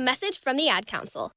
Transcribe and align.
A 0.00 0.02
message 0.02 0.40
from 0.40 0.56
the 0.56 0.66
Ad 0.66 0.86
Council. 0.86 1.30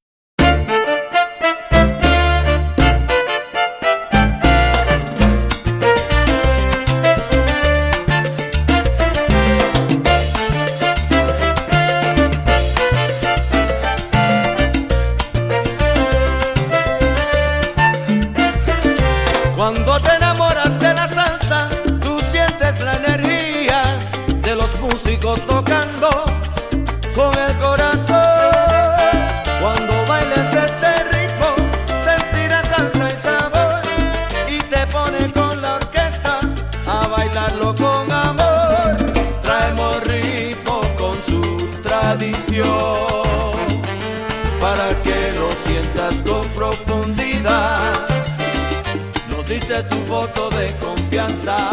pensar. 51.43 51.72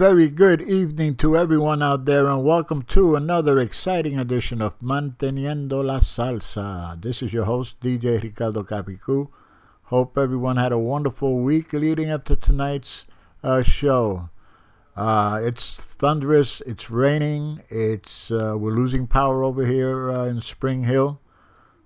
Very 0.00 0.30
good 0.30 0.62
evening 0.62 1.14
to 1.14 1.36
everyone 1.36 1.82
out 1.82 2.06
there, 2.06 2.26
and 2.26 2.42
welcome 2.42 2.80
to 2.80 3.16
another 3.16 3.58
exciting 3.58 4.18
edition 4.18 4.62
of 4.62 4.80
Manteniendo 4.80 5.84
la 5.84 5.98
Salsa. 5.98 6.98
This 7.02 7.22
is 7.22 7.34
your 7.34 7.44
host, 7.44 7.78
DJ 7.80 8.22
Ricardo 8.22 8.62
Capicu. 8.62 9.28
Hope 9.82 10.16
everyone 10.16 10.56
had 10.56 10.72
a 10.72 10.78
wonderful 10.78 11.42
week 11.42 11.74
leading 11.74 12.08
up 12.08 12.24
to 12.24 12.34
tonight's 12.34 13.04
uh, 13.42 13.62
show. 13.62 14.30
Uh, 14.96 15.38
it's 15.42 15.74
thunderous, 15.74 16.62
it's 16.62 16.88
raining, 16.90 17.60
it's 17.68 18.30
uh, 18.30 18.54
we're 18.56 18.72
losing 18.72 19.06
power 19.06 19.44
over 19.44 19.66
here 19.66 20.10
uh, 20.10 20.24
in 20.24 20.40
Spring 20.40 20.84
Hill, 20.84 21.20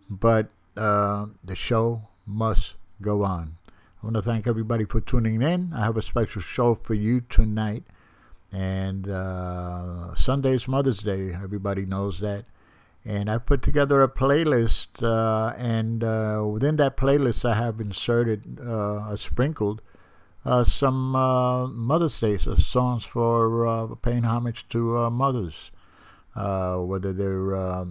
but 0.08 0.50
uh, 0.76 1.26
the 1.42 1.56
show 1.56 2.02
must 2.24 2.76
go 3.02 3.24
on. 3.24 3.56
I 4.00 4.06
want 4.06 4.14
to 4.14 4.22
thank 4.22 4.46
everybody 4.46 4.84
for 4.84 5.00
tuning 5.00 5.42
in. 5.42 5.72
I 5.74 5.84
have 5.84 5.96
a 5.96 6.02
special 6.02 6.42
show 6.42 6.76
for 6.76 6.94
you 6.94 7.20
tonight. 7.22 7.82
And 8.54 9.08
uh, 9.08 10.14
Sunday 10.14 10.54
is 10.54 10.68
Mother's 10.68 11.00
Day. 11.00 11.32
Everybody 11.34 11.84
knows 11.84 12.20
that. 12.20 12.44
And 13.04 13.28
I 13.28 13.38
put 13.38 13.62
together 13.62 14.00
a 14.02 14.08
playlist. 14.08 15.02
Uh, 15.02 15.54
and 15.56 16.04
uh, 16.04 16.46
within 16.48 16.76
that 16.76 16.96
playlist, 16.96 17.44
I 17.44 17.54
have 17.54 17.80
inserted, 17.80 18.60
uh, 18.60 19.16
sprinkled, 19.16 19.82
uh, 20.44 20.62
some 20.62 21.16
uh, 21.16 21.66
Mother's 21.66 22.20
Day 22.20 22.38
songs 22.38 23.04
for 23.04 23.96
paying 24.02 24.24
homage 24.24 24.68
to 24.68 25.10
mothers. 25.10 25.72
whether 26.34 27.12
they're 27.12 27.86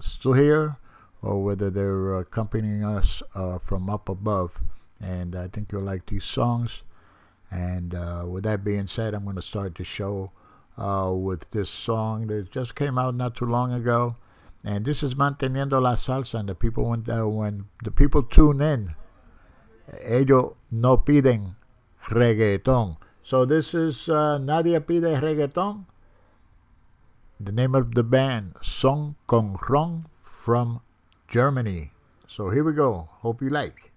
still 0.00 0.32
here 0.32 0.76
or 1.20 1.44
whether 1.44 1.68
they're 1.70 2.16
accompanying 2.16 2.82
us 2.82 3.22
from 3.62 3.90
up 3.90 4.08
above 4.08 4.62
and 5.00 5.36
I 5.36 5.48
think 5.48 5.72
you'll 5.72 5.82
like 5.82 6.06
these 6.06 6.24
songs. 6.24 6.82
And 7.50 7.94
uh, 7.94 8.24
with 8.28 8.44
that 8.44 8.64
being 8.64 8.86
said, 8.86 9.14
I'm 9.14 9.24
going 9.24 9.36
to 9.36 9.42
start 9.42 9.74
the 9.76 9.84
show 9.84 10.32
uh, 10.76 11.12
with 11.14 11.50
this 11.50 11.70
song 11.70 12.26
that 12.28 12.50
just 12.50 12.74
came 12.74 12.98
out 12.98 13.14
not 13.14 13.34
too 13.34 13.46
long 13.46 13.72
ago. 13.72 14.16
And 14.64 14.84
this 14.84 15.02
is 15.02 15.14
Manteniendo 15.14 15.80
la 15.80 15.94
Salsa. 15.94 16.40
And 16.40 16.48
the 16.48 16.54
people, 16.54 16.84
when, 16.90 17.08
uh, 17.08 17.26
when 17.26 17.66
the 17.84 17.90
people 17.90 18.22
tune 18.22 18.60
in, 18.60 18.94
ellos 20.04 20.54
no 20.70 20.98
piden 20.98 21.54
reggaeton. 22.08 22.96
So 23.22 23.44
this 23.44 23.74
is 23.74 24.08
uh, 24.08 24.38
Nadie 24.38 24.80
Pide 24.80 25.20
Reggaeton. 25.20 25.84
The 27.40 27.52
name 27.52 27.74
of 27.74 27.94
the 27.94 28.02
band, 28.02 28.54
Son 28.62 29.16
con 29.26 29.56
Ron 29.68 30.06
from 30.24 30.80
Germany. 31.28 31.92
So 32.26 32.50
here 32.50 32.64
we 32.64 32.72
go. 32.72 33.10
Hope 33.20 33.42
you 33.42 33.50
like. 33.50 33.92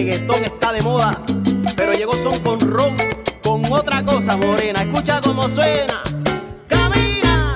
reggaetón 0.00 0.42
está 0.44 0.72
de 0.72 0.80
moda, 0.80 1.10
pero 1.76 1.92
llegó 1.92 2.16
son 2.16 2.38
con 2.40 2.58
ron, 2.58 2.96
con 3.42 3.70
otra 3.70 4.02
cosa 4.02 4.34
morena. 4.34 4.80
Escucha 4.80 5.20
cómo 5.20 5.46
suena. 5.46 6.02
Camina. 6.66 7.54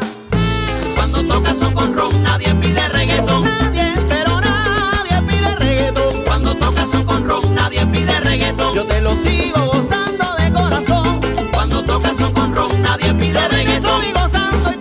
Cuando 0.95 1.23
toca 1.23 1.55
son 1.55 1.73
con 1.73 1.97
ron, 1.97 2.23
nadie 2.23 2.55
pide 2.57 2.87
reggaetón. 2.89 3.45
Nadie, 3.45 3.95
pero 4.11 4.43
nadie 4.43 5.23
pide 5.27 5.57
reggaetón. 5.57 6.23
Cuando 6.27 6.55
toca 6.57 6.87
son 6.87 7.05
con 7.07 7.27
ron, 7.27 7.55
nadie 7.55 7.87
pide 7.87 8.21
reggaetón. 8.21 8.75
Yo 8.75 8.85
te 8.85 9.01
lo 9.01 9.17
sigo 9.17 9.65
gozando 9.65 10.35
de 10.39 10.53
corazón. 10.53 11.21
Cuando 11.51 11.83
toca 11.83 12.15
son 12.15 12.31
con 12.35 12.55
ron, 12.55 12.83
nadie 12.83 13.15
pide 13.15 13.41
Yo 13.41 13.49
reggaetón. 13.49 14.03
Sigo 14.05 14.21
gozando 14.21 14.71
y 14.71 14.77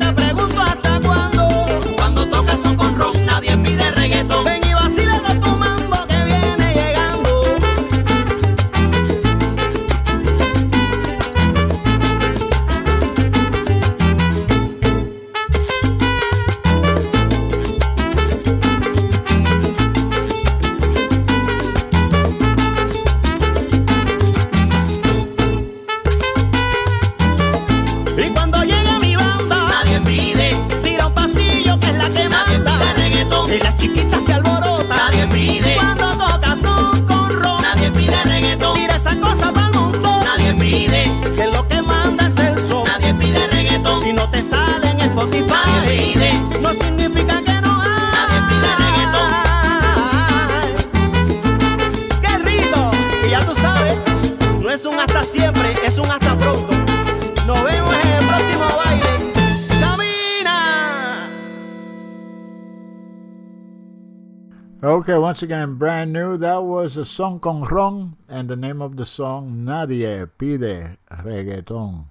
again, 65.44 65.76
brand 65.76 66.14
new. 66.14 66.38
That 66.38 66.64
was 66.64 66.98
a 66.98 67.06
Son 67.06 67.40
con 67.40 67.62
Ron, 67.64 68.16
and 68.28 68.50
the 68.50 68.56
name 68.56 68.82
of 68.82 68.96
the 68.96 69.06
song, 69.06 69.66
Nadie 69.66 70.26
Pide 70.38 70.98
Reggaeton. 71.12 72.06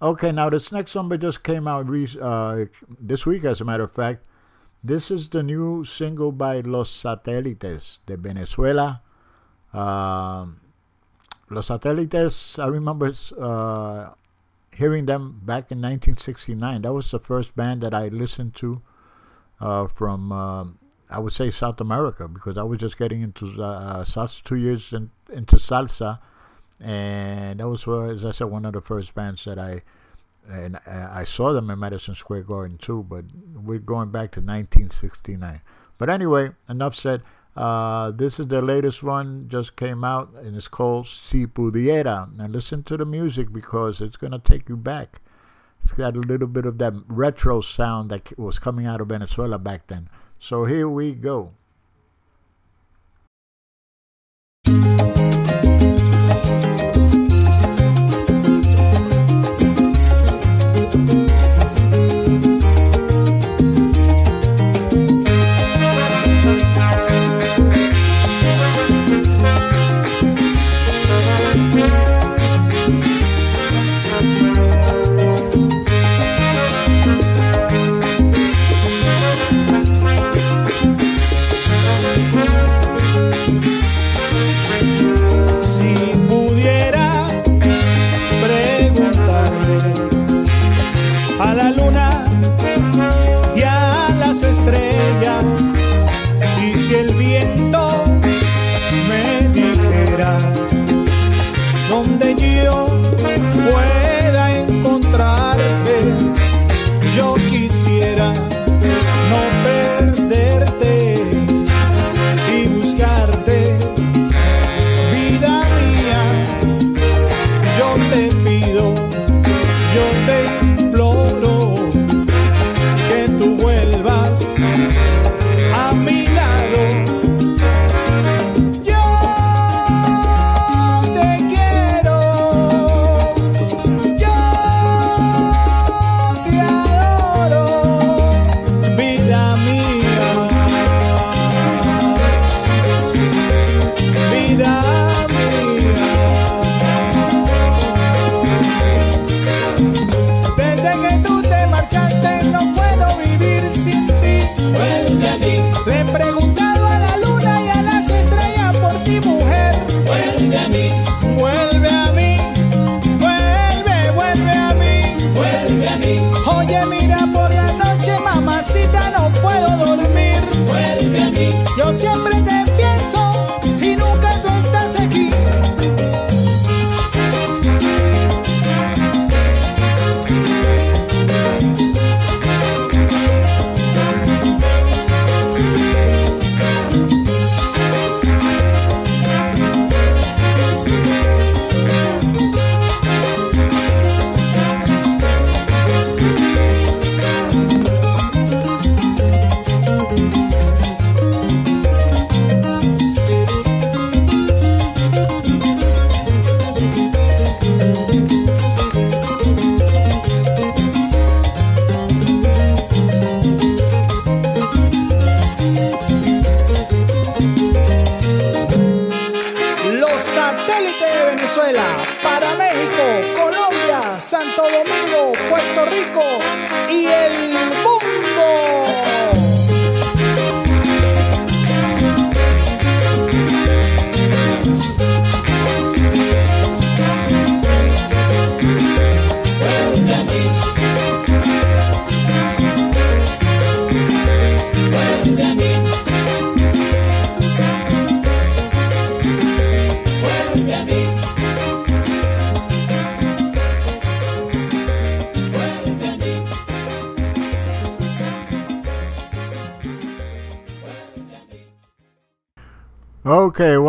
Okay, 0.00 0.32
now 0.32 0.50
this 0.50 0.72
next 0.72 0.94
number 0.94 1.16
just 1.16 1.44
came 1.44 1.68
out 1.68 1.86
uh, 1.86 2.64
this 2.98 3.26
week, 3.26 3.44
as 3.44 3.60
a 3.60 3.64
matter 3.64 3.84
of 3.84 3.92
fact. 3.92 4.24
This 4.82 5.10
is 5.10 5.28
the 5.28 5.42
new 5.42 5.84
single 5.84 6.32
by 6.32 6.60
Los 6.60 6.90
Satélites 6.90 7.98
de 8.06 8.16
Venezuela. 8.16 9.02
Uh, 9.72 10.46
Los 11.50 11.68
Satélites, 11.68 12.58
I 12.58 12.68
remember 12.68 13.12
uh, 13.38 14.14
hearing 14.74 15.06
them 15.06 15.40
back 15.44 15.70
in 15.70 15.78
1969. 15.78 16.82
That 16.82 16.92
was 16.92 17.10
the 17.10 17.20
first 17.20 17.54
band 17.54 17.82
that 17.82 17.92
I 17.92 18.08
listened 18.08 18.54
to 18.56 18.80
uh, 19.60 19.86
from 19.88 20.32
um, 20.32 20.78
I 21.08 21.18
would 21.20 21.32
say 21.32 21.50
South 21.50 21.80
America 21.80 22.26
because 22.28 22.56
I 22.58 22.62
was 22.62 22.80
just 22.80 22.98
getting 22.98 23.22
into 23.22 23.46
uh, 23.62 24.04
salsa 24.04 24.42
two 24.42 24.56
years 24.56 24.92
in, 24.92 25.10
into 25.32 25.56
salsa, 25.56 26.18
and 26.80 27.60
that 27.60 27.68
was 27.68 27.86
as 27.86 28.24
I 28.24 28.30
said 28.32 28.46
one 28.46 28.64
of 28.64 28.72
the 28.72 28.80
first 28.80 29.14
bands 29.14 29.44
that 29.44 29.58
I 29.58 29.82
and 30.48 30.78
I 30.86 31.24
saw 31.24 31.52
them 31.52 31.70
in 31.70 31.78
Madison 31.78 32.14
Square 32.14 32.44
Garden 32.44 32.78
too. 32.78 33.04
But 33.08 33.24
we're 33.54 33.78
going 33.78 34.10
back 34.10 34.32
to 34.32 34.40
1969. 34.40 35.60
But 35.98 36.10
anyway, 36.10 36.50
enough 36.68 36.94
said. 36.94 37.22
Uh, 37.56 38.10
this 38.10 38.38
is 38.38 38.48
the 38.48 38.60
latest 38.60 39.02
one, 39.02 39.48
just 39.48 39.76
came 39.76 40.04
out, 40.04 40.28
and 40.34 40.54
it's 40.54 40.68
called 40.68 41.08
Si 41.08 41.46
Pudiera. 41.46 42.28
And 42.38 42.52
listen 42.52 42.82
to 42.82 42.98
the 42.98 43.06
music 43.06 43.50
because 43.50 44.02
it's 44.02 44.18
to 44.18 44.38
take 44.38 44.68
you 44.68 44.76
back. 44.76 45.22
It's 45.80 45.92
got 45.92 46.16
a 46.16 46.20
little 46.20 46.48
bit 46.48 46.66
of 46.66 46.76
that 46.78 46.92
retro 47.06 47.62
sound 47.62 48.10
that 48.10 48.38
was 48.38 48.58
coming 48.58 48.84
out 48.84 49.00
of 49.00 49.08
Venezuela 49.08 49.58
back 49.58 49.86
then. 49.86 50.10
So 50.38 50.64
here 50.64 50.88
we 50.88 51.12
go. 51.12 51.52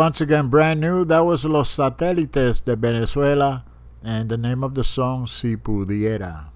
Once 0.08 0.22
again, 0.22 0.48
brand 0.48 0.80
new. 0.80 1.04
That 1.04 1.20
was 1.20 1.44
Los 1.44 1.76
Satélites 1.76 2.64
de 2.64 2.74
Venezuela, 2.76 3.62
and 4.02 4.30
the 4.30 4.38
name 4.38 4.64
of 4.64 4.72
the 4.74 4.82
song, 4.82 5.26
Si 5.26 5.54
Pudiera. 5.54 6.46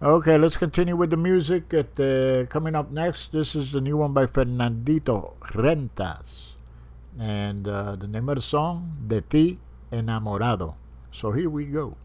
Okay, 0.00 0.38
let's 0.38 0.56
continue 0.56 0.96
with 0.96 1.10
the 1.10 1.18
music. 1.18 1.74
At, 1.74 2.00
uh, 2.00 2.46
coming 2.46 2.74
up 2.74 2.90
next, 2.90 3.30
this 3.30 3.54
is 3.54 3.72
the 3.72 3.82
new 3.82 3.98
one 3.98 4.14
by 4.14 4.24
Fernandito 4.24 5.34
Rentas, 5.52 6.56
and 7.20 7.68
uh, 7.68 7.94
the 7.94 8.06
name 8.08 8.26
of 8.30 8.36
the 8.36 8.40
song, 8.40 9.04
De 9.06 9.20
Ti 9.20 9.58
Enamorado. 9.92 10.76
So 11.12 11.32
here 11.32 11.50
we 11.50 11.66
go. 11.66 11.98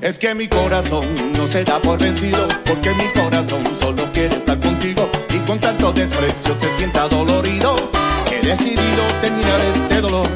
Es 0.00 0.18
que 0.18 0.34
mi 0.34 0.48
corazón 0.48 1.06
no 1.36 1.46
se 1.46 1.64
da 1.64 1.78
por 1.80 1.98
vencido, 1.98 2.48
porque 2.64 2.90
mi 2.94 3.04
corazón 3.12 3.62
solo 3.78 4.10
quiere 4.14 4.36
estar 4.36 4.58
contigo 4.58 5.10
y 5.34 5.38
con 5.40 5.58
tanto 5.58 5.92
desprecio 5.92 6.54
se 6.54 6.72
sienta 6.76 7.06
dolorido. 7.06 7.76
He 8.32 8.44
decidido 8.44 9.04
terminar 9.20 9.60
este 9.74 10.00
dolor 10.00 10.28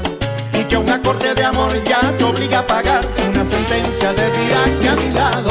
y 0.53 0.65
que 0.65 0.77
un 0.77 0.91
acorde 0.91 1.35
de 1.35 1.45
amor 1.45 1.73
ya 1.85 2.15
te 2.19 2.25
obliga 2.25 2.59
a 2.59 2.67
pagar 2.67 3.01
una 3.31 3.45
sentencia 3.47 4.13
de 4.13 4.31
vida 4.31 4.81
que 4.83 4.89
a 4.91 4.95
mi 4.97 5.11
lado 5.11 5.51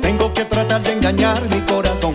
tengo 0.00 0.32
que 0.32 0.44
tratar 0.46 0.82
de 0.82 0.92
engañar 0.94 1.40
mi 1.50 1.60
corazón 1.60 2.14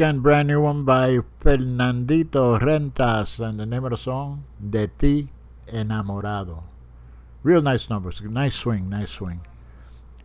again, 0.00 0.20
brand 0.20 0.48
new 0.48 0.62
one 0.62 0.82
by 0.82 1.18
Fernandito 1.40 2.58
Rentas, 2.58 3.38
and 3.38 3.60
the 3.60 3.66
name 3.66 3.84
of 3.84 3.90
the 3.90 3.98
song, 3.98 4.44
De 4.58 4.86
Ti 4.86 5.28
Enamorado. 5.68 6.62
Real 7.42 7.60
nice 7.60 7.90
numbers, 7.90 8.22
nice 8.22 8.56
swing, 8.56 8.88
nice 8.88 9.10
swing. 9.10 9.42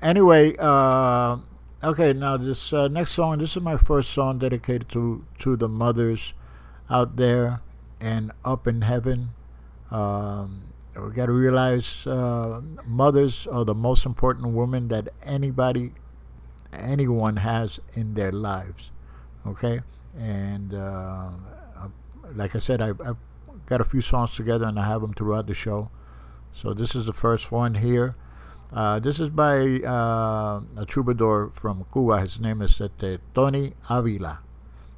Anyway, 0.02 0.56
uh, 0.60 1.36
okay, 1.84 2.14
now 2.14 2.38
this 2.38 2.72
uh, 2.72 2.88
next 2.88 3.12
song, 3.12 3.40
this 3.40 3.58
is 3.58 3.62
my 3.62 3.76
first 3.76 4.12
song 4.12 4.40
dedicated 4.40 4.88
to, 4.88 5.26
to 5.40 5.58
the 5.58 5.68
mothers 5.68 6.32
out 6.90 7.18
there 7.18 7.60
and 8.00 8.32
up 8.46 8.68
in 8.68 8.84
heaven. 8.84 9.32
Um, 9.92 10.72
we 10.96 11.12
got 11.12 11.26
to 11.26 11.34
realize 11.34 12.08
uh, 12.08 12.62
mothers 12.86 13.46
are 13.48 13.66
the 13.66 13.76
most 13.76 14.06
important 14.06 14.54
women 14.54 14.88
that 14.88 15.10
anybody, 15.22 15.92
anyone 16.72 17.36
has 17.36 17.82
in 17.94 18.14
their 18.14 18.32
lives 18.32 18.92
okay? 19.48 19.82
And 20.18 20.74
uh, 20.74 21.32
like 22.34 22.56
i 22.56 22.60
said 22.60 22.82
I, 22.82 22.88
have 22.88 23.18
got 23.66 23.82
a 23.82 23.84
few 23.84 24.02
songs 24.02 24.32
together 24.32 24.66
and 24.66 24.80
i 24.80 24.86
have 24.86 25.02
them 25.02 25.14
throughout 25.14 25.48
the 25.48 25.54
show. 25.54 25.90
So 26.54 26.74
this 26.74 26.96
is 26.96 27.06
the 27.06 27.14
first 27.14 27.52
one 27.52 27.76
here. 27.76 28.16
Uh, 28.74 29.00
this 29.00 29.20
is 29.20 29.30
by 29.30 29.82
uh, 29.82 30.62
a 30.78 30.86
troubadour 30.88 31.52
from 31.54 31.86
cuba. 31.92 32.22
His 32.22 32.40
name 32.40 32.62
is 32.62 32.80
uh, 32.82 32.88
tony 33.34 33.74
avila. 33.90 34.40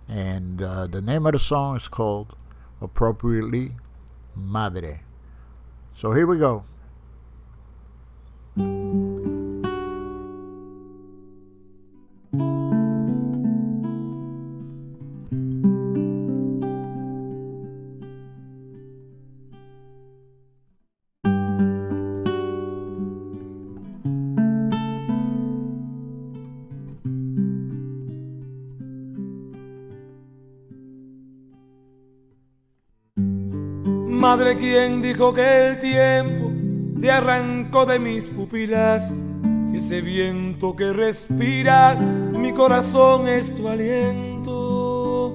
And 0.08 0.62
uh, 0.62 0.88
the 0.88 1.02
name 1.02 1.26
of 1.26 1.34
the 1.34 1.40
song 1.40 1.76
is 1.76 1.88
called 1.88 2.36
appropriately 2.80 3.72
madre. 4.36 5.02
So 5.96 6.14
here 6.14 6.28
we 6.28 6.38
go 6.38 6.64
Madre, 34.30 34.58
quien 34.58 35.02
dijo 35.02 35.34
que 35.34 35.70
el 35.70 35.80
tiempo 35.80 36.52
te 37.00 37.10
arrancó 37.10 37.86
de 37.86 37.98
mis 37.98 38.26
pupilas? 38.26 39.16
Si 39.70 39.78
ese 39.78 40.02
viento 40.02 40.76
que 40.76 40.92
respira 40.92 41.96
mi 41.96 42.52
corazón 42.52 43.30
es 43.30 43.56
tu 43.56 43.70
aliento. 43.70 45.34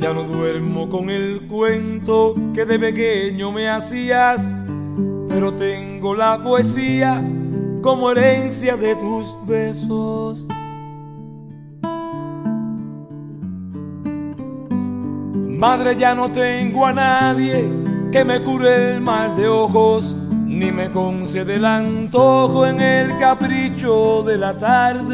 Ya 0.00 0.12
no 0.12 0.24
duermo 0.24 0.90
con 0.90 1.10
el 1.10 1.46
cuento 1.46 2.34
que 2.52 2.64
de 2.64 2.76
pequeño 2.76 3.52
me 3.52 3.68
hacías, 3.68 4.44
pero 5.28 5.54
tengo 5.54 6.12
la 6.12 6.42
poesía 6.42 7.22
como 7.82 8.10
herencia 8.10 8.76
de 8.76 8.96
tus 8.96 9.28
besos. 9.46 10.44
Madre, 15.58 15.96
ya 15.96 16.14
no 16.14 16.30
tengo 16.30 16.86
a 16.86 16.92
nadie 16.92 17.68
que 18.12 18.24
me 18.24 18.40
cure 18.44 18.94
el 18.94 19.00
mal 19.00 19.34
de 19.34 19.48
ojos, 19.48 20.14
ni 20.46 20.70
me 20.70 20.88
concede 20.92 21.56
el 21.56 21.64
antojo 21.64 22.64
en 22.64 22.80
el 22.80 23.18
capricho 23.18 24.22
de 24.22 24.38
la 24.38 24.56
tarde. 24.56 25.12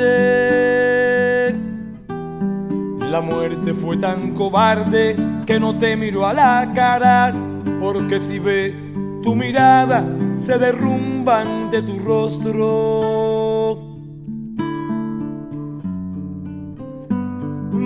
La 3.11 3.23
muerte 3.23 3.73
fue 3.73 3.97
tan 3.97 4.35
cobarde 4.35 5.17
que 5.47 5.59
no 5.59 5.79
te 5.79 5.97
miro 5.97 6.27
a 6.27 6.35
la 6.35 6.71
cara, 6.75 7.33
porque 7.81 8.21
si 8.21 8.39
ve 8.39 8.75
tu 9.23 9.35
mirada 9.35 10.05
se 10.35 10.59
derrumba 10.59 11.41
ante 11.41 11.81
tu 11.81 11.99
rostro. 12.01 13.24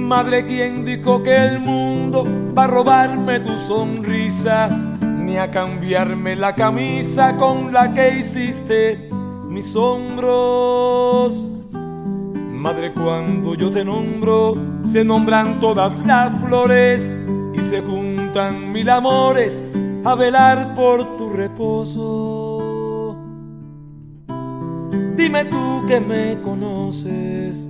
Madre, 0.08 0.46
quien 0.46 0.86
dijo 0.86 1.22
que 1.22 1.36
el 1.36 1.60
mundo 1.60 2.24
va 2.56 2.64
a 2.64 2.66
robarme 2.66 3.40
tu 3.40 3.58
sonrisa, 3.58 4.70
ni 5.02 5.36
a 5.36 5.50
cambiarme 5.50 6.34
la 6.34 6.54
camisa 6.54 7.36
con 7.36 7.74
la 7.74 7.92
que 7.92 8.20
hiciste 8.20 9.10
mis 9.50 9.76
hombros. 9.76 11.38
Madre, 12.54 12.94
cuando 12.94 13.54
yo 13.54 13.68
te 13.68 13.84
nombro, 13.84 14.56
se 14.82 15.04
nombran 15.04 15.60
todas 15.60 15.98
las 16.06 16.32
flores 16.40 17.14
y 17.52 17.58
se 17.58 17.82
juntan 17.82 18.72
mil 18.72 18.88
amores 18.88 19.62
a 20.04 20.14
velar 20.14 20.74
por 20.74 21.18
tu 21.18 21.28
reposo. 21.28 23.14
Dime 25.16 25.44
tú 25.44 25.84
que 25.86 26.00
me 26.00 26.40
conoces, 26.40 27.68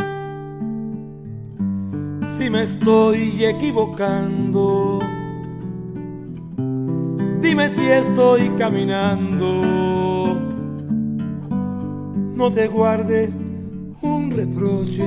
si 2.38 2.48
me 2.48 2.62
estoy 2.62 3.44
equivocando. 3.44 5.01
Dime 7.40 7.68
si 7.68 7.85
estoy 7.85 8.48
caminando. 8.51 9.61
No 12.37 12.53
te 12.53 12.68
guardes 12.68 13.37
un 14.03 14.31
reproche. 14.31 15.05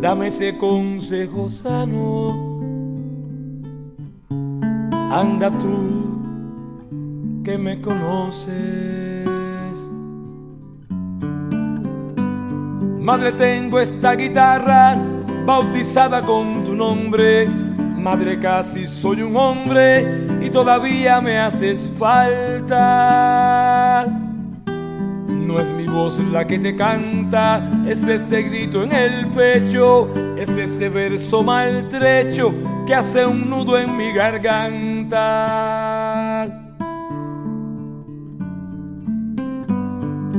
Dame 0.00 0.26
ese 0.26 0.58
consejo 0.58 1.48
sano. 1.48 2.50
Anda 5.12 5.48
tú 5.60 6.10
que 7.44 7.56
me 7.56 7.80
conoces. 7.80 9.01
Madre, 13.02 13.32
tengo 13.32 13.80
esta 13.80 14.14
guitarra 14.14 14.96
bautizada 15.44 16.22
con 16.22 16.62
tu 16.62 16.72
nombre. 16.72 17.48
Madre, 17.48 18.38
casi 18.38 18.86
soy 18.86 19.22
un 19.22 19.36
hombre 19.36 20.28
y 20.40 20.48
todavía 20.50 21.20
me 21.20 21.36
haces 21.36 21.90
falta. 21.98 22.46
No 25.28 25.58
es 25.58 25.68
mi 25.72 25.86
voz 25.86 26.20
la 26.20 26.46
que 26.46 26.60
te 26.60 26.76
canta, 26.76 27.68
es 27.88 28.06
este 28.06 28.42
grito 28.42 28.84
en 28.84 28.92
el 28.92 29.26
pecho, 29.32 30.08
es 30.36 30.50
este 30.50 30.88
verso 30.88 31.42
maltrecho 31.42 32.54
que 32.86 32.94
hace 32.94 33.26
un 33.26 33.50
nudo 33.50 33.78
en 33.78 33.96
mi 33.96 34.12
garganta. 34.12 35.18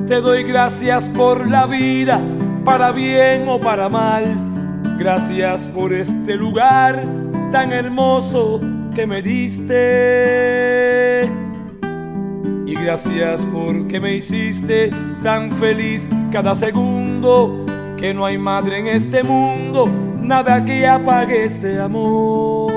Te 0.08 0.22
doy 0.22 0.44
gracias 0.44 1.10
por 1.10 1.50
la 1.50 1.66
vida, 1.66 2.22
para 2.64 2.92
bien 2.92 3.48
o 3.48 3.60
para 3.60 3.90
mal. 3.90 4.24
Gracias 4.98 5.68
por 5.68 5.94
este 5.94 6.36
lugar 6.36 7.04
tan 7.52 7.72
hermoso 7.72 8.60
que 8.96 9.06
me 9.08 9.22
diste. 9.22 9.72
Y 12.66 12.76
gracias 12.76 13.46
porque 13.46 14.00
me 14.00 14.16
hiciste 14.16 14.90
tan 15.22 15.52
feliz 15.54 16.08
cada 16.32 16.56
segundo 16.56 17.66
que 17.98 18.14
no 18.14 18.26
hay 18.26 18.38
madre 18.38 18.80
en 18.80 18.88
este 18.88 19.24
mundo, 19.24 19.90
nada 20.22 20.66
que 20.66 20.88
apague 20.88 21.46
este 21.46 21.80
amor 21.80 22.73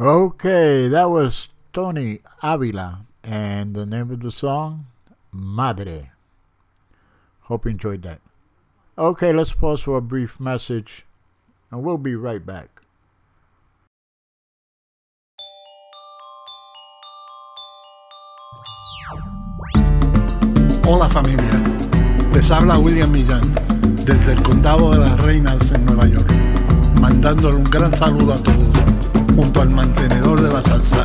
Okay, 0.00 0.86
that 0.86 1.10
was 1.10 1.48
Tony 1.72 2.20
Avila, 2.40 3.00
and 3.24 3.74
the 3.74 3.84
name 3.84 4.12
of 4.12 4.22
the 4.22 4.30
song, 4.30 4.86
Madre. 5.32 6.12
Hope 7.50 7.64
you 7.64 7.72
enjoyed 7.72 8.02
that. 8.02 8.20
Okay, 8.96 9.32
let's 9.32 9.52
pause 9.52 9.82
for 9.82 9.98
a 9.98 10.00
brief 10.00 10.38
message, 10.38 11.04
and 11.72 11.82
we'll 11.82 11.98
be 11.98 12.14
right 12.14 12.46
back. 12.46 12.82
Hola 20.86 21.08
familia, 21.10 21.58
les 22.32 22.48
habla 22.52 22.78
William 22.78 23.10
Millán 23.10 23.42
desde 24.06 24.34
el 24.34 24.42
condado 24.44 24.92
de 24.92 24.98
las 24.98 25.20
Reinas 25.24 25.72
en 25.72 25.84
Nueva 25.86 26.06
York, 26.06 26.30
mandándole 27.00 27.56
un 27.56 27.64
gran 27.64 27.92
saludo 27.96 28.34
a 28.34 28.38
todos 28.38 28.97
junto 29.38 29.62
al 29.62 29.70
mantenedor 29.70 30.42
de 30.42 30.52
la 30.52 30.60
salsa, 30.60 31.04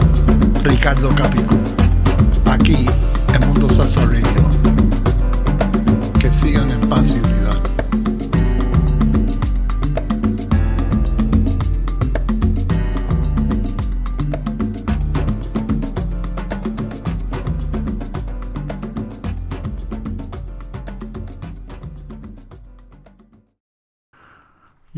Ricardo 0.63 1.09
Capico, 1.09 1.53
aquí 2.49 2.87
en 3.31 3.47
Mundo 3.47 3.69
Salsa 3.69 4.03
Radio. 4.07 5.12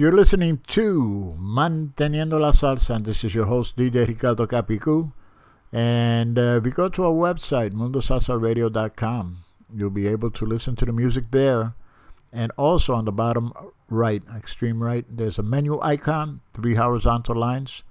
You're 0.06 0.12
listening 0.12 0.60
to 0.68 1.36
Manteniendo 1.40 2.40
la 2.40 2.52
Salsa, 2.52 2.94
and 2.94 3.06
this 3.06 3.24
is 3.24 3.34
your 3.34 3.48
host, 3.48 3.76
DJ 3.76 4.08
Ricardo 4.08 4.46
Capicu. 4.46 5.12
And 5.74 6.38
uh, 6.38 6.60
if 6.60 6.66
you 6.68 6.72
go 6.72 6.90
to 6.90 7.06
our 7.06 7.12
website, 7.12 7.72
mundosalsaradio.com, 7.72 9.38
you'll 9.74 9.90
be 9.90 10.06
able 10.06 10.30
to 10.30 10.46
listen 10.46 10.76
to 10.76 10.86
the 10.86 10.92
music 10.92 11.32
there. 11.32 11.74
And 12.32 12.52
also 12.56 12.94
on 12.94 13.06
the 13.06 13.12
bottom 13.12 13.52
right, 13.90 14.22
extreme 14.38 14.84
right, 14.84 15.06
there's 15.10 15.40
a 15.40 15.42
menu 15.42 15.82
icon, 15.82 16.42
three 16.54 16.76
horizontal 16.76 17.36
lines. 17.36 17.82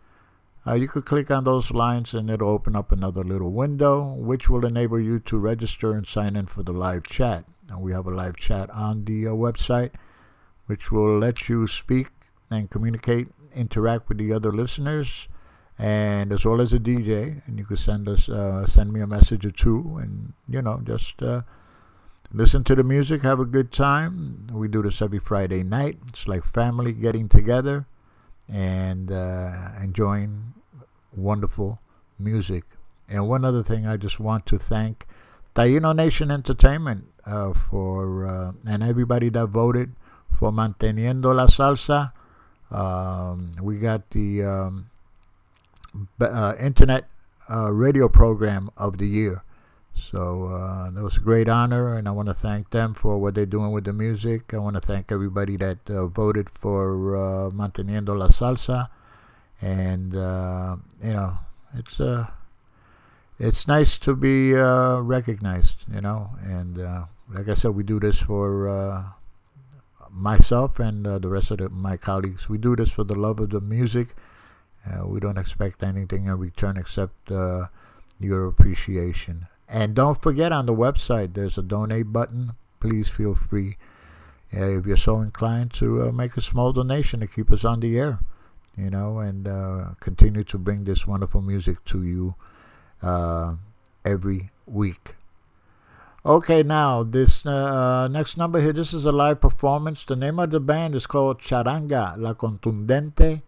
Uh, 0.64 0.74
you 0.74 0.86
could 0.86 1.06
click 1.06 1.32
on 1.32 1.42
those 1.42 1.72
lines 1.72 2.14
and 2.14 2.30
it'll 2.30 2.48
open 2.48 2.76
up 2.76 2.92
another 2.92 3.24
little 3.24 3.50
window, 3.50 4.14
which 4.14 4.48
will 4.48 4.64
enable 4.64 5.00
you 5.00 5.18
to 5.18 5.36
register 5.36 5.90
and 5.94 6.06
sign 6.06 6.36
in 6.36 6.46
for 6.46 6.62
the 6.62 6.72
live 6.72 7.02
chat. 7.02 7.44
And 7.68 7.80
we 7.80 7.90
have 7.90 8.06
a 8.06 8.14
live 8.14 8.36
chat 8.36 8.70
on 8.70 9.04
the 9.04 9.26
uh, 9.26 9.30
website 9.30 9.90
which 10.66 10.90
will 10.90 11.18
let 11.18 11.48
you 11.48 11.66
speak 11.66 12.08
and 12.50 12.70
communicate, 12.70 13.28
interact 13.54 14.08
with 14.08 14.18
the 14.18 14.32
other 14.32 14.52
listeners, 14.52 15.28
and 15.78 16.32
as 16.32 16.44
well 16.44 16.60
as 16.60 16.72
a 16.72 16.78
DJ. 16.78 17.42
And 17.46 17.58
you 17.58 17.64
can 17.64 17.76
send 17.76 18.08
us, 18.08 18.28
uh, 18.28 18.66
send 18.66 18.92
me 18.92 19.00
a 19.00 19.06
message 19.06 19.44
or 19.44 19.50
two, 19.50 19.98
and 20.00 20.32
you 20.48 20.62
know, 20.62 20.80
just 20.84 21.22
uh, 21.22 21.42
listen 22.32 22.64
to 22.64 22.74
the 22.74 22.84
music, 22.84 23.22
have 23.22 23.40
a 23.40 23.44
good 23.44 23.72
time. 23.72 24.48
We 24.52 24.68
do 24.68 24.82
this 24.82 25.02
every 25.02 25.18
Friday 25.18 25.62
night. 25.62 25.96
It's 26.08 26.26
like 26.26 26.44
family 26.44 26.92
getting 26.92 27.28
together 27.28 27.86
and 28.48 29.10
uh, 29.10 29.70
enjoying 29.82 30.54
wonderful 31.16 31.80
music. 32.18 32.64
And 33.08 33.28
one 33.28 33.44
other 33.44 33.62
thing, 33.62 33.86
I 33.86 33.96
just 33.96 34.18
want 34.18 34.46
to 34.46 34.58
thank 34.58 35.06
Taino 35.54 35.94
Nation 35.94 36.30
Entertainment 36.30 37.06
uh, 37.26 37.52
for 37.52 38.26
uh, 38.26 38.52
and 38.66 38.82
everybody 38.82 39.28
that 39.30 39.46
voted 39.46 39.94
for 40.34 40.52
Manteniendo 40.52 41.34
la 41.34 41.46
Salsa. 41.46 42.12
Um, 42.70 43.52
we 43.62 43.78
got 43.78 44.10
the 44.10 44.42
um, 44.42 44.90
uh, 46.20 46.54
Internet 46.58 47.08
uh, 47.48 47.70
Radio 47.70 48.08
Program 48.08 48.70
of 48.76 48.98
the 48.98 49.06
Year. 49.06 49.42
So 50.10 50.46
uh, 50.46 50.90
that 50.90 51.02
was 51.02 51.16
a 51.16 51.20
great 51.20 51.48
honor, 51.48 51.96
and 51.96 52.08
I 52.08 52.10
want 52.10 52.26
to 52.26 52.34
thank 52.34 52.70
them 52.70 52.94
for 52.94 53.18
what 53.18 53.34
they're 53.34 53.46
doing 53.46 53.70
with 53.70 53.84
the 53.84 53.92
music. 53.92 54.52
I 54.52 54.58
want 54.58 54.74
to 54.74 54.80
thank 54.80 55.12
everybody 55.12 55.56
that 55.58 55.78
uh, 55.88 56.08
voted 56.08 56.50
for 56.50 57.16
uh, 57.16 57.50
Manteniendo 57.50 58.16
la 58.18 58.28
Salsa. 58.28 58.88
And, 59.60 60.16
uh, 60.16 60.76
you 61.02 61.12
know, 61.12 61.38
it's 61.76 62.00
it's 63.38 63.68
nice 63.68 63.98
to 63.98 64.16
be 64.16 64.52
recognized, 64.52 65.84
you 65.92 66.00
know. 66.00 66.30
And 66.42 66.76
like 67.32 67.48
I 67.48 67.54
said, 67.54 67.70
we 67.70 67.84
do 67.84 68.00
this 68.00 68.18
for 68.18 69.14
myself 70.14 70.78
and 70.78 71.06
uh, 71.06 71.18
the 71.18 71.28
rest 71.28 71.50
of 71.50 71.58
the, 71.58 71.68
my 71.68 71.96
colleagues, 71.96 72.48
we 72.48 72.56
do 72.56 72.76
this 72.76 72.90
for 72.90 73.04
the 73.04 73.14
love 73.14 73.40
of 73.40 73.50
the 73.50 73.60
music. 73.60 74.14
Uh, 74.86 75.06
we 75.06 75.18
don't 75.18 75.38
expect 75.38 75.82
anything 75.82 76.26
in 76.26 76.38
return 76.38 76.76
except 76.76 77.30
uh, 77.30 77.66
your 78.20 78.46
appreciation. 78.46 79.46
And 79.68 79.94
don't 79.94 80.22
forget 80.22 80.52
on 80.52 80.66
the 80.66 80.74
website, 80.74 81.34
there's 81.34 81.58
a 81.58 81.62
donate 81.62 82.12
button. 82.12 82.52
Please 82.80 83.08
feel 83.08 83.34
free, 83.34 83.76
uh, 84.54 84.78
if 84.78 84.86
you're 84.86 84.96
so 84.96 85.20
inclined, 85.20 85.72
to 85.74 86.02
uh, 86.02 86.12
make 86.12 86.36
a 86.36 86.42
small 86.42 86.72
donation 86.72 87.20
to 87.20 87.26
keep 87.26 87.50
us 87.50 87.64
on 87.64 87.80
the 87.80 87.98
air, 87.98 88.20
you 88.76 88.90
know, 88.90 89.18
and 89.18 89.48
uh, 89.48 89.94
continue 90.00 90.44
to 90.44 90.58
bring 90.58 90.84
this 90.84 91.06
wonderful 91.06 91.40
music 91.40 91.82
to 91.86 92.02
you 92.02 92.34
every 94.04 94.50
week. 94.66 95.14
Okay, 96.26 96.62
now 96.62 97.02
this 97.02 97.44
uh, 97.44 98.08
next 98.08 98.38
number 98.38 98.58
here, 98.58 98.72
this 98.72 98.94
is 98.94 99.04
a 99.04 99.12
live 99.12 99.42
performance. 99.42 100.04
The 100.04 100.16
name 100.16 100.38
of 100.38 100.50
the 100.50 100.58
band 100.58 100.94
is 100.94 101.06
called 101.06 101.38
Charanga 101.38 102.16
La 102.16 102.32
Contundente. 102.32 103.42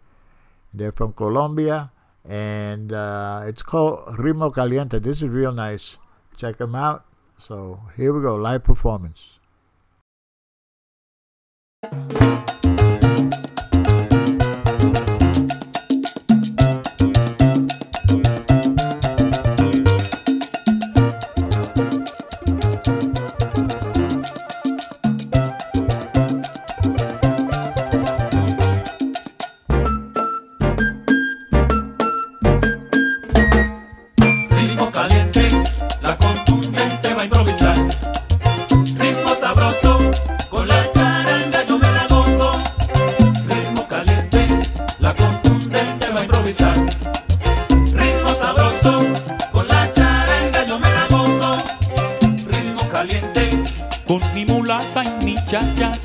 They're 0.74 0.92
from 0.92 1.14
Colombia, 1.14 1.90
and 2.22 2.92
uh, 2.92 3.44
it's 3.46 3.62
called 3.62 4.18
Ritmo 4.18 4.54
Caliente. 4.54 4.98
This 4.98 5.22
is 5.22 5.28
real 5.30 5.52
nice. 5.52 5.96
Check 6.36 6.58
them 6.58 6.74
out. 6.74 7.06
So 7.40 7.80
here 7.96 8.12
we 8.12 8.20
go, 8.20 8.34
live 8.34 8.64
performance. 8.64 9.38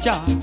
job. 0.01 0.40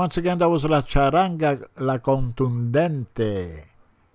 Once 0.00 0.16
again, 0.16 0.38
that 0.38 0.48
was 0.48 0.64
La 0.64 0.80
Charanga 0.80 1.60
La 1.76 1.98
Contundente. 1.98 3.68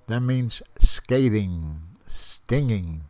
That 0.07 0.19
means 0.21 0.63
scathing, 0.81 1.77
stinging. 2.07 3.03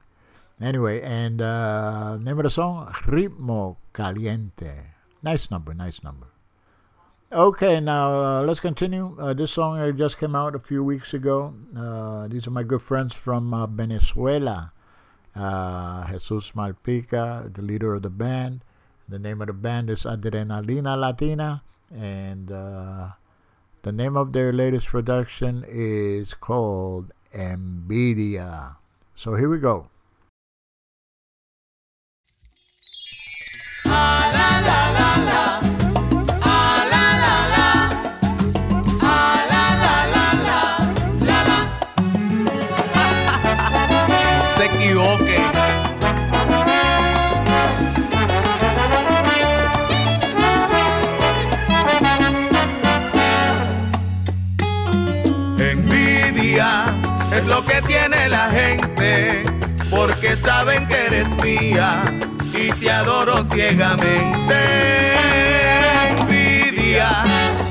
Anyway, 0.59 0.99
and 0.99 1.41
uh, 1.41 2.17
name 2.17 2.37
of 2.37 2.43
the 2.43 2.49
song, 2.49 2.91
Ritmo 3.07 3.77
Caliente. 3.93 4.91
Nice 5.23 5.49
number, 5.49 5.73
nice 5.73 6.03
number. 6.03 6.27
Okay, 7.31 7.79
now 7.79 8.21
uh, 8.21 8.41
let's 8.43 8.59
continue. 8.59 9.15
Uh, 9.19 9.31
this 9.31 9.53
song 9.53 9.79
uh, 9.79 9.91
just 9.91 10.19
came 10.19 10.35
out 10.35 10.53
a 10.53 10.59
few 10.59 10.83
weeks 10.83 11.13
ago. 11.13 11.55
Uh, 11.71 12.27
these 12.27 12.45
are 12.45 12.51
my 12.51 12.63
good 12.63 12.81
friends 12.81 13.15
from 13.15 13.53
uh, 13.53 13.67
Venezuela. 13.67 14.73
Uh, 15.33 16.11
Jesus 16.11 16.51
Malpica, 16.51 17.47
the 17.55 17.61
leader 17.61 17.95
of 17.95 18.03
the 18.03 18.09
band. 18.11 18.65
The 19.07 19.19
name 19.19 19.39
of 19.39 19.47
the 19.47 19.53
band 19.53 19.89
is 19.89 20.03
Adrenalina 20.03 20.99
Latina, 20.99 21.63
and 21.95 22.51
uh, 22.51 23.09
the 23.83 23.91
name 23.91 24.17
of 24.17 24.33
their 24.33 24.51
latest 24.51 24.87
production 24.87 25.63
is 25.67 26.33
called 26.33 27.11
Envidia. 27.33 28.75
So 29.15 29.35
here 29.35 29.49
we 29.49 29.59
go. 29.59 29.87
se 44.55 44.65
equivoque. 44.65 45.24
Porque 60.05 60.37
saben 60.37 60.85
que 60.87 61.07
eres 61.07 61.27
mía 61.43 62.03
y 62.53 62.71
te 62.73 62.91
adoro 62.91 63.43
ciegamente. 63.51 64.55
Envidia 66.11 67.09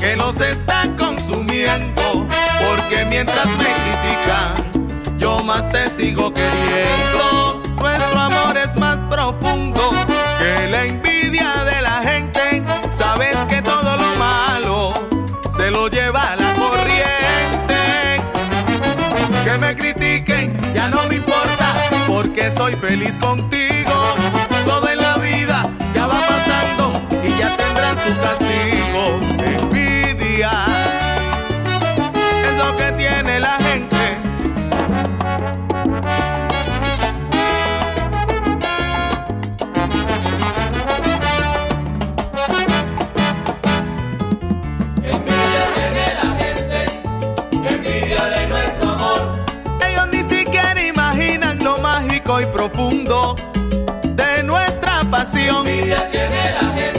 que 0.00 0.16
nos 0.16 0.40
están 0.40 0.96
consumiendo, 0.96 2.26
porque 2.58 3.04
mientras 3.04 3.46
me 3.46 3.70
critican, 3.78 5.18
yo 5.18 5.44
más 5.44 5.68
te 5.68 5.88
sigo 5.90 6.32
queriendo. 6.32 7.62
Nuestro 7.76 8.18
amor 8.18 8.56
es 8.56 8.74
más 8.80 8.96
profundo 9.08 9.92
que 10.40 10.68
la 10.70 10.84
envidia 10.86 11.64
de 11.64 11.82
la 11.82 12.02
gente. 12.02 12.64
Porque 22.24 22.50
soy 22.56 22.74
feliz 22.76 23.12
contigo. 23.20 23.92
Todo 24.64 24.88
en 24.88 24.98
la 24.98 25.18
vida 25.18 25.62
ya 25.94 26.06
va 26.06 26.20
pasando 26.26 27.02
y 27.22 27.38
ya 27.38 27.54
tendrán 27.56 27.96
su 27.96 28.20
castigo. 28.20 28.53
Pasión. 55.34 55.66
Envidia 55.66 56.10
tiene 56.10 56.52
la 56.52 56.72
gente, 56.76 56.93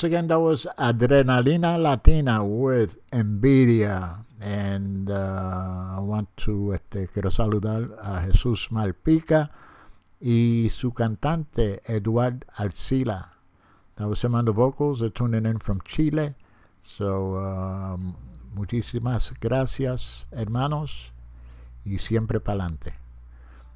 once 0.00 0.04
again, 0.06 0.28
that 0.28 0.40
was 0.40 0.66
Adrenalina 0.78 1.78
Latina 1.78 2.42
with 2.42 2.96
Envidia. 3.10 4.24
And 4.40 5.10
uh, 5.10 5.96
I 5.96 6.00
want 6.00 6.34
to, 6.38 6.72
este, 6.72 7.06
quiero 7.12 7.30
saludar 7.30 7.98
a 8.00 8.22
Jesús 8.22 8.70
Malpica 8.70 9.50
y 10.18 10.70
su 10.70 10.92
cantante 10.92 11.82
Eduard 11.84 12.46
Arcila. 12.56 13.32
That 13.96 14.08
was 14.08 14.24
him 14.24 14.34
on 14.34 14.46
the 14.46 14.52
vocals. 14.52 15.00
They're 15.00 15.10
tuning 15.10 15.44
in 15.44 15.58
from 15.58 15.82
Chile. 15.84 16.34
So, 16.82 17.36
um, 17.36 18.16
muchísimas 18.56 19.34
gracias, 19.38 20.24
hermanos. 20.32 21.12
Y 21.84 21.98
siempre 21.98 22.40
pa'lante. 22.40 22.94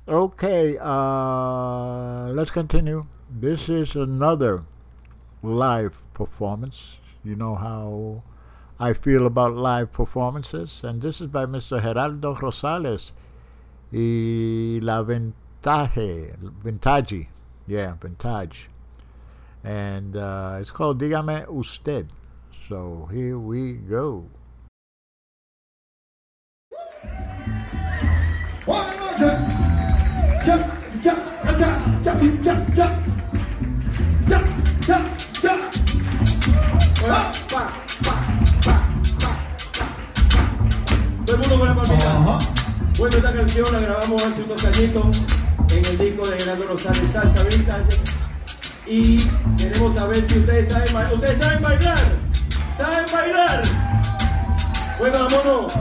Okay, 0.09 0.79
uh, 0.81 2.31
let's 2.33 2.51
continue. 2.51 3.05
This 3.29 3.69
is 3.69 3.95
another 3.95 4.63
live 5.43 6.04
performance. 6.15 6.99
You 7.25 7.37
know 7.37 7.55
how 7.57 8.23
I 8.79 8.93
feel 8.93 9.27
about 9.27 9.55
live 9.55 9.93
performances. 9.93 10.83
And 10.85 11.03
this 11.03 11.21
is 11.21 11.29
by 11.29 11.47
Mr. 11.47 11.83
Gerardo 11.83 12.35
Rosales 12.35 13.13
y 13.93 14.79
La 14.83 15.03
Vintage. 15.03 16.35
Vintage. 16.63 17.29
Yeah, 17.67 17.95
Vintage. 18.01 18.69
And 19.63 20.17
uh, 20.17 20.59
it's 20.61 20.71
called 20.71 21.01
Dígame 21.01 21.47
Usted. 21.49 22.09
So 22.69 23.09
here 23.13 23.39
we 23.39 23.75
go. 23.75 24.29
Todo 41.27 41.37
el 41.37 41.39
mundo 41.39 41.59
con 41.59 42.39
Bueno, 42.99 43.17
esta 43.17 43.33
canción 43.33 43.73
la 43.73 43.81
grabamos 43.81 44.23
hace 44.23 44.43
unos 44.43 44.65
añitos 44.65 45.05
en 45.71 45.85
el 45.85 45.99
disco 45.99 46.27
de 46.27 46.39
Gerardo 46.39 46.67
Rosales, 46.67 47.03
Salsa 47.13 47.43
Vintage. 47.43 47.99
Y 48.87 49.19
queremos 49.59 49.95
saber 49.95 50.25
si 50.29 50.39
ustedes 50.39 50.73
saben 50.73 50.95
bailar. 50.95 51.15
¿Ustedes 51.15 51.39
saben 51.39 51.63
bailar? 51.63 51.99
¿Saben 52.77 53.07
bailar? 53.13 53.63
Bueno, 54.99 55.19
vámonos. 55.29 55.73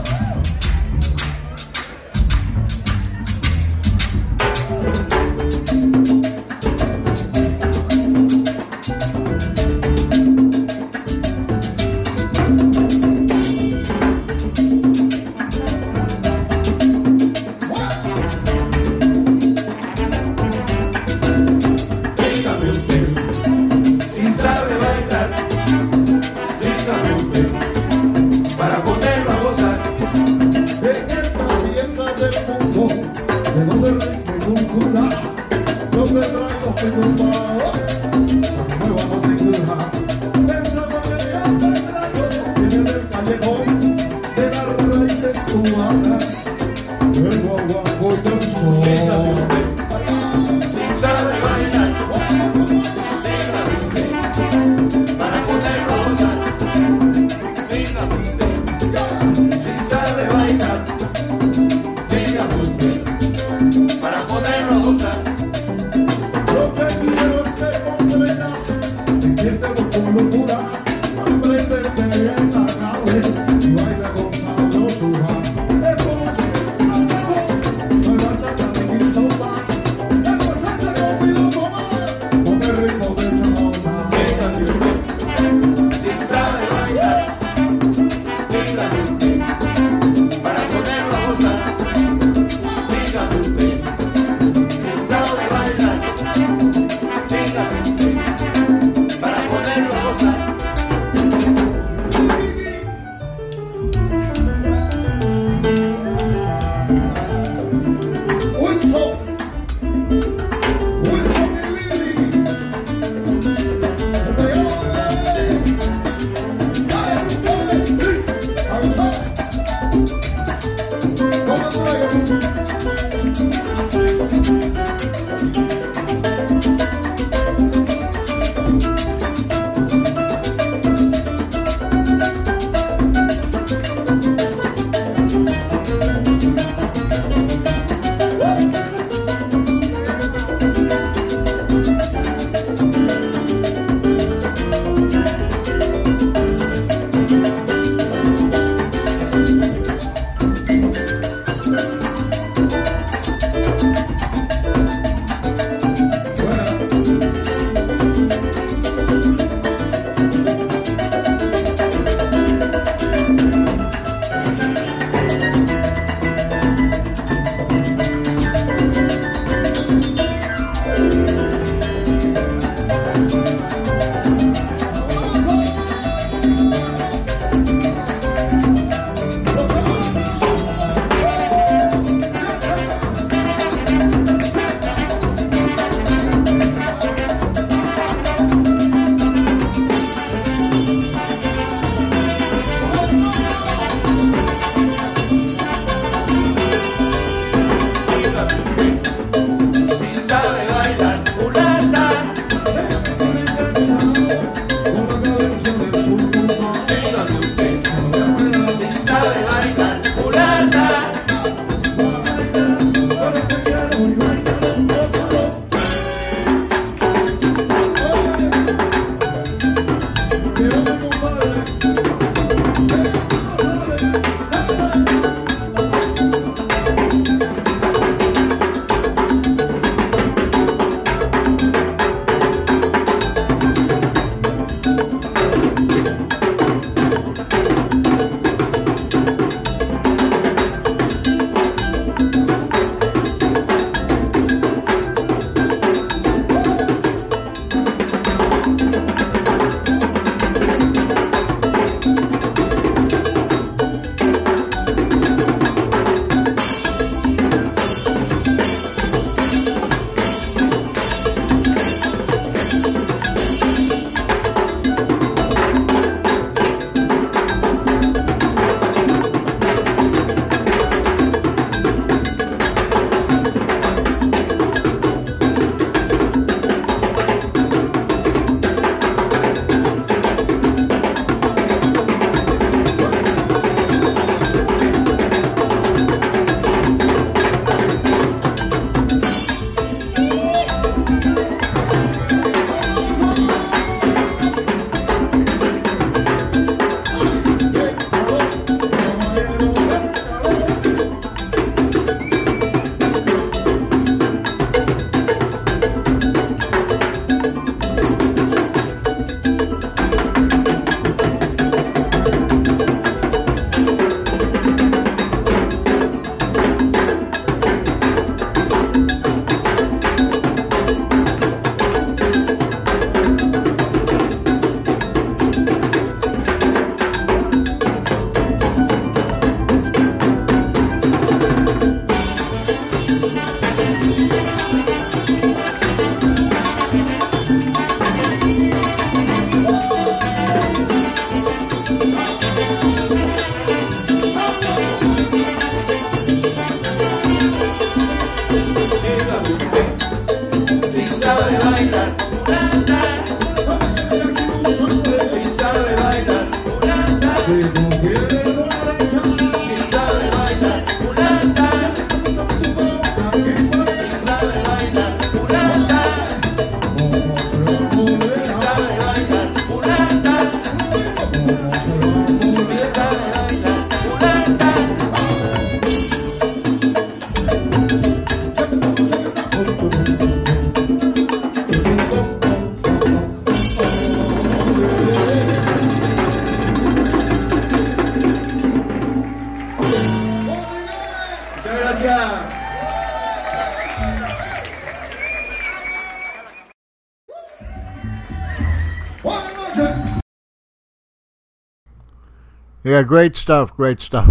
Yeah, 402.84 403.02
great 403.02 403.34
stuff, 403.34 403.74
great 403.74 404.02
stuff. 404.02 404.28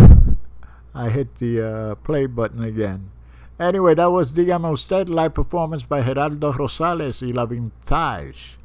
I 0.93 1.09
hit 1.09 1.39
the 1.39 1.59
uh, 1.59 1.95
play 1.95 2.27
button 2.27 2.63
again. 2.63 3.09
Anyway, 3.59 3.95
that 3.95 4.11
was 4.11 4.31
the 4.33 4.51
Usted, 4.51 5.09
live 5.09 5.33
performance 5.33 5.81
by 5.81 6.03
Gerardo 6.03 6.53
Rosales 6.53 7.23
y 7.23 7.33
La 7.33 7.47
Vintage. 7.47 8.59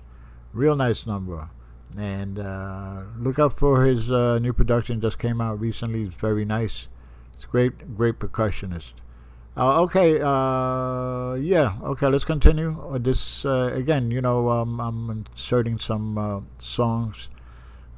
Real 0.52 0.76
nice 0.76 1.06
number. 1.06 1.48
And 1.96 2.38
uh, 2.38 3.04
look 3.18 3.38
out 3.38 3.58
for 3.58 3.86
his 3.86 4.12
uh, 4.12 4.38
new 4.40 4.52
production, 4.52 5.00
just 5.00 5.18
came 5.18 5.40
out 5.40 5.58
recently. 5.58 6.02
It's 6.02 6.16
very 6.16 6.44
nice. 6.44 6.88
It's 7.32 7.46
great, 7.46 7.96
great 7.96 8.18
percussionist. 8.18 8.92
Uh, 9.56 9.80
okay, 9.84 10.20
uh, 10.20 11.32
yeah, 11.36 11.78
okay, 11.82 12.08
let's 12.08 12.26
continue. 12.26 12.78
Uh, 12.90 12.98
this, 12.98 13.46
uh, 13.46 13.70
again, 13.72 14.10
you 14.10 14.20
know, 14.20 14.50
um, 14.50 14.80
I'm 14.80 15.08
inserting 15.32 15.78
some 15.78 16.18
uh, 16.18 16.40
songs 16.58 17.30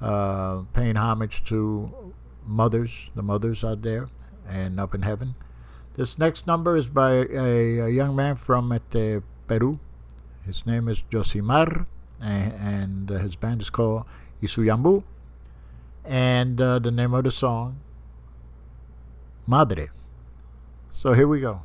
uh, 0.00 0.62
paying 0.72 0.96
homage 0.96 1.44
to 1.44 2.12
mothers, 2.46 3.10
the 3.14 3.22
mothers 3.22 3.62
out 3.64 3.82
there 3.82 4.08
and 4.48 4.80
up 4.80 4.94
in 4.94 5.02
heaven. 5.02 5.34
This 5.94 6.18
next 6.18 6.46
number 6.46 6.76
is 6.76 6.88
by 6.88 7.12
a, 7.12 7.78
a 7.78 7.88
young 7.88 8.16
man 8.16 8.36
from 8.36 8.72
at, 8.72 8.82
uh, 8.94 9.20
Peru. 9.46 9.78
His 10.46 10.64
name 10.64 10.88
is 10.88 11.02
Josimar, 11.10 11.86
and, 12.20 12.52
and 12.52 13.20
his 13.20 13.36
band 13.36 13.60
is 13.60 13.70
called 13.70 14.04
y 14.40 14.46
su 14.46 14.62
Yambú. 14.62 15.02
And 16.04 16.60
uh, 16.60 16.78
the 16.78 16.90
name 16.90 17.12
of 17.14 17.24
the 17.24 17.30
song, 17.30 17.80
Madre. 19.46 19.90
So 20.94 21.12
here 21.12 21.28
we 21.28 21.40
go. 21.40 21.62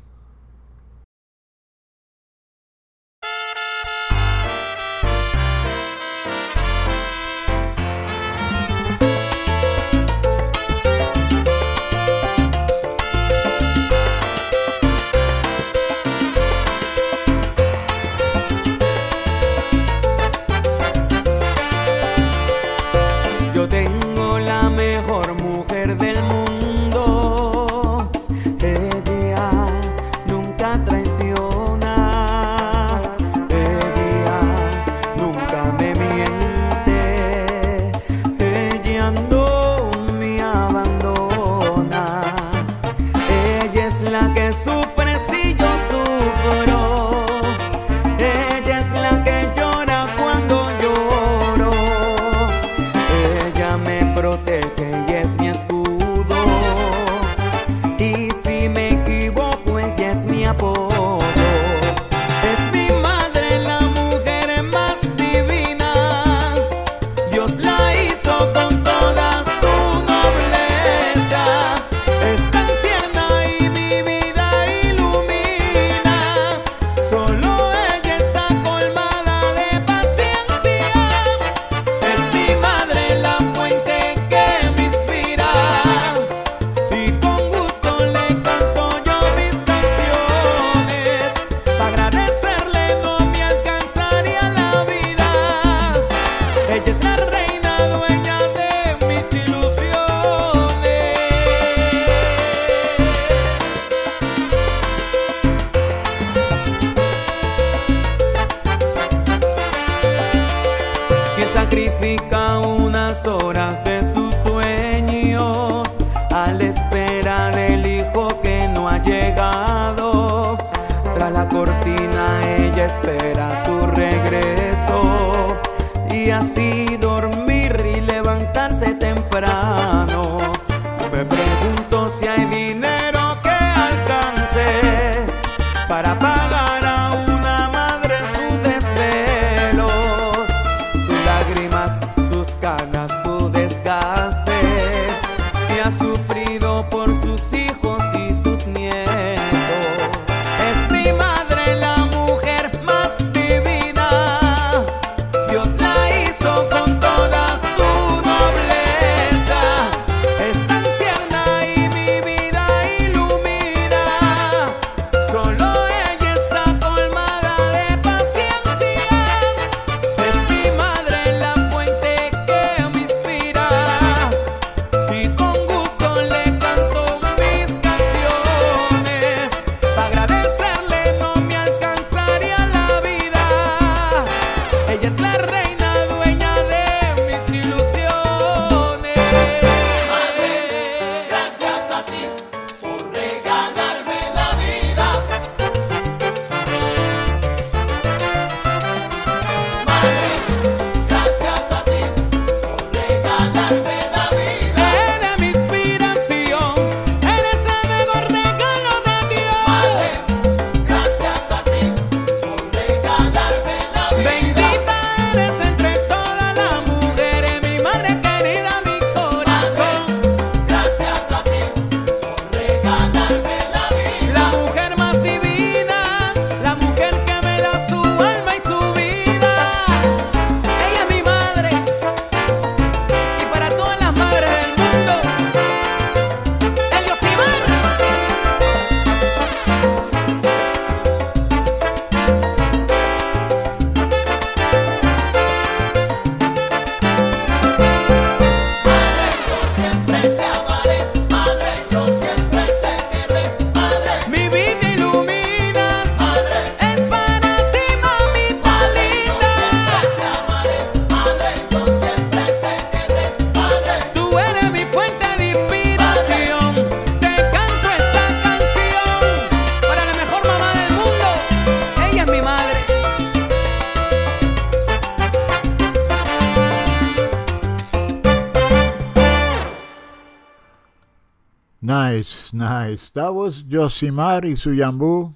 That 282.96 283.34
was 283.34 283.62
Josimar 283.62 284.44
y 284.44 284.54
su 284.54 284.70
Yambú 284.70 285.34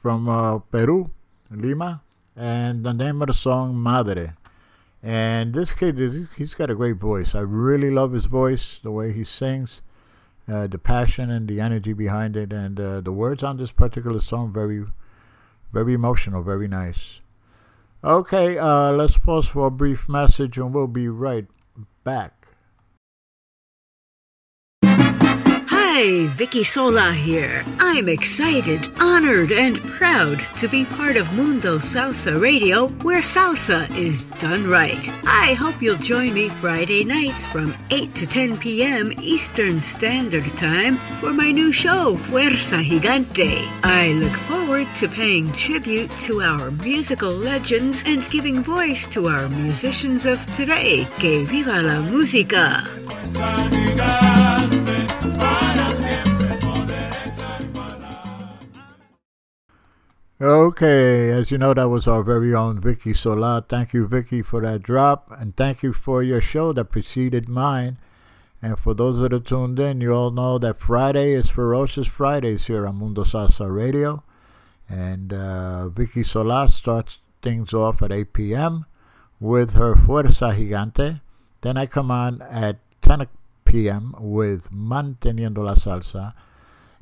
from 0.00 0.28
uh, 0.28 0.60
Peru, 0.60 1.10
Lima, 1.50 2.02
and 2.36 2.84
the 2.84 2.92
name 2.92 3.20
of 3.20 3.26
the 3.26 3.34
song 3.34 3.76
Madre. 3.76 4.34
And 5.02 5.52
this 5.52 5.72
kid, 5.72 5.98
he's 6.36 6.54
got 6.54 6.70
a 6.70 6.76
great 6.76 6.98
voice. 6.98 7.34
I 7.34 7.40
really 7.40 7.90
love 7.90 8.12
his 8.12 8.26
voice, 8.26 8.78
the 8.82 8.92
way 8.92 9.12
he 9.12 9.24
sings, 9.24 9.82
uh, 10.46 10.68
the 10.68 10.78
passion 10.78 11.30
and 11.30 11.48
the 11.48 11.60
energy 11.60 11.92
behind 11.92 12.36
it, 12.36 12.52
and 12.52 12.78
uh, 12.78 13.00
the 13.00 13.12
words 13.12 13.42
on 13.42 13.56
this 13.56 13.72
particular 13.72 14.20
song 14.20 14.52
very, 14.52 14.84
very 15.72 15.94
emotional, 15.94 16.42
very 16.44 16.68
nice. 16.68 17.20
Okay, 18.04 18.56
uh, 18.56 18.92
let's 18.92 19.18
pause 19.18 19.48
for 19.48 19.66
a 19.66 19.70
brief 19.70 20.08
message, 20.08 20.58
and 20.58 20.72
we'll 20.72 20.86
be 20.86 21.08
right 21.08 21.46
back. 22.04 22.39
Hi, 26.02 26.28
Vicky 26.28 26.64
Sola 26.64 27.12
here. 27.12 27.62
I'm 27.78 28.08
excited, 28.08 28.90
honored, 28.98 29.52
and 29.52 29.78
proud 29.82 30.40
to 30.56 30.66
be 30.66 30.86
part 30.86 31.18
of 31.18 31.30
Mundo 31.34 31.78
Salsa 31.78 32.40
Radio, 32.40 32.86
where 33.04 33.20
salsa 33.20 33.84
is 33.94 34.24
done 34.40 34.66
right. 34.66 35.10
I 35.26 35.52
hope 35.52 35.82
you'll 35.82 35.98
join 35.98 36.32
me 36.32 36.48
Friday 36.48 37.04
nights 37.04 37.44
from 37.52 37.76
8 37.90 38.14
to 38.14 38.26
10 38.26 38.56
p.m. 38.56 39.12
Eastern 39.20 39.78
Standard 39.82 40.46
Time 40.56 40.96
for 41.20 41.34
my 41.34 41.52
new 41.52 41.70
show, 41.70 42.16
Fuerza 42.16 42.82
Gigante. 42.82 43.68
I 43.84 44.12
look 44.12 44.36
forward 44.48 44.88
to 44.96 45.06
paying 45.06 45.52
tribute 45.52 46.10
to 46.20 46.40
our 46.40 46.70
musical 46.70 47.30
legends 47.30 48.02
and 48.06 48.26
giving 48.30 48.62
voice 48.62 49.06
to 49.08 49.28
our 49.28 49.50
musicians 49.50 50.24
of 50.24 50.40
today. 50.56 51.06
Que 51.18 51.44
viva 51.44 51.82
la 51.82 52.00
música! 52.00 52.88
Okay, 60.42 61.30
as 61.32 61.50
you 61.50 61.58
know, 61.58 61.74
that 61.74 61.90
was 61.90 62.08
our 62.08 62.22
very 62.22 62.54
own 62.54 62.80
Vicky 62.80 63.12
Sola. 63.12 63.62
Thank 63.68 63.92
you, 63.92 64.06
Vicky, 64.06 64.40
for 64.40 64.62
that 64.62 64.82
drop, 64.82 65.30
and 65.38 65.54
thank 65.54 65.82
you 65.82 65.92
for 65.92 66.22
your 66.22 66.40
show 66.40 66.72
that 66.72 66.86
preceded 66.86 67.46
mine. 67.46 67.98
And 68.62 68.78
for 68.78 68.94
those 68.94 69.18
that 69.18 69.34
are 69.34 69.40
tuned 69.40 69.78
in, 69.78 70.00
you 70.00 70.14
all 70.14 70.30
know 70.30 70.56
that 70.56 70.80
Friday 70.80 71.32
is 71.34 71.50
Ferocious 71.50 72.06
Fridays 72.06 72.68
here 72.68 72.86
on 72.86 72.96
Mundo 72.96 73.22
Salsa 73.22 73.70
Radio. 73.70 74.22
And 74.88 75.34
uh, 75.34 75.90
Vicky 75.90 76.24
Sola 76.24 76.68
starts 76.70 77.18
things 77.42 77.74
off 77.74 78.00
at 78.00 78.10
8 78.10 78.32
p.m. 78.32 78.86
with 79.40 79.74
her 79.74 79.94
Fuerza 79.94 80.56
Gigante. 80.56 81.20
Then 81.60 81.76
I 81.76 81.84
come 81.84 82.10
on 82.10 82.40
at 82.40 82.78
10 83.02 83.26
p.m. 83.66 84.14
with 84.18 84.70
Manteniendo 84.72 85.58
la 85.58 85.74
Salsa. 85.74 86.32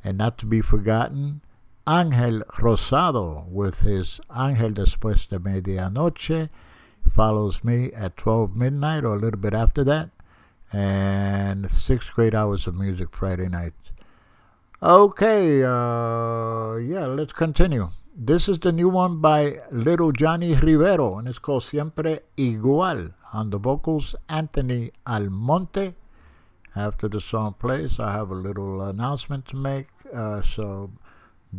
And 0.02 0.18
not 0.18 0.38
to 0.38 0.46
be 0.46 0.60
forgotten, 0.60 1.40
Ángel 1.88 2.42
Rosado 2.58 3.48
with 3.48 3.80
his 3.80 4.20
Ángel 4.28 4.74
Después 4.74 5.26
de 5.26 5.38
Medianoche 5.38 6.50
follows 7.10 7.64
me 7.64 7.90
at 7.94 8.14
12 8.18 8.54
midnight 8.54 9.04
or 9.04 9.14
a 9.14 9.18
little 9.18 9.40
bit 9.40 9.54
after 9.54 9.82
that. 9.84 10.10
And 10.70 11.72
six 11.72 12.10
great 12.10 12.34
hours 12.34 12.66
of 12.66 12.74
music 12.74 13.08
Friday 13.12 13.48
night. 13.48 13.72
Okay, 14.82 15.64
uh, 15.64 16.76
yeah, 16.76 17.06
let's 17.06 17.32
continue. 17.32 17.88
This 18.14 18.50
is 18.50 18.58
the 18.58 18.70
new 18.70 18.90
one 18.90 19.22
by 19.22 19.60
Little 19.72 20.12
Johnny 20.12 20.54
Rivero, 20.54 21.16
and 21.16 21.26
it's 21.26 21.38
called 21.38 21.62
Siempre 21.62 22.18
Igual. 22.36 23.14
On 23.32 23.48
the 23.48 23.58
vocals, 23.58 24.14
Anthony 24.28 24.92
Almonte. 25.06 25.94
After 26.76 27.08
the 27.08 27.22
song 27.22 27.54
plays, 27.58 27.98
I 27.98 28.12
have 28.12 28.30
a 28.30 28.34
little 28.34 28.82
announcement 28.82 29.46
to 29.46 29.56
make. 29.56 29.86
Uh, 30.12 30.42
so 30.42 30.90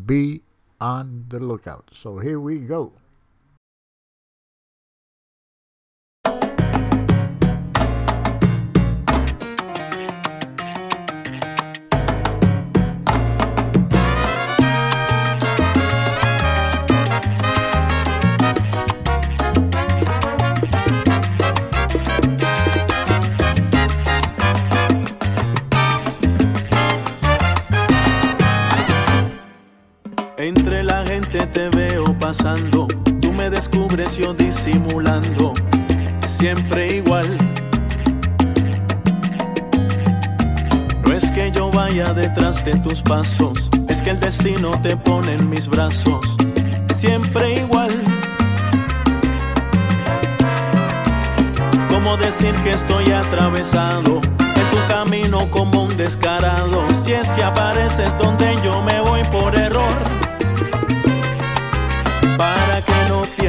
be 0.05 0.41
on 0.79 1.25
the 1.29 1.39
lookout. 1.39 1.91
So 1.95 2.19
here 2.19 2.39
we 2.39 2.59
go. 2.59 2.93
Entre 30.39 30.83
la 30.85 31.05
gente 31.05 31.45
te 31.47 31.67
veo 31.67 32.17
pasando, 32.17 32.87
tú 33.19 33.33
me 33.33 33.49
descubres 33.49 34.15
yo 34.15 34.33
disimulando, 34.33 35.51
siempre 36.25 36.95
igual. 36.95 37.27
No 41.05 41.13
es 41.13 41.29
que 41.31 41.51
yo 41.51 41.69
vaya 41.71 42.13
detrás 42.13 42.63
de 42.63 42.73
tus 42.75 43.01
pasos, 43.01 43.69
es 43.89 44.01
que 44.01 44.11
el 44.11 44.19
destino 44.21 44.71
te 44.81 44.95
pone 44.95 45.33
en 45.33 45.49
mis 45.49 45.67
brazos, 45.67 46.37
siempre 46.95 47.59
igual. 47.59 47.91
¿Cómo 51.89 52.15
decir 52.15 52.53
que 52.63 52.69
estoy 52.69 53.11
atravesado? 53.11 54.21
En 54.39 54.69
tu 54.71 54.87
camino 54.87 55.51
como 55.51 55.83
un 55.83 55.97
descarado, 55.97 56.85
si 56.93 57.11
es 57.11 57.29
que 57.33 57.43
apareces 57.43 58.17
donde 58.17 58.57
yo 58.63 58.81
me 58.81 59.01
voy 59.01 59.21
por 59.33 59.53
error 59.57 60.08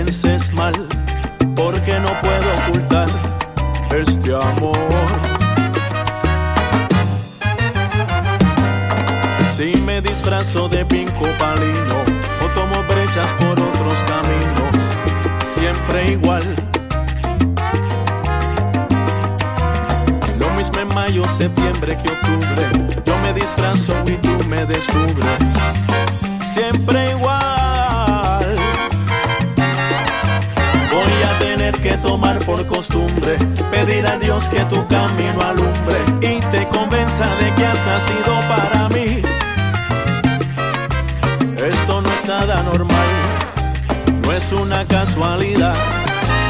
pienses 0.03 0.51
mal, 0.55 0.73
porque 1.55 1.99
no 2.01 2.09
puedo 2.23 2.49
ocultar 2.67 3.09
este 3.91 4.35
amor. 4.35 4.79
Si 9.57 9.77
me 9.83 10.01
disfrazo 10.01 10.69
de 10.69 10.85
pinco 10.87 11.27
palino 11.39 12.03
o 12.43 12.47
tomo 12.55 12.83
brechas 12.89 13.31
por 13.35 13.61
otros 13.61 13.99
caminos, 14.07 14.77
siempre 15.43 16.13
igual. 16.13 16.45
Lo 20.39 20.51
mismo 20.51 20.81
en 20.81 20.95
mayo, 20.95 21.25
septiembre 21.29 21.99
que 22.03 22.11
octubre, 22.11 22.65
yo 23.05 23.19
me 23.19 23.35
disfrazo 23.35 23.93
y 24.07 24.13
tú 24.13 24.45
me 24.49 24.65
descubres, 24.65 25.53
siempre 26.55 27.11
igual. 27.11 27.30
Tomar 32.03 32.39
por 32.41 32.67
costumbre, 32.67 33.37
pedir 33.71 34.07
a 34.07 34.17
Dios 34.19 34.49
que 34.49 34.61
tu 34.67 34.87
camino 34.87 35.41
alumbre 35.41 35.99
y 36.21 36.41
te 36.53 36.67
convenza 36.69 37.25
de 37.37 37.55
que 37.55 37.67
has 37.67 37.87
nacido 37.87 38.33
para 38.49 38.89
mí. 38.89 39.23
Esto 41.57 42.01
no 42.01 42.09
es 42.11 42.25
nada 42.27 42.63
normal, 42.63 43.09
no 44.23 44.33
es 44.33 44.53
una 44.53 44.85
casualidad 44.87 45.75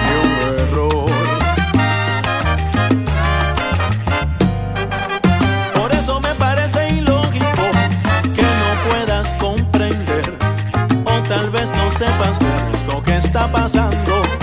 ni 0.05 0.12
un 0.28 0.59
error. 0.61 1.05
Por 5.74 5.92
eso 5.92 6.20
me 6.20 6.34
parece 6.34 6.90
ilógico 6.90 7.64
que 8.34 8.42
no 8.42 8.90
puedas 8.90 9.34
comprender 9.34 10.34
o 11.05 11.28
tal 11.28 11.51
vez 11.51 11.72
no 11.72 11.90
sepas 11.90 12.38
ver 12.38 12.74
esto 12.74 13.03
que 13.03 13.16
está 13.16 13.51
pasando. 13.51 14.39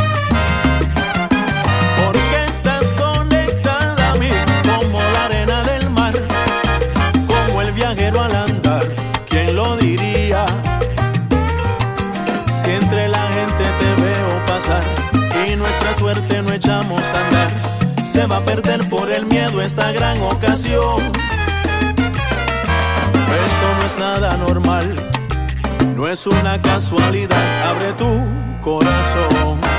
Va 18.29 18.37
a 18.37 18.45
perder 18.45 18.87
por 18.89 19.11
el 19.11 19.25
miedo 19.25 19.61
esta 19.61 19.91
gran 19.91 20.21
ocasión. 20.21 21.01
Esto 23.45 23.67
no 23.79 23.85
es 23.85 23.97
nada 23.97 24.37
normal, 24.37 24.95
no 25.95 26.07
es 26.07 26.27
una 26.27 26.61
casualidad, 26.61 27.67
abre 27.67 27.93
tu 27.93 28.07
corazón. 28.61 29.76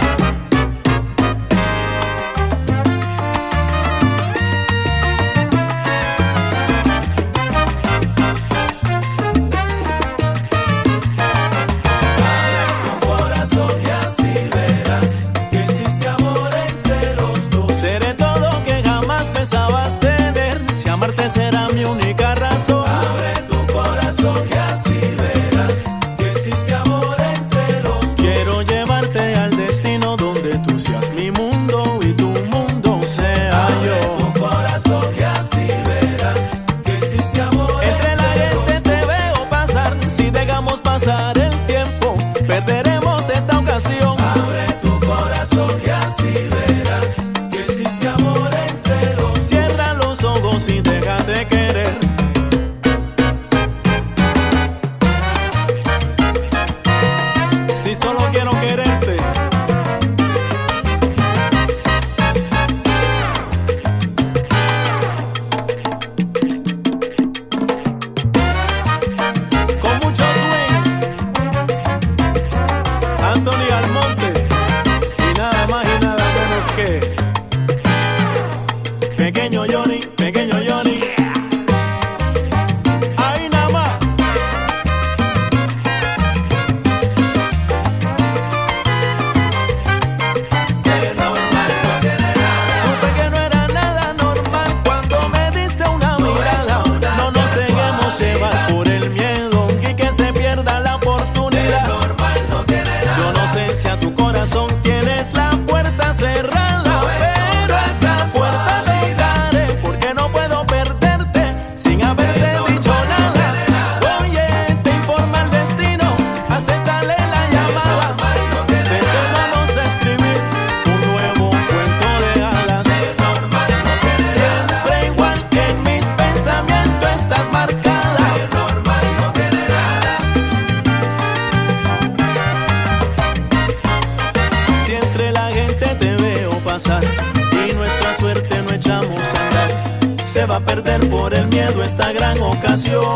Esto 142.70 143.10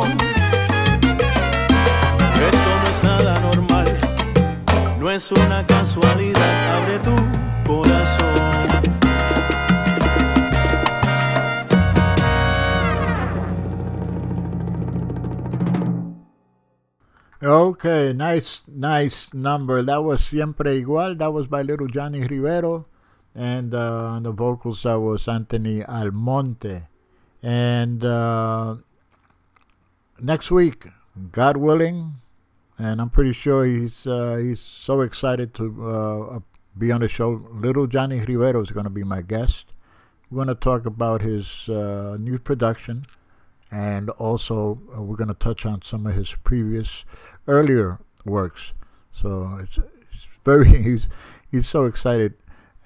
no 2.55 2.89
es 2.89 3.05
nada 3.05 3.39
normal, 3.41 3.87
no 4.99 5.11
es 5.11 5.31
una 5.31 5.65
casualidad. 5.67 6.77
Abre 6.77 6.99
tu 6.99 7.15
corazón. 7.67 8.33
Okay, 17.45 18.13
nice, 18.15 18.63
nice 18.69 19.35
number. 19.35 19.83
That 19.83 20.03
was 20.03 20.25
Siempre 20.25 20.81
Igual. 20.81 21.19
That 21.19 21.33
was 21.33 21.47
by 21.47 21.63
little 21.63 21.89
Johnny 21.89 22.27
Rivero. 22.27 22.87
And 23.35 23.75
uh, 23.75 24.15
on 24.15 24.23
the 24.23 24.33
vocals, 24.33 24.85
that 24.85 24.99
was 24.99 25.29
Anthony 25.29 25.83
Almonte. 25.85 26.89
And 27.43 28.05
uh, 28.05 28.77
next 30.23 30.51
week, 30.51 30.87
God 31.33 31.57
willing, 31.57 32.14
and 32.79 33.01
I'm 33.01 33.11
pretty 33.11 33.33
sure 33.33 33.66
he's 33.66 34.07
uh, 34.07 34.37
he's 34.37 34.61
so 34.61 35.01
excited 35.01 35.53
to 35.55 35.87
uh, 35.87 36.39
be 36.79 36.91
on 36.91 37.01
the 37.01 37.09
show. 37.09 37.47
Little 37.53 37.87
Johnny 37.87 38.20
Rivero 38.20 38.61
is 38.62 38.70
going 38.70 38.85
to 38.85 38.91
be 38.91 39.05
my 39.05 39.20
guest. 39.20 39.66
We're 40.31 40.37
going 40.37 40.49
to 40.49 40.55
talk 40.55 40.87
about 40.87 41.20
his 41.20 41.68
uh, 41.68 42.16
new 42.18 42.39
production, 42.39 43.05
and 43.70 44.09
also 44.11 44.81
uh, 44.97 45.03
we're 45.03 45.16
going 45.16 45.29
to 45.29 45.35
touch 45.35 45.66
on 45.66 45.83
some 45.83 46.07
of 46.07 46.14
his 46.14 46.35
previous 46.45 47.05
earlier 47.47 47.99
works. 48.25 48.73
So 49.12 49.59
it's, 49.62 49.79
it's 49.79 50.27
very 50.45 50.68
he's 50.83 51.09
he's 51.51 51.68
so 51.68 51.85
excited, 51.85 52.35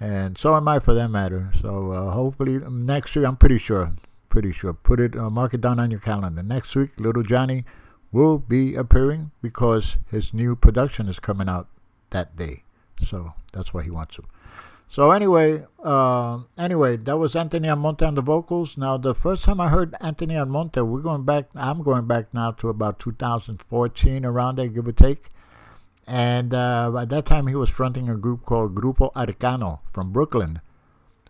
and 0.00 0.36
so 0.38 0.56
am 0.56 0.66
I 0.66 0.80
for 0.80 0.94
that 0.94 1.08
matter. 1.08 1.52
So 1.60 1.92
uh, 1.92 2.10
hopefully 2.10 2.58
next 2.68 3.14
week, 3.14 3.26
I'm 3.26 3.36
pretty 3.36 3.58
sure, 3.58 3.94
pretty 4.28 4.52
sure. 4.52 4.72
Put 4.72 5.00
it, 5.00 5.16
uh, 5.16 5.30
mark 5.30 5.54
it 5.54 5.60
down 5.60 5.78
on 5.78 5.90
your 5.90 6.00
calendar. 6.00 6.42
Next 6.42 6.74
week, 6.76 6.98
Little 6.98 7.22
Johnny 7.22 7.64
will 8.12 8.38
be 8.38 8.74
appearing 8.74 9.30
because 9.42 9.98
his 10.10 10.32
new 10.32 10.56
production 10.56 11.08
is 11.08 11.18
coming 11.18 11.48
out 11.48 11.68
that 12.10 12.36
day. 12.36 12.64
So 13.04 13.34
that's 13.52 13.74
why 13.74 13.82
he 13.82 13.90
wants 13.90 14.16
to. 14.16 14.24
So 14.88 15.10
anyway, 15.10 15.64
uh, 15.82 16.40
anyway, 16.56 16.96
that 16.96 17.18
was 17.18 17.34
Anthony 17.34 17.68
Almonte 17.68 18.04
on 18.04 18.14
the 18.14 18.22
vocals. 18.22 18.76
Now, 18.76 18.96
the 18.96 19.14
first 19.14 19.44
time 19.44 19.60
I 19.60 19.68
heard 19.68 19.94
Anthony 20.00 20.36
Almonte, 20.36 20.80
we're 20.80 21.00
going 21.00 21.24
back. 21.24 21.46
I'm 21.54 21.82
going 21.82 22.06
back 22.06 22.32
now 22.32 22.52
to 22.52 22.68
about 22.68 23.00
2014, 23.00 24.24
around 24.24 24.56
there, 24.56 24.68
give 24.68 24.86
or 24.86 24.92
take. 24.92 25.30
And 26.06 26.54
uh, 26.54 26.90
by 26.92 27.04
that 27.04 27.26
time, 27.26 27.48
he 27.48 27.56
was 27.56 27.68
fronting 27.68 28.08
a 28.08 28.16
group 28.16 28.44
called 28.44 28.76
Grupo 28.76 29.12
Arcano 29.14 29.80
from 29.90 30.12
Brooklyn. 30.12 30.60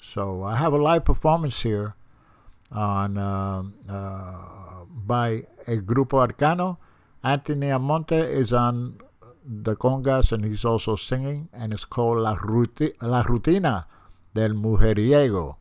So 0.02 0.42
I 0.44 0.56
have 0.56 0.74
a 0.74 0.78
live 0.78 1.04
performance 1.06 1.62
here 1.62 1.94
on 2.72 3.18
uh, 3.18 3.62
uh, 3.88 4.84
by 5.06 5.44
a 5.66 5.76
Grupo 5.76 6.26
Arcano. 6.26 6.78
Anthony 7.22 7.70
Almonte 7.70 8.16
is 8.16 8.52
on 8.52 9.00
the 9.44 9.76
congas 9.76 10.32
and 10.32 10.44
he's 10.44 10.64
also 10.64 10.96
singing, 10.96 11.48
and 11.52 11.72
it's 11.72 11.84
called 11.84 12.18
La, 12.18 12.36
Ruti- 12.36 12.94
La 13.00 13.22
Rutina 13.22 13.86
del 14.34 14.50
Mujeriego. 14.50 15.56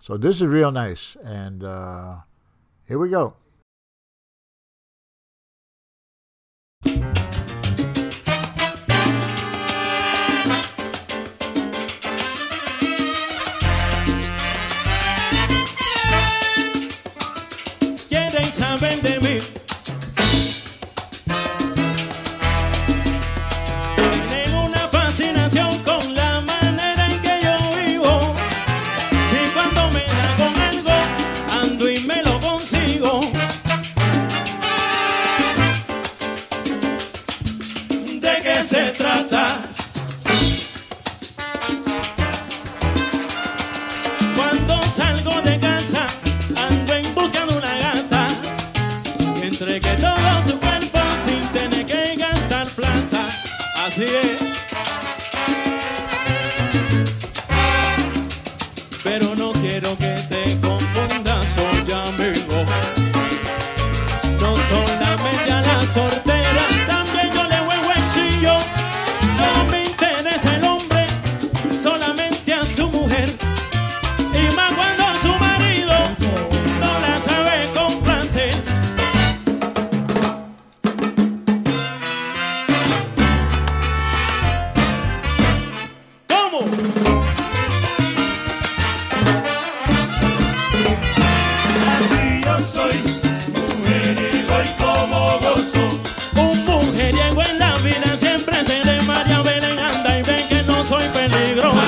So 0.00 0.16
this 0.16 0.36
is 0.36 0.46
real 0.48 0.70
nice, 0.70 1.16
and 1.22 1.64
uh, 1.64 2.16
here 2.86 2.98
we 2.98 3.10
go. 3.10 3.34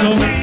Peligroso. 0.00 0.39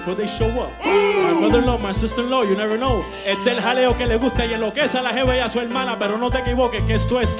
Before 0.00 0.14
they 0.14 0.26
show 0.26 0.48
up. 0.60 0.72
My 0.82 1.36
brother-in-law, 1.40 1.78
my 1.78 1.92
sister-in-law, 1.92 2.44
you 2.44 2.56
never 2.56 2.78
know. 2.78 3.04
Este 3.26 3.50
es 3.50 3.58
el 3.58 3.62
jaleo 3.62 3.96
que 3.96 4.06
le 4.06 4.16
gusta 4.16 4.46
y 4.46 4.54
enloquece 4.54 4.98
a 4.98 5.02
la 5.02 5.10
jeva 5.10 5.36
y 5.36 5.40
a 5.40 5.48
su 5.48 5.60
hermana, 5.60 5.98
pero 5.98 6.16
no 6.16 6.30
te 6.30 6.38
equivoques 6.38 6.82
que 6.84 6.94
esto 6.94 7.20
es 7.20 7.36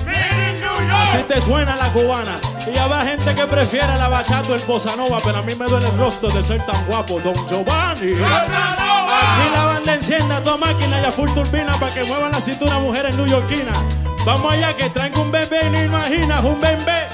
Así 0.92 1.22
te 1.26 1.40
suena 1.40 1.74
la 1.76 1.90
cubana. 1.92 2.38
Y 2.72 2.76
habrá 2.76 3.04
gente 3.04 3.34
que 3.34 3.46
prefiere 3.46 3.96
la 3.96 4.08
bachata 4.08 4.52
o 4.52 4.54
el 4.54 4.60
bossa 4.62 4.94
nova, 4.94 5.18
pero 5.24 5.38
a 5.38 5.42
mí 5.42 5.54
me 5.54 5.66
duele 5.66 5.88
el 5.88 5.96
rostro 5.96 6.28
de 6.28 6.42
ser 6.42 6.64
tan 6.66 6.84
guapo, 6.86 7.18
Don 7.20 7.34
Giovanni. 7.48 8.12
Aquí 8.12 9.50
la 9.54 9.64
banda 9.64 9.94
encienda 9.94 10.40
toda 10.40 10.58
máquina 10.58 11.00
y 11.00 11.04
a 11.06 11.12
full 11.12 11.30
turbina 11.30 11.72
para 11.78 11.94
que 11.94 12.04
muevan 12.04 12.32
la 12.32 12.40
cintura 12.40 12.78
mujeres 12.78 13.16
newyorkinas. 13.16 13.78
Vamos 14.26 14.52
allá 14.52 14.76
que 14.76 14.90
traigo 14.90 15.22
un 15.22 15.32
bebé 15.32 15.66
y 15.66 15.70
no 15.70 15.82
imaginas 15.82 16.44
un 16.44 16.60
bebé. 16.60 17.08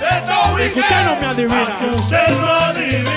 Que 0.72 0.80
usted 0.80 1.05
no 1.05 1.20
me 1.20 1.26
adivina. 1.26 1.76
Que 1.78 1.86
usted 1.86 2.28
no. 2.40 2.47
Adivina, 2.57 3.16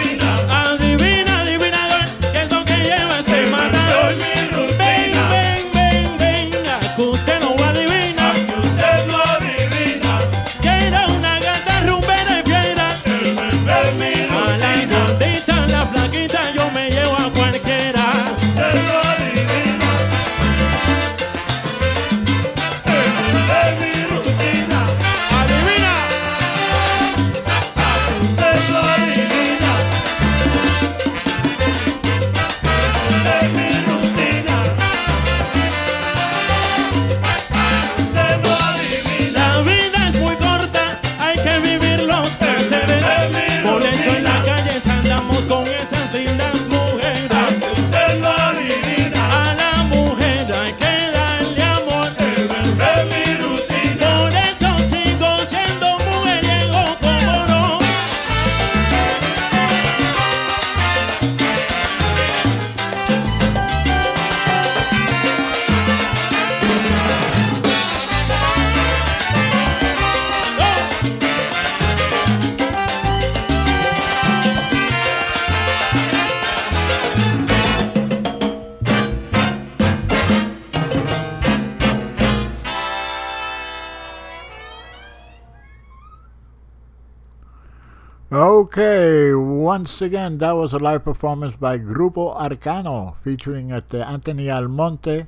once 89.69 90.01
again, 90.01 90.39
that 90.39 90.53
was 90.53 90.73
a 90.73 90.79
live 90.79 91.03
performance 91.03 91.55
by 91.55 91.77
Grupo 91.77 92.35
Arcano 92.35 93.15
featuring 93.23 93.71
at 93.71 93.93
Anthony 93.93 94.49
Almonte, 94.49 95.27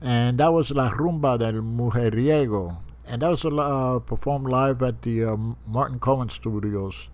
and 0.00 0.38
that 0.38 0.52
was 0.52 0.70
La 0.70 0.88
Rumba 0.90 1.36
del 1.36 1.54
Mujeriego, 1.54 2.76
and 3.08 3.22
that 3.22 3.28
was 3.28 3.44
uh, 3.44 3.98
performed 4.06 4.48
live 4.48 4.80
at 4.82 5.02
the 5.02 5.24
uh, 5.24 5.36
Martin 5.66 5.98
Cohen 5.98 6.30
Studios 6.30 7.08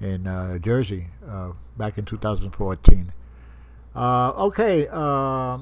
in 0.00 0.26
uh, 0.26 0.58
Jersey 0.58 1.06
uh, 1.24 1.52
back 1.76 1.96
in 1.98 2.04
2014. 2.04 3.12
Uh, 3.94 4.30
okay, 4.30 4.88
uh, 4.90 5.58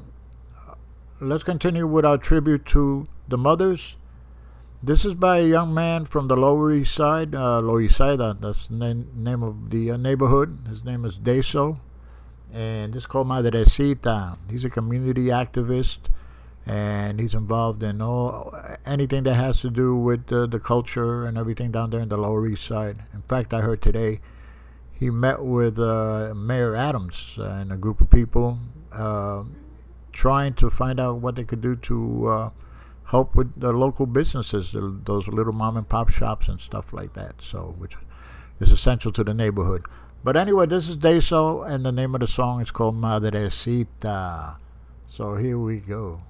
let's 1.21 1.45
continue 1.45 1.87
with 1.87 2.07
our 2.07 2.17
tribute 2.17 2.65
to 2.65 3.07
the 3.29 3.37
mothers. 3.37 3.97
This 4.83 5.07
is 5.07 5.15
by 5.15 5.39
a 5.39 5.47
young 5.47 5.73
man 5.73 6.05
from 6.05 6.29
the 6.29 6.37
Lower 6.37 6.71
East 6.71 6.95
Side, 6.95 7.35
uh, 7.35 7.63
Loisaida, 7.63 8.39
that's 8.39 8.67
the 8.67 8.75
name, 8.75 9.09
name 9.17 9.43
of 9.43 9.71
the 9.71 9.93
uh, 9.93 9.97
neighborhood. 9.97 10.67
His 10.69 10.85
name 10.85 11.07
is 11.07 11.17
Deso, 11.17 11.79
and 12.53 12.93
this 12.93 13.05
is 13.05 13.07
called 13.07 13.27
Madrecita. 13.27 14.37
He's 14.51 14.67
a 14.67 14.71
community 14.71 15.29
activist, 15.29 16.01
and 16.67 17.19
he's 17.19 17.33
involved 17.33 17.83
in 17.83 18.03
all 18.03 18.55
anything 18.85 19.23
that 19.23 19.35
has 19.35 19.63
to 19.63 19.71
do 19.71 19.97
with 19.97 20.31
uh, 20.31 20.45
the 20.45 20.61
culture 20.61 21.25
and 21.25 21.39
everything 21.39 21.73
down 21.73 21.89
there 21.89 22.01
in 22.01 22.11
the 22.11 22.19
Lower 22.19 22.47
East 22.47 22.67
Side. 22.67 22.99
In 23.15 23.23
fact, 23.23 23.55
I 23.55 23.63
heard 23.63 23.81
today 23.81 24.21
he 24.93 25.09
met 25.09 25.43
with 25.43 25.79
uh, 25.79 26.35
Mayor 26.37 26.77
Adams 26.77 27.39
and 27.39 27.73
a 27.73 27.77
group 27.77 28.03
of 28.03 28.11
people 28.11 28.59
uh, 28.93 29.45
trying 30.13 30.53
to 30.55 30.69
find 30.69 31.01
out 31.01 31.21
what 31.21 31.35
they 31.35 31.45
could 31.45 31.63
do 31.63 31.77
to 31.77 32.29
uh, 32.29 32.51
help 33.07 33.35
with 33.35 33.59
the 33.59 33.73
local 33.73 34.07
businesses, 34.07 34.75
those 34.75 35.29
little 35.29 35.53
mom 35.53 35.77
and 35.77 35.89
pop 35.89 36.11
shops 36.11 36.49
and 36.49 36.61
stuff 36.61 36.93
like 36.93 37.15
that. 37.15 37.37
So, 37.41 37.75
which 37.79 37.97
is 38.61 38.71
essential 38.71 39.13
to 39.13 39.25
the 39.25 39.35
neighborhood. 39.35 39.87
But 40.25 40.37
anyway, 40.37 40.67
this 40.67 40.89
is 40.89 40.97
Deso, 40.97 41.65
and 41.69 41.87
the 41.87 41.93
name 41.93 42.15
of 42.15 42.21
the 42.21 42.27
song 42.27 42.61
is 42.61 42.71
called 42.71 42.97
Madrecita. 42.97 44.57
So 45.09 45.37
here 45.37 45.59
we 45.59 45.79
go. 45.79 46.21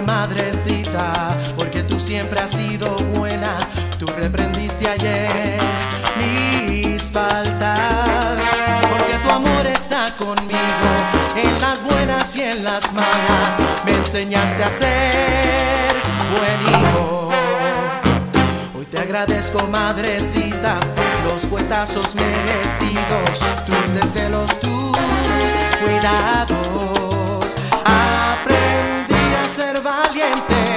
Madrecita, 0.00 1.36
porque 1.56 1.82
tú 1.82 1.98
siempre 1.98 2.40
has 2.40 2.52
sido 2.52 2.96
buena. 3.14 3.56
Tú 3.98 4.06
reprendiste 4.06 4.88
ayer 4.88 5.58
mis 6.18 7.02
faltas, 7.10 8.38
porque 8.90 9.18
tu 9.22 9.30
amor 9.30 9.66
está 9.66 10.12
conmigo 10.16 10.88
en 11.36 11.60
las 11.60 11.82
buenas 11.82 12.36
y 12.36 12.42
en 12.42 12.64
las 12.64 12.92
malas. 12.92 13.58
Me 13.84 13.92
enseñaste 13.92 14.62
a 14.64 14.70
ser 14.70 15.94
buen 16.30 16.60
hijo. 16.74 17.30
Hoy 18.78 18.84
te 18.86 18.98
agradezco, 18.98 19.66
madrecita, 19.68 20.78
los 21.24 21.46
cuetazos 21.46 22.14
merecidos, 22.14 23.40
tus 23.66 23.94
desde 23.94 24.28
los 24.30 24.60
tus 24.60 24.98
cuidados 25.82 26.97
ser 29.48 29.80
valiente. 29.80 30.67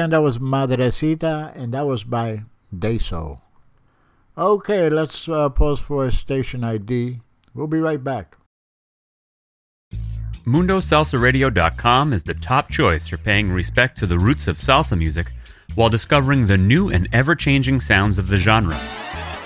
Again, 0.00 0.10
that 0.10 0.22
was 0.22 0.38
Madrecita, 0.38 1.54
and 1.54 1.74
that 1.74 1.86
was 1.86 2.04
by 2.04 2.44
Deso. 2.74 3.40
Okay, 4.38 4.88
let's 4.88 5.28
uh, 5.28 5.50
pause 5.50 5.78
for 5.78 6.06
a 6.06 6.12
station 6.12 6.64
ID. 6.64 7.20
We'll 7.52 7.66
be 7.66 7.80
right 7.80 8.02
back. 8.02 8.38
MundoSalsaRadio.com 10.46 12.14
is 12.14 12.22
the 12.22 12.32
top 12.32 12.70
choice 12.70 13.08
for 13.08 13.18
paying 13.18 13.52
respect 13.52 13.98
to 13.98 14.06
the 14.06 14.18
roots 14.18 14.48
of 14.48 14.56
salsa 14.56 14.96
music 14.96 15.32
while 15.74 15.90
discovering 15.90 16.46
the 16.46 16.56
new 16.56 16.88
and 16.88 17.06
ever 17.12 17.34
changing 17.34 17.82
sounds 17.82 18.16
of 18.16 18.28
the 18.28 18.38
genre. 18.38 18.78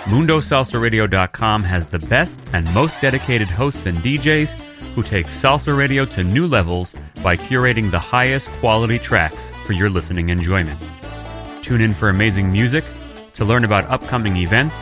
MundoSalsaRadio.com 0.05 1.65
has 1.65 1.89
the 1.89 1.99
best 1.99 2.41
and 2.53 2.73
most 2.73 3.01
dedicated 3.01 3.49
hosts 3.49 3.87
and 3.87 3.99
DJs 3.99 4.53
who 4.95 5.03
take 5.03 5.27
salsa 5.27 5.77
radio 5.77 6.05
to 6.05 6.23
new 6.23 6.47
levels 6.47 6.95
by 7.25 7.37
curating 7.37 7.91
the 7.91 7.99
highest 7.99 8.49
quality 8.61 9.01
tracks 9.01 9.44
for 9.67 9.73
your 9.73 9.91
listening 9.91 10.29
enjoyment. 10.29 10.81
Tune 11.63 11.81
in 11.81 11.95
for 11.95 12.09
amazing 12.09 12.51
music, 12.51 12.85
to 13.35 13.45
learn 13.45 13.65
about 13.65 13.85
upcoming 13.87 14.37
events, 14.37 14.77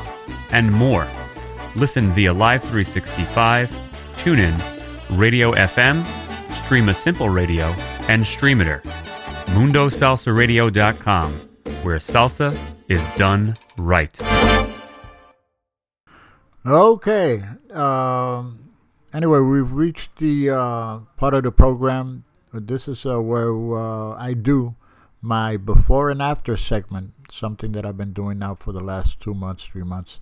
and 0.51 0.71
more. 0.71 1.09
Listen 1.77 2.13
via 2.13 2.33
Live 2.33 2.63
365, 2.63 3.71
TuneIn, 4.19 5.19
Radio 5.19 5.53
FM, 5.53 6.05
Stream 6.65 6.89
a 6.89 6.95
Simple 6.95 7.29
Radio, 7.29 7.67
and 8.09 8.25
Streamiter. 8.25 8.83
MundoSalsaRadio.com, 9.53 11.33
where 11.83 11.99
salsa 11.99 12.59
is 12.89 13.03
done 13.17 13.57
right. 13.79 14.19
Okay. 16.65 17.43
Um, 17.73 18.71
anyway, 19.13 19.41
we've 19.41 19.73
reached 19.73 20.17
the 20.19 20.51
uh, 20.51 20.99
part 21.17 21.35
of 21.35 21.43
the 21.43 21.53
program. 21.53 22.25
This 22.53 22.87
is 22.87 23.07
uh, 23.07 23.21
where 23.21 23.53
uh, 23.75 24.15
I 24.17 24.35
do 24.35 24.75
my 25.23 25.57
before 25.57 26.11
and 26.11 26.21
after 26.21 26.57
segment, 26.57 27.13
something 27.31 27.73
that 27.73 27.87
I've 27.87 27.97
been 27.97 28.13
doing 28.13 28.39
now 28.39 28.55
for 28.55 28.73
the 28.73 28.85
last 28.85 29.21
two 29.21 29.35
months, 29.35 29.65
three 29.65 29.85
months. 29.85 30.21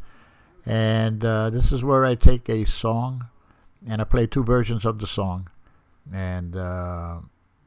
And 0.65 1.25
uh, 1.25 1.51
this 1.51 1.73
is 1.73 1.83
where 1.83 2.05
I 2.05 2.15
take 2.15 2.49
a 2.49 2.65
song 2.67 3.27
and 3.87 4.01
I 4.01 4.05
play 4.05 4.27
two 4.27 4.45
versions 4.45 4.85
of 4.85 4.99
the 4.99 5.07
song. 5.07 5.49
And, 6.13 6.57
uh, 6.57 7.21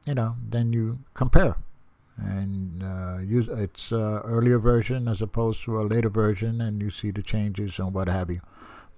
you 0.06 0.14
know, 0.14 0.36
then 0.48 0.72
you 0.72 1.00
compare. 1.12 1.56
And 2.16 2.82
uh, 2.82 3.18
use 3.18 3.48
its 3.48 3.90
uh, 3.90 4.22
earlier 4.24 4.58
version 4.58 5.08
as 5.08 5.20
opposed 5.20 5.64
to 5.64 5.80
a 5.80 5.82
later 5.82 6.08
version, 6.08 6.60
and 6.60 6.80
you 6.80 6.90
see 6.90 7.10
the 7.10 7.22
changes 7.22 7.80
and 7.80 7.92
what 7.92 8.08
have 8.08 8.30
you. 8.30 8.40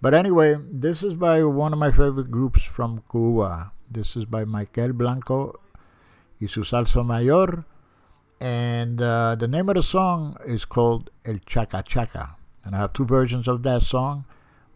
But 0.03 0.13
anyway, 0.13 0.57
this 0.71 1.03
is 1.03 1.15
by 1.15 1.43
one 1.43 1.73
of 1.73 1.79
my 1.79 1.91
favorite 1.91 2.31
groups 2.31 2.63
from 2.63 3.03
Cuba. 3.11 3.73
This 3.91 4.17
is 4.17 4.25
by 4.25 4.45
Maykel 4.45 4.93
Blanco 4.93 5.61
y 6.41 6.47
su 6.49 6.63
salsa 6.63 7.07
mayor. 7.07 7.65
And 8.41 9.01
uh, 9.01 9.37
the 9.37 9.49
name 9.49 9.69
of 9.69 9.77
the 9.77 9.83
song 9.83 10.37
is 10.45 10.65
called 10.65 11.11
El 11.25 11.37
Chaca 11.37 11.83
Chaca. 11.85 12.35
And 12.65 12.75
I 12.75 12.79
have 12.79 12.93
two 12.93 13.05
versions 13.05 13.49
of 13.49 13.63
that 13.63 13.83
song. 13.83 14.25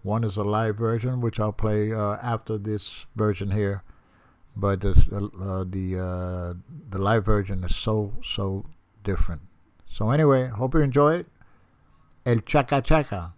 One 0.03 0.25
is 0.25 0.37
a 0.37 0.45
live 0.45 0.77
version, 0.77 1.21
which 1.21 1.39
I'll 1.39 1.53
play 1.53 1.93
uh, 1.93 2.17
after 2.23 2.57
this 2.57 3.07
version 3.17 3.51
here. 3.51 3.83
But 4.57 4.81
this, 4.81 5.07
uh, 5.13 5.27
uh 5.41 5.65
the 5.69 5.99
uh, 5.99 6.55
the 6.91 6.99
live 6.99 7.25
version 7.25 7.63
is 7.65 7.77
so 7.77 8.13
so 8.23 8.65
different. 9.05 9.43
So 9.87 10.11
anyway, 10.11 10.49
hope 10.49 10.75
you 10.75 10.81
enjoy 10.81 11.17
it. 11.17 11.27
El 12.25 12.37
Chaca 12.37 12.83
Chaca, 12.83 13.33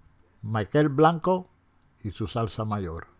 Maykel 0.46 0.94
Blanco 0.94 1.48
y 2.04 2.10
su 2.10 2.26
salsa 2.26 2.66
mayor. 2.66 3.11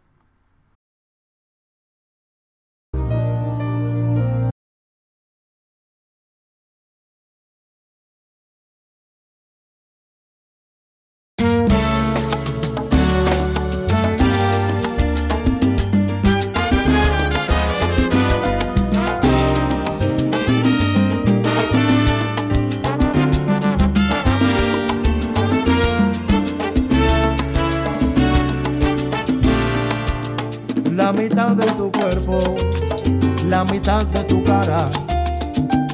La 33.65 33.73
mitad 33.73 34.05
de 34.07 34.25
tu 34.25 34.43
cara, 34.43 34.87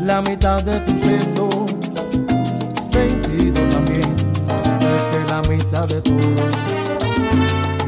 la 0.03 0.23
mitad 0.23 0.63
de 0.63 0.81
tu 0.81 0.93
sexto 1.07 1.67
sentido 2.91 3.61
también, 3.69 4.17
es 4.81 5.05
que 5.11 5.21
la 5.29 5.43
mitad 5.43 5.87
de 5.87 6.01
todo, 6.01 6.45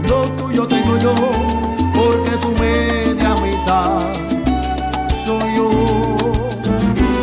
lo 0.07 0.29
tuyo 0.33 0.67
tengo 0.69 0.99
yo, 0.99 1.15
porque 1.95 2.31
tu 2.43 2.51
media 2.61 3.35
mitad. 3.37 4.01
Soy 5.25 5.57
yo. 5.57 5.71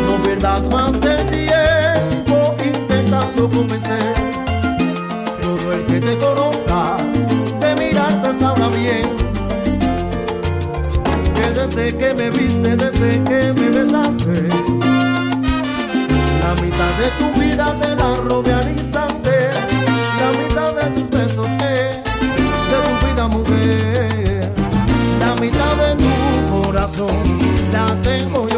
No 0.06 0.22
pierdas 0.24 0.68
más 0.68 0.94
el 1.04 1.26
tiempo 1.30 2.56
intentando 2.64 3.48
convencer. 3.50 4.14
Todo 5.40 5.72
el 5.74 5.86
que 5.86 6.00
te 6.00 6.18
conozca 6.18 6.96
de 7.60 7.74
mirarte 7.76 8.40
sabrá 8.40 8.66
bien 8.68 9.27
desde 11.78 11.96
que 11.96 12.14
me 12.14 12.30
viste, 12.30 12.76
desde 12.76 13.22
que 13.24 13.52
me 13.52 13.70
besaste, 13.70 14.48
la 16.42 16.54
mitad 16.60 16.92
de 17.00 17.08
tu 17.18 17.40
vida 17.40 17.74
te 17.80 17.94
la 17.94 18.16
robé 18.16 18.52
al 18.52 18.68
instante, 18.70 19.50
la 20.20 20.30
mitad 20.42 20.74
de 20.74 21.00
tus 21.00 21.10
besos 21.10 21.46
es 21.46 22.02
de 22.70 22.78
tu 22.82 23.06
vida 23.06 23.28
mujer, 23.28 24.52
la 25.20 25.34
mitad 25.40 25.76
de 25.76 25.94
tu 26.02 26.62
corazón 26.64 27.22
la 27.72 28.00
tengo 28.02 28.48
yo. 28.48 28.57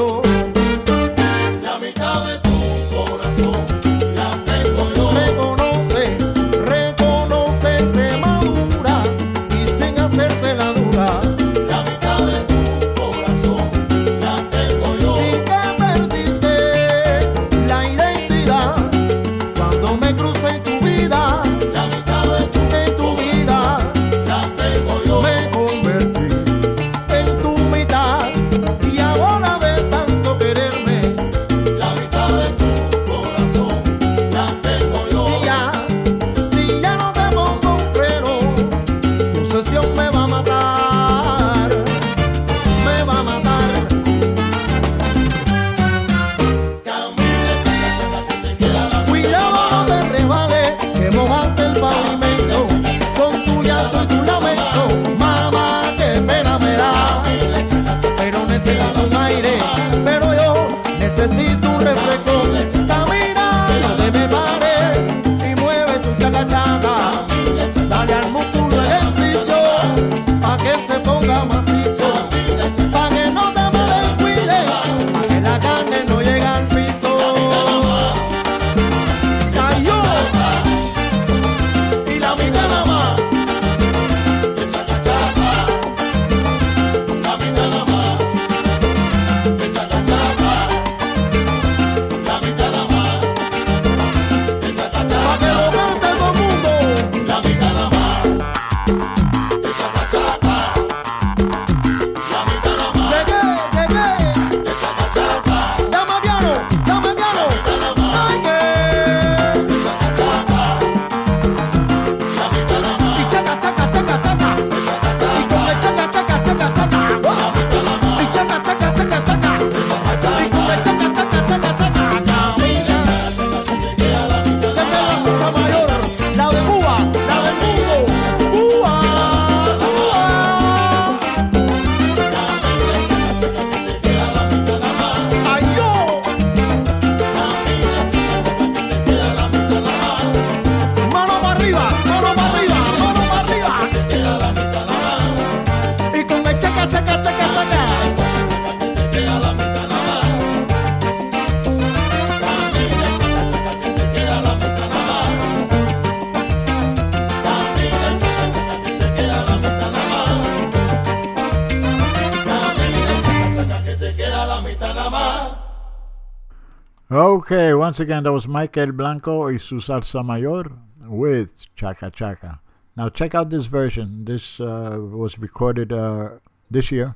Okay, 167.30 167.72
once 167.74 168.00
again, 168.00 168.24
that 168.24 168.32
was 168.32 168.48
Maykel 168.48 168.90
Blanco 168.90 169.52
y 169.52 169.56
su 169.56 169.76
salsa 169.76 170.26
mayor 170.26 170.64
with 171.06 171.72
Chaka 171.76 172.10
Chaka. 172.10 172.60
Now, 172.96 173.08
check 173.08 173.36
out 173.36 173.50
this 173.50 173.66
version. 173.66 174.24
This 174.24 174.58
uh, 174.58 174.98
was 174.98 175.38
recorded 175.38 175.92
uh, 175.92 176.40
this 176.68 176.90
year, 176.90 177.14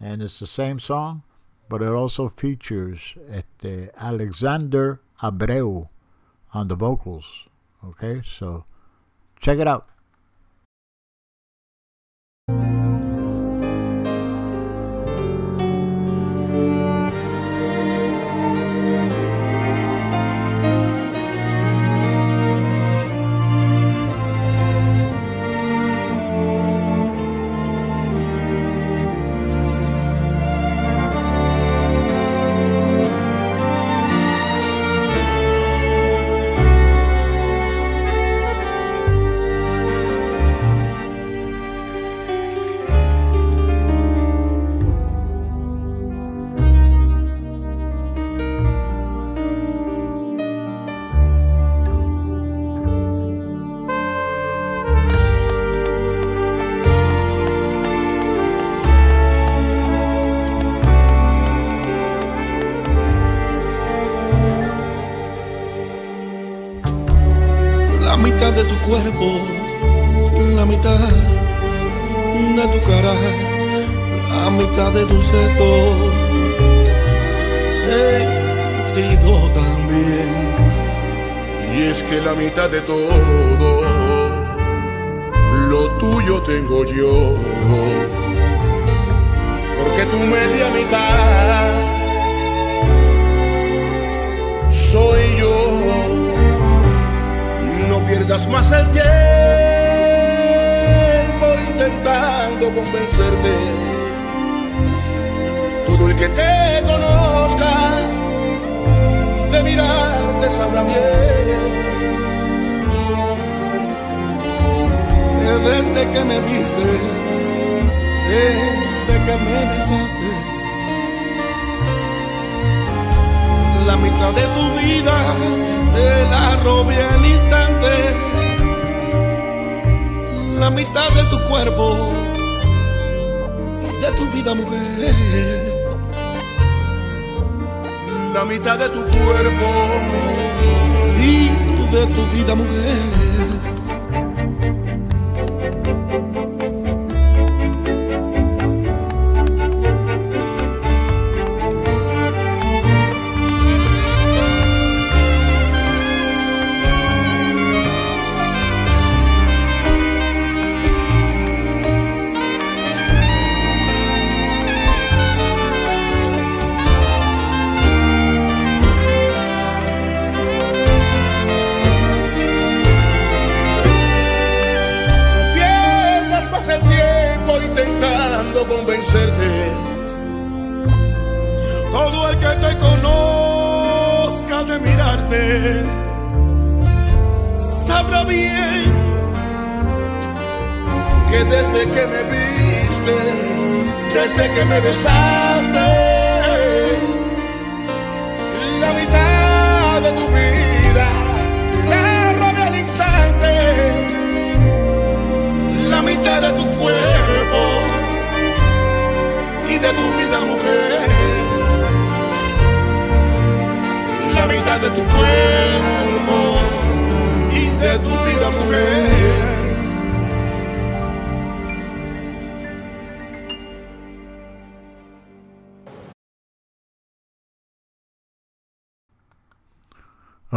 and 0.00 0.22
it's 0.22 0.38
the 0.38 0.46
same 0.46 0.78
song, 0.78 1.24
but 1.68 1.82
it 1.82 1.90
also 1.90 2.30
features 2.30 3.16
at, 3.30 3.44
uh, 3.62 3.88
Alexander 3.98 5.02
Abreu 5.22 5.90
on 6.54 6.68
the 6.68 6.74
vocals. 6.74 7.26
Okay, 7.84 8.22
so 8.24 8.64
check 9.42 9.58
it 9.58 9.68
out. 9.68 9.90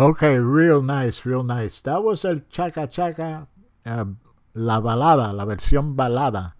Okay, 0.01 0.39
real 0.39 0.81
nice, 0.81 1.27
real 1.27 1.43
nice. 1.43 1.79
That 1.81 2.01
was 2.01 2.25
el 2.25 2.41
Chaka 2.49 2.87
Chaka, 2.87 3.47
uh, 3.85 4.05
La 4.55 4.81
Balada, 4.81 5.31
la 5.31 5.45
versión 5.45 5.95
balada. 5.95 6.53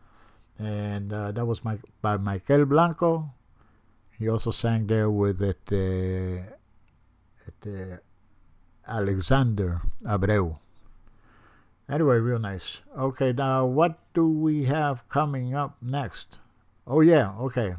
And 0.60 1.12
uh, 1.12 1.32
that 1.32 1.44
was 1.44 1.66
my, 1.66 1.80
by 2.04 2.18
Maykel 2.18 2.70
Blanco. 2.70 3.34
He 4.20 4.30
also 4.30 4.52
sang 4.52 4.86
there 4.86 5.10
with 5.10 5.42
it, 5.42 5.58
uh, 5.72 6.54
it, 7.66 8.04
Alexander 8.88 9.82
Abreu. 10.06 10.60
Anyway, 11.90 12.18
real 12.18 12.38
nice. 12.38 12.82
Okay, 12.96 13.34
now 13.34 13.66
what 13.66 13.98
do 14.14 14.30
we 14.30 14.66
have 14.66 15.10
coming 15.10 15.56
up 15.56 15.78
next? 15.82 16.38
Oh, 16.86 17.02
yeah, 17.02 17.32
okay. 17.40 17.74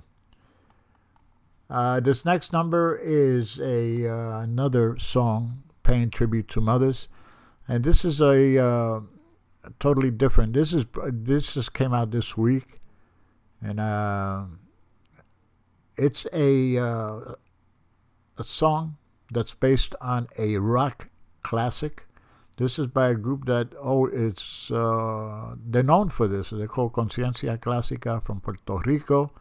Uh, 1.73 2.01
this 2.01 2.27
next 2.27 2.53
number 2.53 3.01
is 3.03 3.59
a 3.61 4.07
uh, 4.07 4.41
another 4.41 4.95
song 4.99 5.63
paying 5.83 6.11
tribute 6.11 6.47
to 6.47 6.61
mothers, 6.61 7.09
and 7.67 7.83
this 7.83 8.05
is 8.05 8.21
a 8.21 8.63
uh, 8.63 9.01
totally 9.81 10.11
different. 10.11 10.53
This 10.53 10.75
is 10.75 10.85
this 11.11 11.55
just 11.55 11.73
came 11.73 11.95
out 11.95 12.11
this 12.11 12.37
week, 12.37 12.79
and 13.63 13.81
uh, 13.81 14.45
it's 15.97 16.27
a 16.35 16.77
uh, 16.77 17.21
a 18.37 18.45
song 18.45 18.99
that's 19.33 19.55
based 19.55 19.95
on 20.03 20.29
a 20.39 20.59
rock 20.59 21.09
classic. 21.43 22.05
This 22.59 22.79
is 22.79 22.87
by 22.87 23.09
a 23.09 23.15
group 23.15 23.47
that 23.47 23.69
oh, 23.81 24.05
it's 24.09 24.71
uh, 24.71 25.55
they're 25.57 25.83
known 25.83 26.11
for 26.11 26.29
this. 26.29 26.51
They're 26.51 26.69
called 26.69 26.93
Conciencia 26.93 27.57
Clásica 27.59 28.23
from 28.23 28.43
Puerto 28.43 28.77
Rico. 28.85 29.33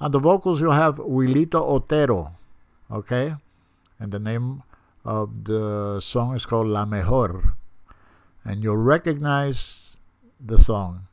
On 0.00 0.10
the 0.10 0.18
vocals, 0.18 0.60
you'll 0.60 0.72
have 0.72 0.96
Wilito 0.96 1.60
Otero, 1.60 2.32
okay? 2.90 3.36
And 3.98 4.12
the 4.12 4.18
name 4.18 4.62
of 5.04 5.44
the 5.44 6.00
song 6.00 6.34
is 6.34 6.46
called 6.46 6.68
La 6.68 6.86
Mejor. 6.86 7.54
And 8.42 8.64
you'll 8.64 8.80
recognize 8.80 9.96
the 10.40 10.56
song. 10.56 11.06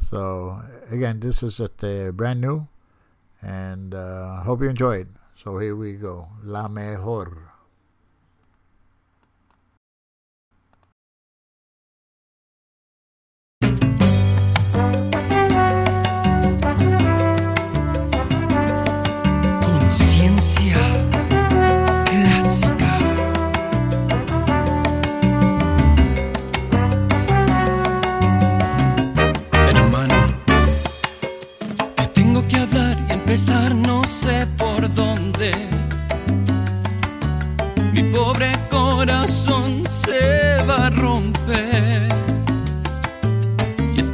So, 0.00 0.62
again, 0.90 1.20
this 1.20 1.42
is 1.42 1.60
at 1.60 1.84
uh, 1.84 2.12
brand 2.12 2.40
new. 2.40 2.68
And 3.42 3.94
uh, 3.94 4.40
hope 4.42 4.62
you 4.62 4.70
enjoy 4.70 5.04
it. 5.04 5.08
So, 5.36 5.58
here 5.58 5.76
we 5.76 5.94
go 5.94 6.28
La 6.42 6.68
Mejor. 6.68 7.51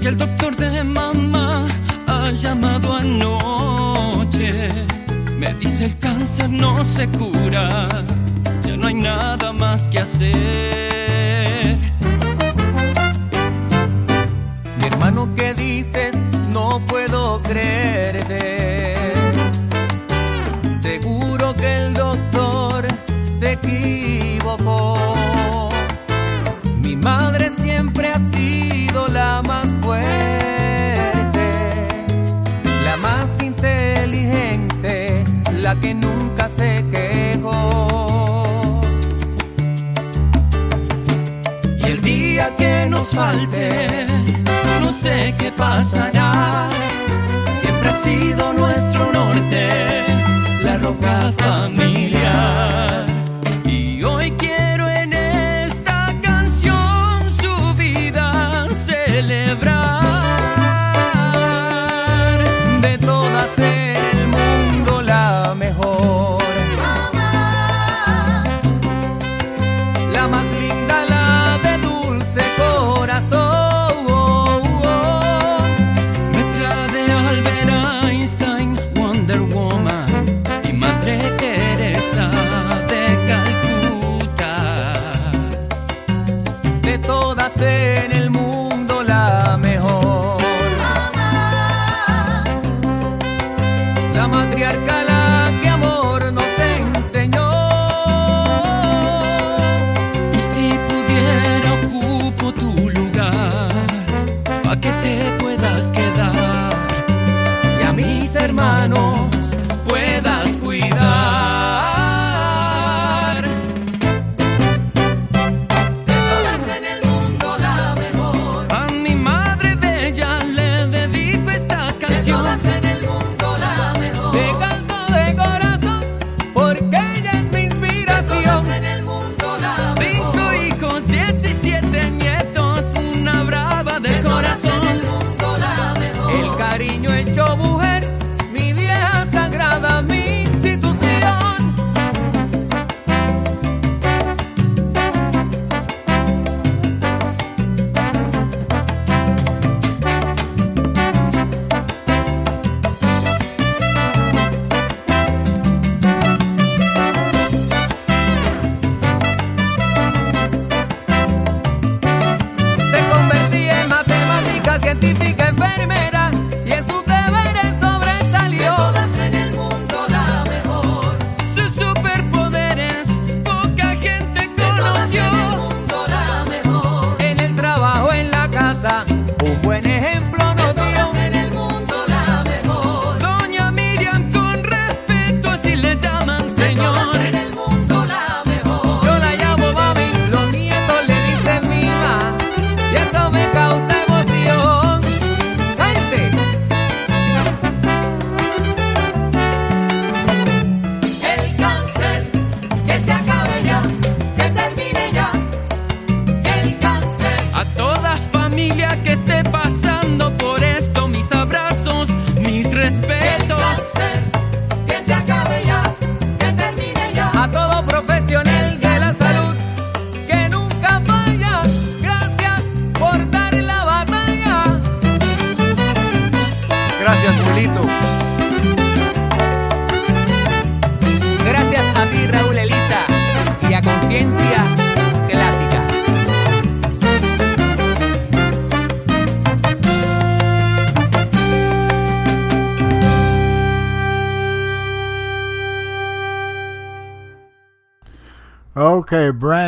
El 0.08 0.16
doctor 0.16 0.56
de 0.56 0.82
mamá 0.84 1.66
ha 2.06 2.30
llamado 2.30 2.94
anoche. 2.94 4.70
Me 5.38 5.52
dice 5.54 5.84
el 5.86 5.98
cáncer 5.98 6.48
no 6.48 6.82
se 6.82 7.08
cura, 7.10 7.88
ya 8.64 8.76
no 8.76 8.86
hay 8.86 8.94
nada 8.94 9.52
más 9.52 9.88
que 9.88 9.98
hacer. 9.98 11.78
Mi 14.78 14.86
hermano, 14.86 15.34
¿qué 15.34 15.52
dices? 15.52 16.16
No 16.52 16.80
puedo 16.86 17.42
creerte. 17.42 18.96
Seguro 20.80 21.54
que 21.54 21.74
el 21.74 21.92
doctor 21.92 22.86
se 23.38 23.52
equivocó. 23.52 24.96
Madre 27.08 27.50
siempre 27.56 28.12
ha 28.12 28.18
sido 28.18 29.08
la 29.08 29.40
más 29.40 29.66
fuerte, 29.80 31.46
la 32.84 32.96
más 32.98 33.42
inteligente, 33.42 35.24
la 35.54 35.74
que 35.76 35.94
nunca 35.94 36.50
se 36.50 36.84
quejó. 36.92 38.82
Y 41.78 41.84
el 41.86 42.00
día 42.02 42.54
que 42.56 42.86
nos 42.90 43.08
falte, 43.08 43.86
no 44.82 44.92
sé 44.92 45.34
qué 45.38 45.50
pasará. 45.52 46.68
Siempre 47.62 47.88
ha 47.88 47.96
sido 48.08 48.52
nuestro 48.52 49.10
norte, 49.12 49.62
la 50.62 50.76
roca 50.76 51.32
familiar. 51.38 53.06
Y 53.64 54.02
hoy 54.02 54.30
quiero 54.32 54.67
La 94.48 94.54
matriarca 94.54 95.04
la 95.04 95.50
que 95.62 95.68
amor 95.68 96.32
nos 96.32 96.44
enseñó. 96.58 97.50
Y 100.32 100.38
si 100.50 100.70
pudiera 100.88 101.68
ocupo 101.82 102.52
tu 102.52 102.88
lugar, 102.88 103.68
pa' 104.62 104.80
que 104.80 104.90
te 105.02 105.37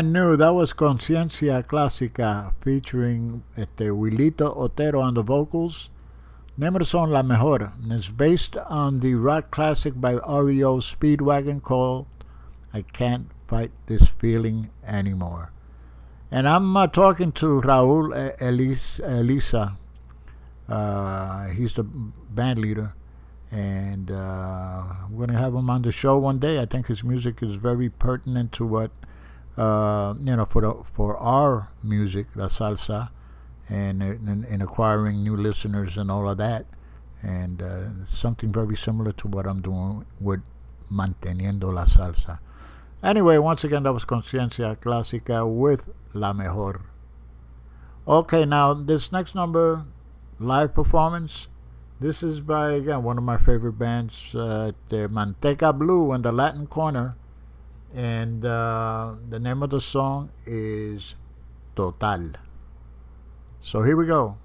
brand 0.00 0.14
new. 0.14 0.34
That 0.34 0.54
was 0.54 0.72
Conciencia 0.72 1.62
Clásica 1.62 2.54
featuring 2.62 3.42
este, 3.54 3.90
Wilito 3.92 4.56
Otero 4.56 5.02
on 5.02 5.12
the 5.12 5.22
vocals. 5.22 5.90
Name 6.56 6.76
of 6.76 6.94
La 6.94 7.22
Mejor. 7.22 7.72
And 7.82 7.92
it's 7.92 8.10
based 8.10 8.56
on 8.56 9.00
the 9.00 9.14
rock 9.14 9.50
classic 9.50 10.00
by 10.00 10.12
REO 10.12 10.78
Speedwagon 10.78 11.62
called 11.62 12.06
I 12.72 12.80
Can't 12.80 13.26
Fight 13.46 13.72
This 13.88 14.08
Feeling 14.08 14.70
Anymore. 14.86 15.52
And 16.30 16.48
I'm 16.48 16.74
uh, 16.78 16.86
talking 16.86 17.30
to 17.32 17.60
Raul 17.60 18.34
Elis, 18.40 19.00
Elisa. 19.04 19.76
Uh, 20.66 21.48
he's 21.48 21.74
the 21.74 21.84
band 21.84 22.58
leader. 22.58 22.94
And 23.50 24.10
uh, 24.10 24.82
we're 25.10 25.26
going 25.26 25.36
to 25.36 25.42
have 25.42 25.54
him 25.54 25.68
on 25.68 25.82
the 25.82 25.92
show 25.92 26.16
one 26.16 26.38
day. 26.38 26.58
I 26.58 26.64
think 26.64 26.86
his 26.86 27.04
music 27.04 27.42
is 27.42 27.56
very 27.56 27.90
pertinent 27.90 28.52
to 28.52 28.64
what, 28.64 28.92
uh, 29.60 30.14
you 30.18 30.34
know, 30.34 30.46
for, 30.46 30.62
the, 30.62 30.74
for 30.84 31.18
our 31.18 31.68
music, 31.82 32.26
la 32.34 32.48
salsa, 32.48 33.10
and 33.68 34.02
in, 34.02 34.46
in 34.48 34.62
acquiring 34.62 35.22
new 35.22 35.36
listeners 35.36 35.98
and 35.98 36.10
all 36.10 36.28
of 36.28 36.38
that. 36.38 36.64
And 37.22 37.62
uh, 37.62 38.06
something 38.08 38.50
very 38.50 38.76
similar 38.76 39.12
to 39.12 39.28
what 39.28 39.46
I'm 39.46 39.60
doing 39.60 40.06
with 40.18 40.40
Manteniendo 40.90 41.72
la 41.72 41.84
Salsa. 41.84 42.38
Anyway, 43.02 43.36
once 43.36 43.62
again, 43.62 43.82
that 43.82 43.92
was 43.92 44.06
Conciencia 44.06 44.76
Clásica 44.76 45.46
with 45.46 45.90
La 46.14 46.32
Mejor. 46.32 46.80
Okay, 48.08 48.46
now 48.46 48.72
this 48.72 49.12
next 49.12 49.34
number, 49.34 49.84
live 50.38 50.74
performance, 50.74 51.48
this 52.00 52.22
is 52.22 52.40
by, 52.40 52.72
again, 52.72 53.02
one 53.02 53.18
of 53.18 53.24
my 53.24 53.36
favorite 53.36 53.78
bands, 53.78 54.34
uh, 54.34 54.72
the 54.88 55.08
Manteca 55.08 55.78
Blue 55.78 56.14
in 56.14 56.22
the 56.22 56.32
Latin 56.32 56.66
Corner. 56.66 57.16
And 57.94 58.44
uh, 58.44 59.14
the 59.28 59.40
name 59.40 59.62
of 59.62 59.70
the 59.70 59.80
song 59.80 60.30
is 60.46 61.16
Total. 61.74 62.30
So 63.62 63.82
here 63.82 63.96
we 63.96 64.06
go. 64.06 64.36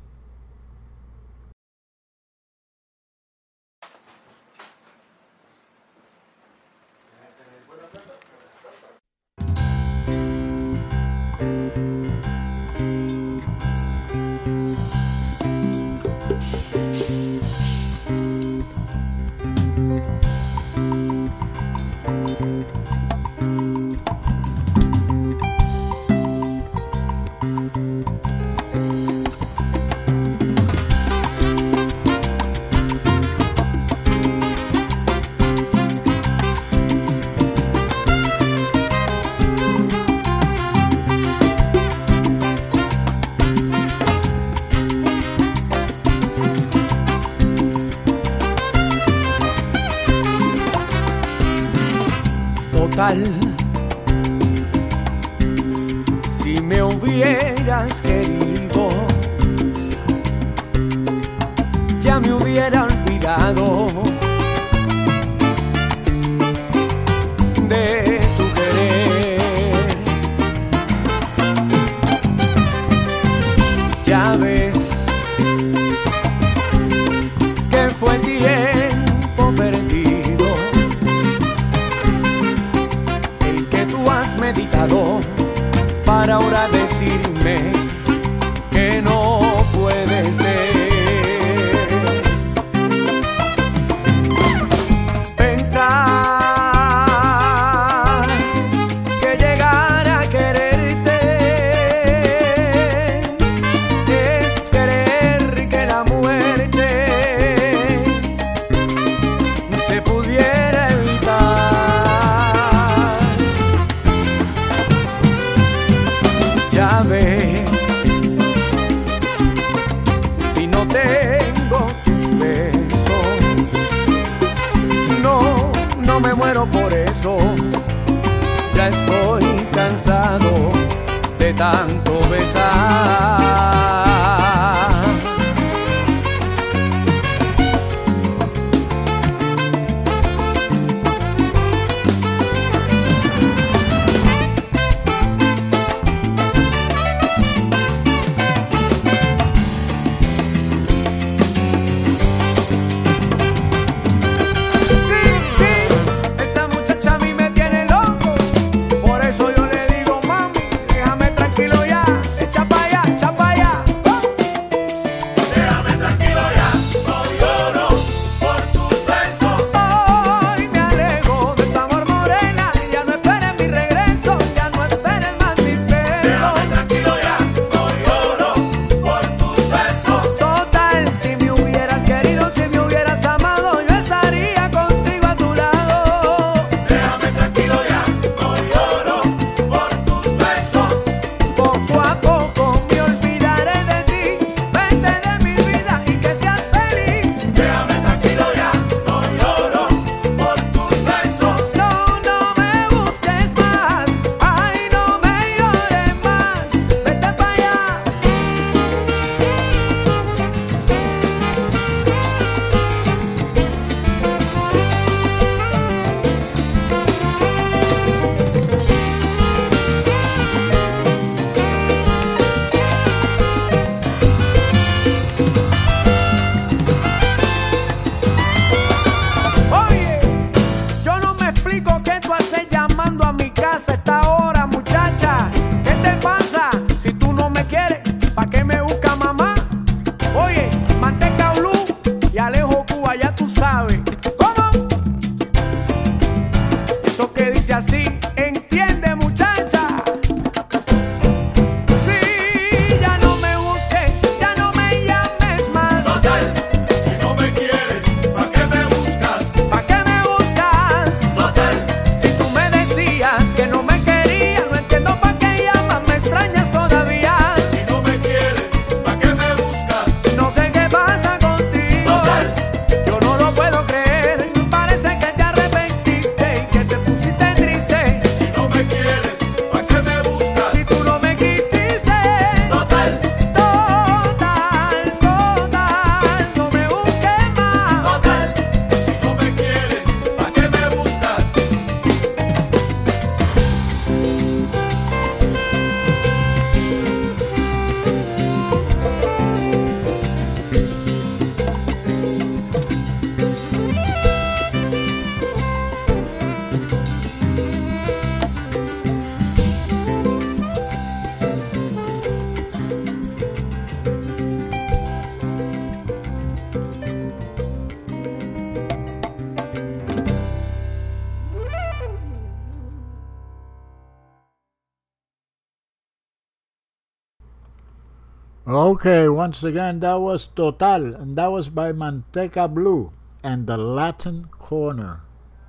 Okay, 329.06 329.30
once 329.30 329.61
again, 329.61 329.99
that 329.99 330.15
was 330.15 330.48
Total, 330.56 331.14
and 331.14 331.38
that 331.38 331.52
was 331.52 331.69
by 331.69 331.91
Manteca 331.91 332.68
Blue 332.68 333.14
and 333.44 333.68
the 333.68 333.77
Latin 333.77 334.45
Corner. 334.45 335.22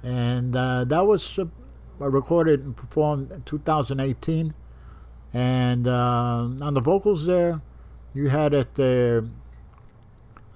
And 0.03 0.57
uh, 0.57 0.85
that 0.85 1.05
was 1.05 1.39
uh, 1.39 1.45
recorded 1.99 2.65
and 2.65 2.75
performed 2.75 3.31
in 3.31 3.43
2018. 3.43 4.55
And 5.35 5.87
uh, 5.87 6.49
on 6.63 6.73
the 6.73 6.81
vocals 6.81 7.27
there, 7.27 7.61
you 8.15 8.31
had 8.31 8.55
it 8.55 9.29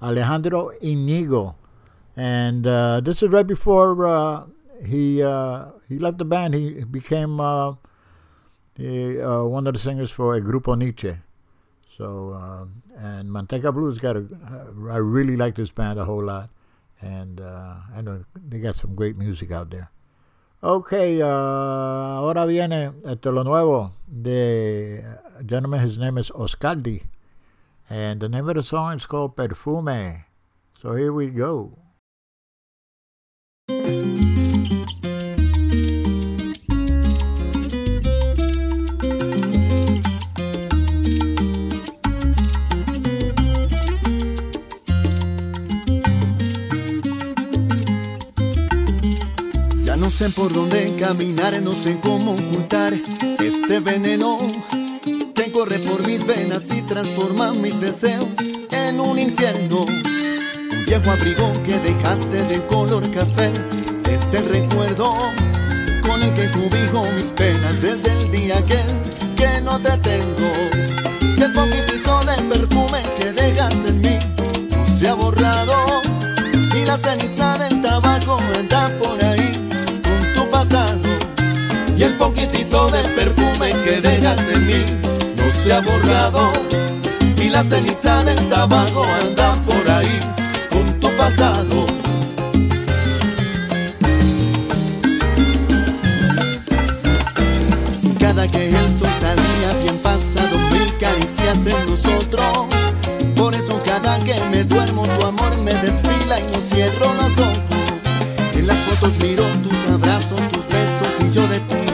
Alejandro 0.01 0.69
Inigo. 0.81 1.55
And 2.17 2.65
uh, 2.65 2.99
this 3.01 3.21
is 3.21 3.29
right 3.29 3.45
before 3.45 4.07
uh, 4.07 4.45
he 4.83 5.21
uh, 5.21 5.65
he 5.87 5.99
left 5.99 6.17
the 6.17 6.25
band. 6.25 6.55
He 6.55 6.83
became 6.83 7.37
he, 8.75 9.17
one 9.19 9.67
of 9.67 9.73
the 9.75 9.79
singers 9.79 10.09
for 10.09 10.33
a 10.33 10.41
Grupo 10.41 10.75
Niche. 10.75 11.17
So 11.97 12.33
uh, 12.33 12.65
and 12.97 13.29
Manteca 13.29 13.73
Blues 13.73 13.97
got 13.97 14.15
a. 14.15 14.25
I 14.89 14.97
really 14.97 15.35
like 15.35 15.55
this 15.55 15.71
band 15.71 15.99
a 15.99 16.05
whole 16.05 16.23
lot, 16.23 16.49
and 17.01 17.41
uh, 17.41 17.75
I 17.95 18.01
know 18.01 18.23
they 18.35 18.59
got 18.59 18.75
some 18.75 18.95
great 18.95 19.17
music 19.17 19.51
out 19.51 19.69
there. 19.69 19.91
Okay, 20.63 21.21
uh, 21.21 22.21
ahora 22.21 22.45
viene 22.45 22.93
este, 23.05 23.25
lo 23.25 23.43
nuevo 23.43 23.91
de 24.07 25.03
a 25.37 25.43
gentleman. 25.43 25.81
His 25.81 25.97
name 25.97 26.17
is 26.17 26.29
Oscardi, 26.31 27.03
and 27.89 28.21
the 28.21 28.29
name 28.29 28.47
of 28.47 28.55
the 28.55 28.63
song 28.63 28.95
is 28.95 29.05
called 29.05 29.35
Perfume. 29.35 30.23
So 30.79 30.95
here 30.95 31.11
we 31.11 31.27
go. 31.27 31.80
Sé 50.21 50.29
por 50.29 50.53
dónde 50.53 50.95
caminar, 50.99 51.59
no 51.63 51.73
sé 51.73 51.97
cómo 51.99 52.33
ocultar 52.33 52.93
este 53.39 53.79
veneno 53.79 54.37
que 55.33 55.51
corre 55.51 55.79
por 55.79 56.05
mis 56.05 56.27
venas 56.27 56.69
y 56.69 56.83
transforma 56.83 57.53
mis 57.53 57.79
deseos 57.79 58.29
en 58.69 58.99
un 58.99 59.17
infierno. 59.17 59.81
Un 59.81 60.85
viejo 60.85 61.09
abrigo 61.09 61.51
que 61.63 61.79
dejaste 61.79 62.43
de 62.43 62.63
color 62.67 63.09
café 63.09 63.51
es 64.11 64.35
el 64.35 64.45
recuerdo 64.45 65.11
con 66.05 66.21
el 66.21 66.31
que 66.35 66.47
cubijo 66.51 67.03
mis 67.15 67.31
penas 67.31 67.81
desde 67.81 68.11
el 68.11 68.31
día 68.31 68.59
aquel 68.59 68.85
que 69.35 69.59
no 69.61 69.79
te 69.79 69.97
tengo. 70.09 70.51
Y 71.35 71.41
el 71.41 71.51
poquitito 71.51 72.19
de 72.25 72.35
perfume 72.43 73.01
que 73.17 73.33
dejaste 73.33 73.89
en 73.89 74.01
mí 74.01 74.19
no 74.69 74.85
se 74.85 75.07
ha 75.07 75.15
borrado 75.15 75.73
y 76.79 76.85
la 76.85 76.97
ceniza 76.97 77.57
del 77.57 77.81
tabaco 77.81 78.39
anda 78.59 78.87
por 78.99 79.23
ahí 79.23 79.40
y 82.01 82.03
el 82.03 82.15
poquitito 82.15 82.89
de 82.89 83.03
perfume 83.09 83.73
que 83.83 84.01
dejaste 84.01 84.53
en 84.53 84.65
mí 84.65 84.85
no 85.35 85.51
se 85.51 85.71
ha 85.71 85.81
borrado 85.81 86.51
y 87.37 87.49
la 87.49 87.63
ceniza 87.63 88.23
del 88.23 88.39
tabaco 88.49 89.05
anda 89.21 89.53
por 89.67 89.91
ahí 89.91 90.19
con 90.71 90.99
tu 90.99 91.15
pasado. 91.15 91.85
Cada 98.19 98.47
que 98.47 98.69
el 98.69 98.89
sol 98.89 99.09
salía 99.19 99.73
bien 99.83 99.97
pasado 99.99 100.57
mil 100.71 100.97
caricias 100.97 101.67
en 101.67 101.85
nosotros. 101.87 102.67
Por 103.35 103.53
eso 103.53 103.79
cada 103.85 104.17
que 104.23 104.41
me 104.49 104.63
duermo 104.63 105.05
tu 105.07 105.23
amor 105.23 105.55
me 105.59 105.75
desfila 105.75 106.39
y 106.39 106.47
no 106.51 106.61
cierro 106.61 107.13
los 107.13 107.37
ojos. 107.37 107.57
En 108.55 108.65
las 108.65 108.77
fotos 108.79 109.19
miro 109.19 109.43
tus 109.61 109.91
abrazos, 109.91 110.39
tus 110.47 110.67
besos 110.67 111.19
y 111.19 111.31
yo 111.31 111.47
de 111.47 111.59
ti 111.59 111.90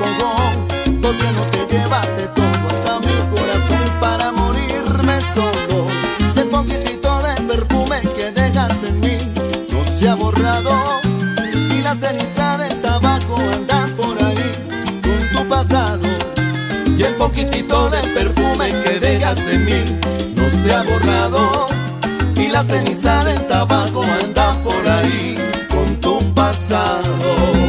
despojo. 0.00 0.34
Porque 1.02 1.32
no 1.32 1.42
te 1.50 1.74
llevaste 1.74 2.28
todo 2.34 2.68
hasta 2.68 3.00
mi 3.00 3.14
corazón 3.34 4.00
para 4.00 4.32
morirme 4.32 5.20
solo. 5.34 5.86
Y 6.34 6.38
el 6.38 6.48
poquitito 6.48 7.22
de 7.22 7.42
perfume 7.42 8.00
que 8.14 8.32
dejaste 8.32 8.88
en 8.88 9.00
mí 9.00 9.18
no 9.70 9.98
se 9.98 10.08
ha 10.08 10.14
borrado. 10.14 10.72
Y 11.70 11.82
la 11.82 11.94
ceniza 11.94 12.58
del 12.58 12.80
tabaco 12.80 13.36
anda 13.36 13.86
por 13.96 14.22
ahí 14.22 14.52
con 15.02 15.42
tu 15.42 15.48
pasado. 15.48 16.08
Y 16.96 17.02
el 17.02 17.14
poquitito 17.14 17.90
de 17.90 18.02
perfume 18.14 18.72
que 18.82 19.00
dejaste 19.00 19.54
en 19.54 19.64
mí 19.64 20.00
no 20.34 20.48
se 20.48 20.74
ha 20.74 20.82
borrado. 20.82 21.68
Y 22.36 22.48
la 22.48 22.62
ceniza 22.62 23.24
del 23.24 23.46
tabaco 23.46 24.02
anda 24.02 24.54
por 24.62 24.88
ahí 24.88 25.38
con 25.68 25.96
tu 25.96 26.18
pasado. 26.34 27.59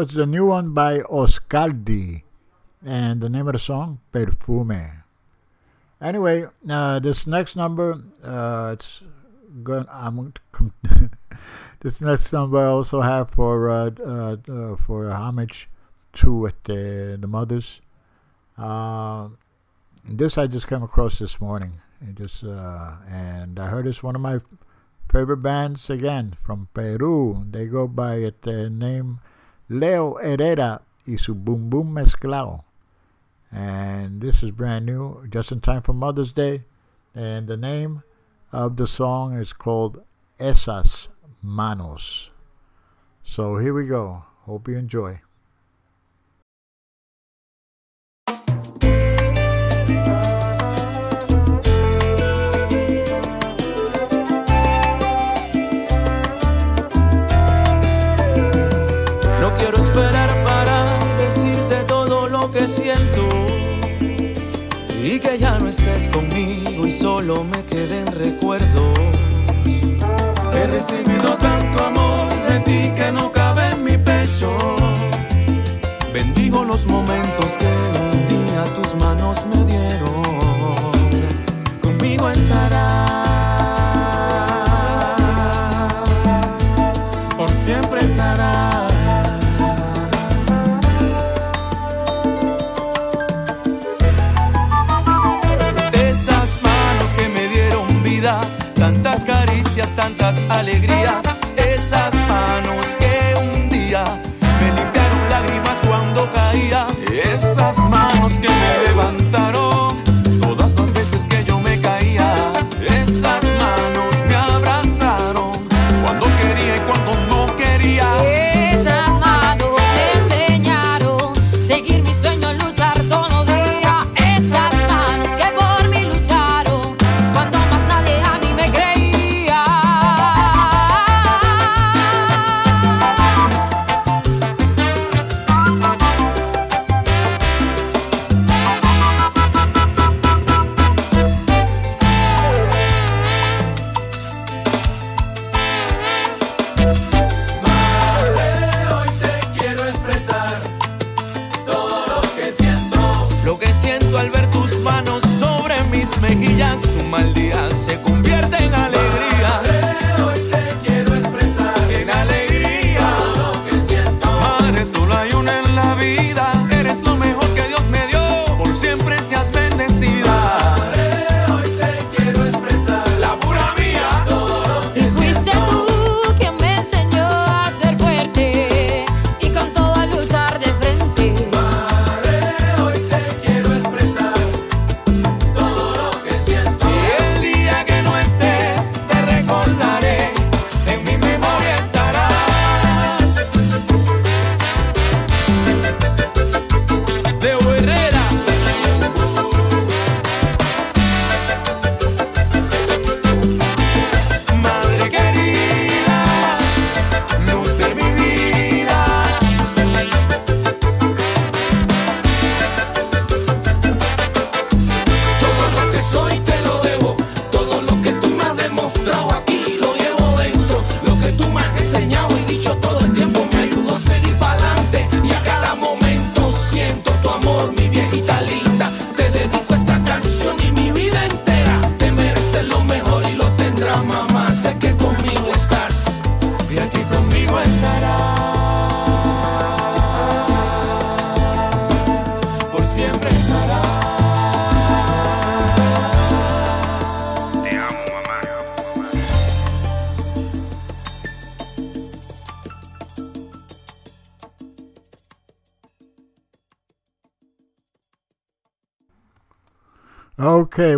Was 0.00 0.14
the 0.14 0.24
new 0.24 0.46
one 0.46 0.72
by 0.72 1.00
Oscardi. 1.00 2.22
And 2.82 3.20
the 3.20 3.28
name 3.28 3.46
of 3.48 3.52
the 3.52 3.58
song, 3.58 4.00
Perfume. 4.12 5.04
Anyway, 6.00 6.46
uh, 6.66 6.98
this 7.00 7.26
next 7.26 7.54
number, 7.54 8.00
uh, 8.24 8.70
it's. 8.72 9.02
I'm 9.66 10.32
this 11.80 12.00
next 12.00 12.32
number 12.32 12.56
I 12.56 12.68
also 12.68 13.02
have 13.02 13.30
for 13.30 13.68
uh, 13.68 13.90
uh, 14.00 14.36
uh, 14.48 14.76
for 14.76 15.10
homage 15.10 15.68
to 16.14 16.46
uh, 16.46 16.50
the 16.64 17.18
the 17.20 17.26
mothers. 17.26 17.82
This 20.08 20.38
I 20.38 20.46
just 20.46 20.66
came 20.66 20.82
across 20.82 21.18
this 21.18 21.42
morning. 21.42 21.82
It 22.00 22.14
just 22.14 22.42
and 22.42 23.58
I 23.58 23.66
heard 23.66 23.86
it's 23.86 24.02
one 24.02 24.16
of 24.16 24.22
my 24.22 24.38
favorite 25.12 25.42
bands 25.42 25.90
again 25.90 26.36
from 26.42 26.68
Peru. 26.72 27.44
They 27.50 27.66
go 27.66 27.86
by 27.86 28.32
the 28.40 28.70
name 28.70 29.20
Leo 29.72 30.18
Herrera 30.18 30.82
y 31.06 31.16
su 31.16 31.32
Boom 31.32 31.70
Boom 31.70 31.94
Mezclao. 31.94 32.64
And 33.52 34.20
this 34.20 34.42
is 34.42 34.50
brand 34.50 34.84
new, 34.84 35.24
just 35.28 35.52
in 35.52 35.60
time 35.60 35.80
for 35.80 35.92
Mother's 35.92 36.32
Day. 36.32 36.64
And 37.14 37.46
the 37.46 37.56
name 37.56 38.02
of 38.50 38.76
the 38.76 38.88
song 38.88 39.32
is 39.32 39.52
called 39.52 40.02
Esas 40.40 41.06
Manos. 41.40 42.30
So 43.22 43.58
here 43.58 43.72
we 43.72 43.86
go. 43.86 44.24
Hope 44.40 44.66
you 44.66 44.76
enjoy. 44.76 45.20
Conmigo 66.12 66.86
y 66.86 66.90
solo 66.90 67.44
me 67.44 67.62
queden 67.64 68.06
recuerdos. 68.08 69.19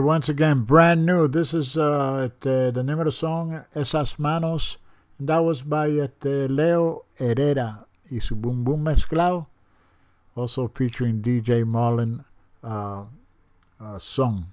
Once 0.02 0.28
again, 0.28 0.60
brand 0.60 1.06
new. 1.06 1.28
This 1.28 1.54
is 1.54 1.76
uh, 1.76 2.28
the, 2.40 2.70
the 2.74 2.82
name 2.82 2.98
of 2.98 3.06
the 3.06 3.12
song, 3.12 3.64
Esas 3.74 4.18
Manos. 4.18 4.76
That 5.20 5.38
was 5.38 5.62
by 5.62 5.88
uh, 5.90 6.08
Leo 6.24 7.04
Herrera 7.18 7.86
y 8.10 8.18
su 8.18 8.34
Boom 8.34 8.64
Boom 8.64 8.84
Mezclao. 8.84 9.46
Also 10.34 10.68
featuring 10.68 11.22
DJ 11.22 11.64
Marlon 11.64 12.24
uh, 12.64 13.04
uh, 13.80 13.98
song 13.98 14.52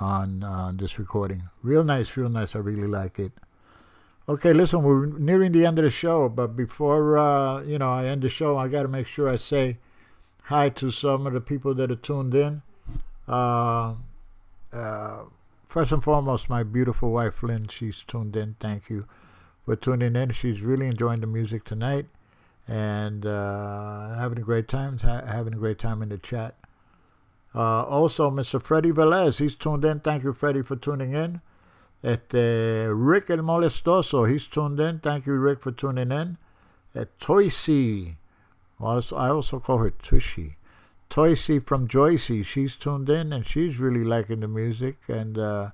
on 0.00 0.42
uh, 0.42 0.72
this 0.74 0.98
recording. 0.98 1.44
Real 1.62 1.84
nice, 1.84 2.16
real 2.16 2.28
nice. 2.28 2.54
I 2.54 2.58
really 2.58 2.86
like 2.86 3.18
it. 3.18 3.32
Okay, 4.28 4.52
listen, 4.52 4.82
we're 4.82 5.06
nearing 5.06 5.52
the 5.52 5.66
end 5.66 5.78
of 5.78 5.84
the 5.84 5.90
show, 5.90 6.28
but 6.28 6.56
before 6.56 7.18
uh, 7.18 7.62
you 7.62 7.78
know 7.78 7.90
I 7.90 8.06
end 8.06 8.22
the 8.22 8.28
show, 8.28 8.56
I 8.58 8.68
got 8.68 8.82
to 8.82 8.88
make 8.88 9.06
sure 9.06 9.28
I 9.28 9.36
say 9.36 9.78
hi 10.44 10.68
to 10.70 10.90
some 10.90 11.26
of 11.26 11.32
the 11.32 11.40
people 11.40 11.74
that 11.74 11.90
are 11.90 11.96
tuned 11.96 12.34
in. 12.34 12.62
Uh, 13.28 13.32
uh, 13.32 13.94
first 15.72 15.90
and 15.90 16.04
foremost, 16.04 16.50
my 16.50 16.62
beautiful 16.62 17.10
wife 17.10 17.42
Lynn, 17.42 17.66
she's 17.68 18.02
tuned 18.02 18.36
in. 18.36 18.56
Thank 18.60 18.90
you 18.90 19.06
for 19.64 19.74
tuning 19.74 20.14
in. 20.16 20.30
She's 20.32 20.60
really 20.60 20.86
enjoying 20.86 21.20
the 21.20 21.26
music 21.26 21.64
tonight. 21.64 22.06
and 22.68 23.26
uh, 23.26 24.14
having 24.14 24.38
a 24.38 24.42
great 24.42 24.68
time, 24.68 24.98
ha- 24.98 25.24
having 25.26 25.52
a 25.54 25.56
great 25.56 25.78
time 25.80 26.00
in 26.02 26.10
the 26.10 26.18
chat. 26.18 26.54
Uh, 27.54 27.82
also, 27.84 28.30
Mr. 28.30 28.62
Freddie 28.62 28.92
Velez, 28.92 29.38
he's 29.40 29.54
tuned 29.56 29.84
in. 29.84 29.98
Thank 30.00 30.22
you, 30.22 30.32
Freddie, 30.32 30.62
for 30.62 30.76
tuning 30.76 31.12
in. 31.12 31.40
At 32.04 32.32
Rick 32.32 33.30
El 33.30 33.38
Molestoso, 33.38 34.30
he's 34.30 34.46
tuned 34.46 34.78
in. 34.80 35.00
Thank 35.00 35.26
you, 35.26 35.34
Rick, 35.34 35.60
for 35.60 35.72
tuning 35.72 36.12
in. 36.12 36.38
At 36.94 37.18
Toysy, 37.18 38.16
also, 38.80 39.16
I 39.16 39.28
also 39.30 39.58
call 39.58 39.78
her 39.78 39.90
Tushy. 39.90 40.56
Toysy 41.12 41.62
from 41.62 41.88
Joycey, 41.88 42.42
she's 42.42 42.74
tuned 42.74 43.10
in 43.10 43.34
and 43.34 43.46
she's 43.46 43.78
really 43.78 44.02
liking 44.02 44.40
the 44.40 44.48
music 44.48 44.96
and 45.08 45.36
uh, 45.36 45.68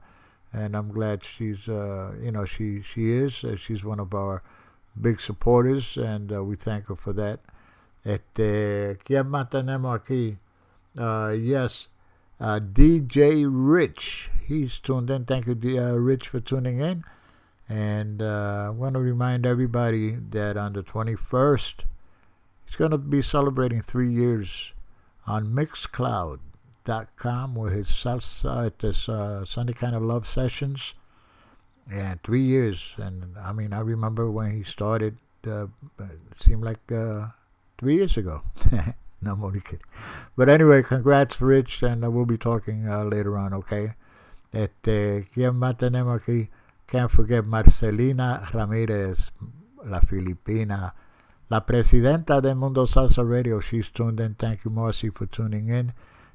and 0.52 0.74
I'm 0.74 0.88
glad 0.90 1.22
she's 1.22 1.68
uh, 1.68 2.14
you 2.20 2.32
know 2.32 2.44
she 2.44 2.82
she 2.82 3.12
is 3.12 3.44
uh, 3.44 3.54
she's 3.54 3.84
one 3.84 4.00
of 4.00 4.12
our 4.14 4.42
big 5.00 5.20
supporters 5.20 5.96
and 5.96 6.32
uh, 6.32 6.42
we 6.42 6.56
thank 6.56 6.86
her 6.86 6.96
for 6.96 7.12
that. 7.12 7.38
Este, 8.04 8.98
¿Quién 9.04 9.30
aquí? 9.30 10.38
Uh, 10.98 11.32
yes, 11.34 11.86
uh, 12.40 12.58
DJ 12.58 13.46
Rich. 13.48 14.30
He's 14.44 14.80
tuned 14.80 15.08
in. 15.08 15.24
Thank 15.24 15.46
you, 15.46 15.54
D- 15.54 15.78
uh, 15.78 15.92
Rich, 15.92 16.26
for 16.30 16.40
tuning 16.40 16.80
in. 16.80 17.04
And 17.68 18.20
uh, 18.20 18.64
I 18.66 18.70
want 18.70 18.94
to 18.94 19.00
remind 19.00 19.46
everybody 19.46 20.16
that 20.30 20.56
on 20.56 20.72
the 20.72 20.82
21st, 20.82 21.84
he's 22.66 22.74
going 22.74 22.90
to 22.90 22.98
be 22.98 23.22
celebrating 23.22 23.80
three 23.80 24.12
years 24.12 24.72
on 25.28 25.52
Mixcloud.com 25.52 27.54
with 27.54 27.74
his 27.74 27.88
salsa 27.88 28.66
at 28.66 28.78
this 28.78 29.08
uh, 29.08 29.44
Sunday 29.44 29.74
Kind 29.74 29.94
of 29.94 30.02
Love 30.02 30.26
sessions. 30.26 30.94
And 31.90 32.22
three 32.22 32.42
years. 32.42 32.94
And 32.96 33.36
I 33.38 33.52
mean, 33.52 33.72
I 33.72 33.80
remember 33.80 34.30
when 34.30 34.56
he 34.56 34.64
started, 34.64 35.18
uh, 35.46 35.66
it 35.98 36.40
seemed 36.40 36.64
like 36.64 36.90
uh, 36.90 37.28
three 37.78 37.96
years 37.96 38.16
ago. 38.16 38.42
no, 39.22 39.32
I'm 39.32 39.44
only 39.44 39.60
kidding. 39.60 39.84
But 40.36 40.48
anyway, 40.48 40.82
congrats, 40.82 41.40
Rich, 41.40 41.82
and 41.82 42.04
uh, 42.04 42.10
we'll 42.10 42.26
be 42.26 42.38
talking 42.38 42.88
uh, 42.88 43.04
later 43.04 43.38
on, 43.38 43.54
okay? 43.54 43.94
Este, 44.52 45.28
¿Quién 45.34 45.56
más? 45.56 46.48
Can't 46.86 47.10
forget 47.10 47.44
Marcelina 47.44 48.48
Ramirez, 48.52 49.30
la 49.84 50.00
filipina, 50.00 50.94
la 51.50 51.60
presidenta 51.64 52.40
de 52.40 52.54
Mundo 52.54 52.86
Salsa 52.86 53.24
Radio. 53.24 53.60
She's 53.60 53.88
tuned 53.88 54.20
in. 54.20 54.34
Thank 54.34 54.64
you, 54.64 54.70
Marcy, 54.70 55.10
for 55.10 55.26
tuning 55.26 55.68
in. 55.68 55.92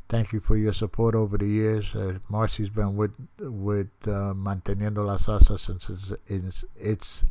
Thank 0.10 0.34
you 0.34 0.40
for 0.40 0.57
your 0.57 0.73
support 0.73 1.15
over 1.15 1.38
the 1.38 1.48
years. 1.48 1.95
Uh, 1.95 2.19
Marcy's 2.30 2.69
been 2.69 2.95
with 2.95 3.11
with 3.40 3.88
uh, 4.06 4.34
Manteniendo 4.34 5.06
la 5.06 5.18
Salsa 5.18 5.60
since 5.60 5.90
its, 5.90 6.14
its, 6.27 6.64
its 6.76 7.26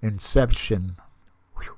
inception. 0.00 0.96
Whew. 1.56 1.76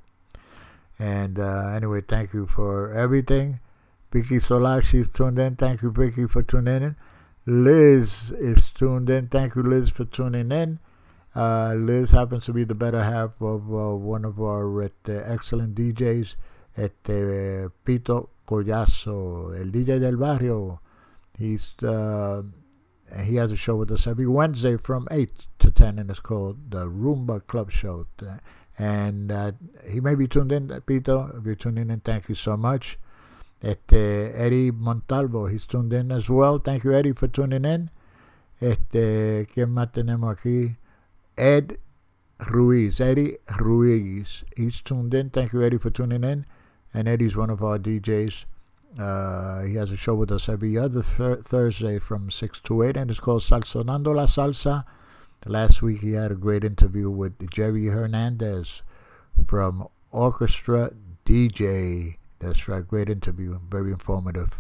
And 0.98 1.39
uh, 1.39 1.68
anyway, 1.68 2.02
thank 2.02 2.32
you 2.35 2.47
for 2.47 2.93
everything. 2.93 3.60
Vicky 4.12 4.39
Sola, 4.39 4.81
she's 4.81 5.09
tuned 5.09 5.39
in. 5.39 5.56
Thank 5.56 5.82
you, 5.82 5.90
Vicky, 5.90 6.26
for 6.26 6.43
tuning 6.43 6.82
in. 6.82 6.97
Liz 7.47 8.31
is 8.32 8.70
tuned 8.72 9.10
in. 9.10 9.26
Thank 9.28 9.56
you, 9.56 9.62
Liz, 9.62 9.90
for 9.90 10.05
tuning 10.05 10.52
in. 10.52 10.78
Uh, 11.35 11.74
Liz 11.77 12.12
happens 12.12 12.44
to 12.44 12.52
be 12.52 12.65
the 12.65 12.74
better 12.74 13.02
half 13.02 13.40
of 13.40 13.62
uh, 13.73 13.97
one 13.97 14.24
of 14.24 14.40
our 14.40 14.82
uh, 14.85 14.89
excellent 15.06 15.74
DJs, 15.74 16.36
este, 16.77 17.70
Pito 17.85 18.28
Collazo, 18.47 19.52
el 19.59 19.66
DJ 19.66 20.01
del 20.01 20.16
barrio. 20.16 20.81
He's 21.36 21.73
uh, 21.82 22.43
he 23.24 23.36
has 23.36 23.51
a 23.51 23.56
show 23.56 23.77
with 23.77 23.90
us 23.90 24.06
every 24.06 24.27
Wednesday 24.27 24.77
from 24.77 25.09
eight 25.11 25.47
to 25.59 25.70
ten, 25.73 25.98
and 25.98 26.09
it's 26.09 26.20
called 26.20 26.70
the 26.70 26.86
Rumba 26.86 27.44
Club 27.48 27.73
Show. 27.73 28.06
And 28.78 29.32
uh, 29.32 29.52
he 29.89 30.01
may 30.01 30.15
be 30.15 30.28
tuned 30.28 30.52
in, 30.52 30.69
Pito. 30.69 31.36
If 31.39 31.44
you're 31.44 31.55
tuning 31.56 31.90
in, 31.90 32.01
thank 32.01 32.28
you 32.28 32.35
so 32.36 32.56
much. 32.56 32.98
Este, 33.62 34.32
Eddie 34.36 34.70
Montalvo, 34.70 35.47
he's 35.47 35.66
tuned 35.66 35.93
in 35.93 36.12
as 36.12 36.28
well. 36.28 36.59
Thank 36.59 36.85
you, 36.85 36.93
Eddie, 36.93 37.12
for 37.12 37.27
tuning 37.27 37.65
in. 37.65 37.90
Este, 38.61 39.48
¿Quién 39.52 39.70
más 39.70 39.93
tenemos 39.93 40.36
aquí? 40.36 40.77
Ed 41.36 41.78
Ruiz, 42.48 43.01
Eddie 43.01 43.36
Ruiz. 43.59 44.44
He's 44.56 44.81
tuned 44.81 45.15
in. 45.15 45.31
Thank 45.31 45.52
you, 45.52 45.62
Eddie, 45.62 45.78
for 45.78 45.90
tuning 45.90 46.24
in. 46.24 46.47
And 46.93 47.09
Eddie's 47.09 47.36
one 47.36 47.51
of 47.51 47.62
our 47.62 47.78
DJs. 47.78 48.44
Uh, 48.98 49.62
he 49.62 49.74
has 49.74 49.90
a 49.90 49.97
show 49.97 50.15
with 50.15 50.31
us 50.31 50.48
every 50.48 50.78
other 50.78 51.02
th- 51.02 51.40
Thursday 51.40 51.98
from 51.98 52.31
6 52.31 52.61
to 52.61 52.82
8, 52.82 52.97
and 52.97 53.11
it's 53.11 53.19
called 53.19 53.43
Salsonando 53.43 54.15
la 54.15 54.27
Salsa. 54.27 54.85
Last 55.47 55.82
week 55.82 56.01
he 56.01 56.12
had 56.12 56.31
a 56.31 56.36
great 56.36 56.65
interview 56.65 57.11
with 57.11 57.51
Jerry 57.51 57.86
Hernandez 57.86 58.82
from 59.47 59.89
Orchestra 60.11 60.93
DJ. 61.27 62.16
That's 62.39 62.69
right, 62.69 62.86
great 62.86 63.11
interview, 63.11 63.59
very 63.69 63.90
informative. 63.90 64.55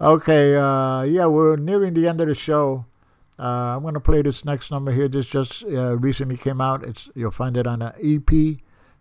Okay, 0.00 0.56
uh, 0.56 1.02
yeah, 1.02 1.26
we're 1.26 1.56
nearing 1.56 1.94
the 1.94 2.08
end 2.08 2.20
of 2.20 2.28
the 2.28 2.34
show. 2.34 2.86
Uh, 3.38 3.76
I'm 3.76 3.82
going 3.82 3.94
to 3.94 4.00
play 4.00 4.22
this 4.22 4.44
next 4.44 4.70
number 4.70 4.92
here. 4.92 5.08
This 5.08 5.26
just 5.26 5.64
uh, 5.64 5.96
recently 5.98 6.36
came 6.36 6.60
out. 6.60 6.84
It's 6.84 7.08
You'll 7.14 7.30
find 7.30 7.56
it 7.56 7.66
on 7.66 7.82
an 7.82 7.92
EP, 8.02 8.58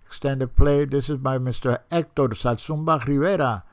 extended 0.08 0.56
play. 0.56 0.86
This 0.86 1.10
is 1.10 1.18
by 1.18 1.38
Mr. 1.38 1.80
Hector 1.92 2.30
Salsumba 2.30 3.06
Rivera. 3.06 3.64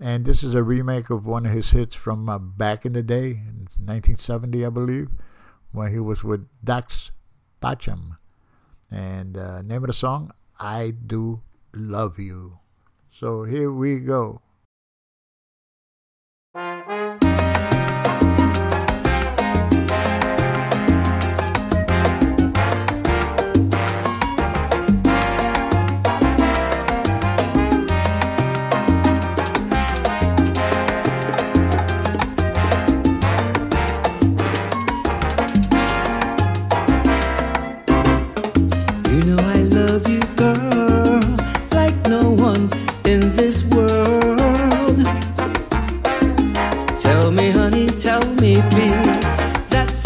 And 0.00 0.24
this 0.24 0.42
is 0.42 0.54
a 0.54 0.62
remake 0.62 1.10
of 1.10 1.26
one 1.26 1.44
of 1.44 1.52
his 1.52 1.70
hits 1.70 1.96
from 1.96 2.28
uh, 2.28 2.38
back 2.38 2.86
in 2.86 2.92
the 2.92 3.02
day, 3.02 3.30
in 3.30 3.66
1970, 3.84 4.64
I 4.64 4.70
believe, 4.70 5.08
when 5.72 5.92
he 5.92 5.98
was 5.98 6.22
with 6.22 6.46
Dax 6.62 7.10
Pacham. 7.60 8.16
And 8.90 9.36
uh, 9.36 9.60
name 9.62 9.82
of 9.82 9.88
the 9.88 9.92
song, 9.92 10.30
I 10.58 10.94
Do 11.06 11.42
Love 11.74 12.18
You. 12.18 12.58
So 13.10 13.42
here 13.42 13.72
we 13.72 13.98
go. 13.98 14.40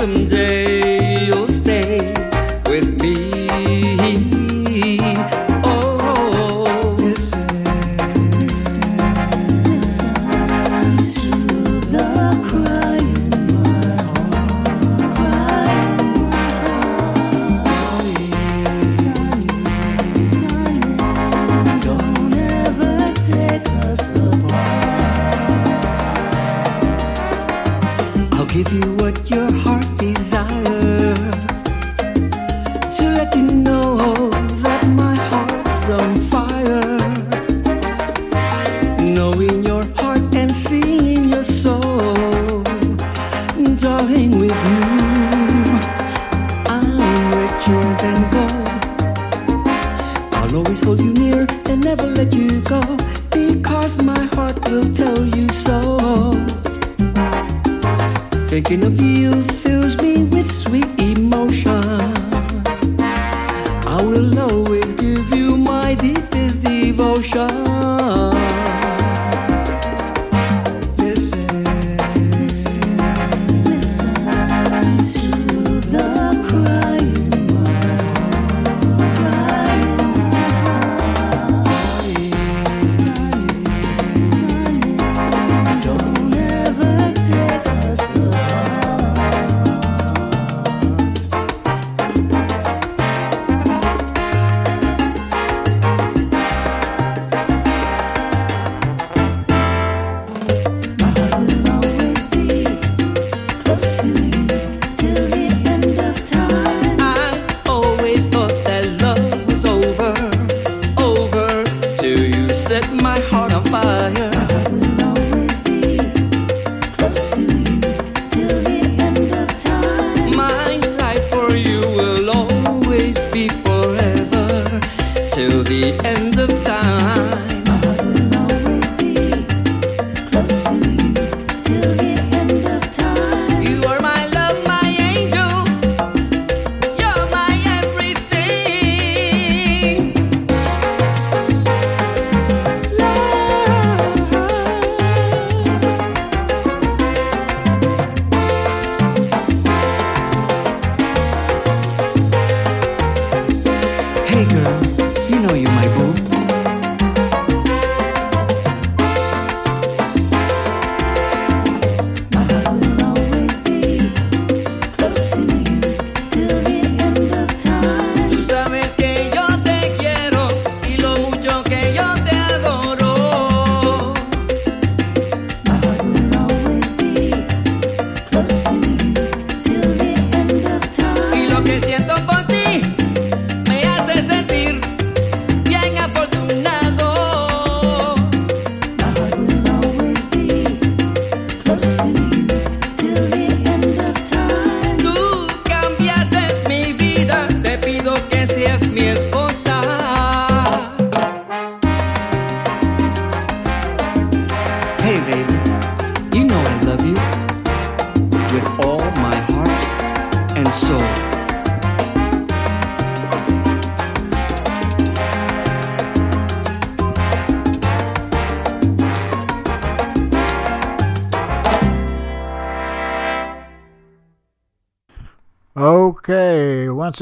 That 0.03 0.41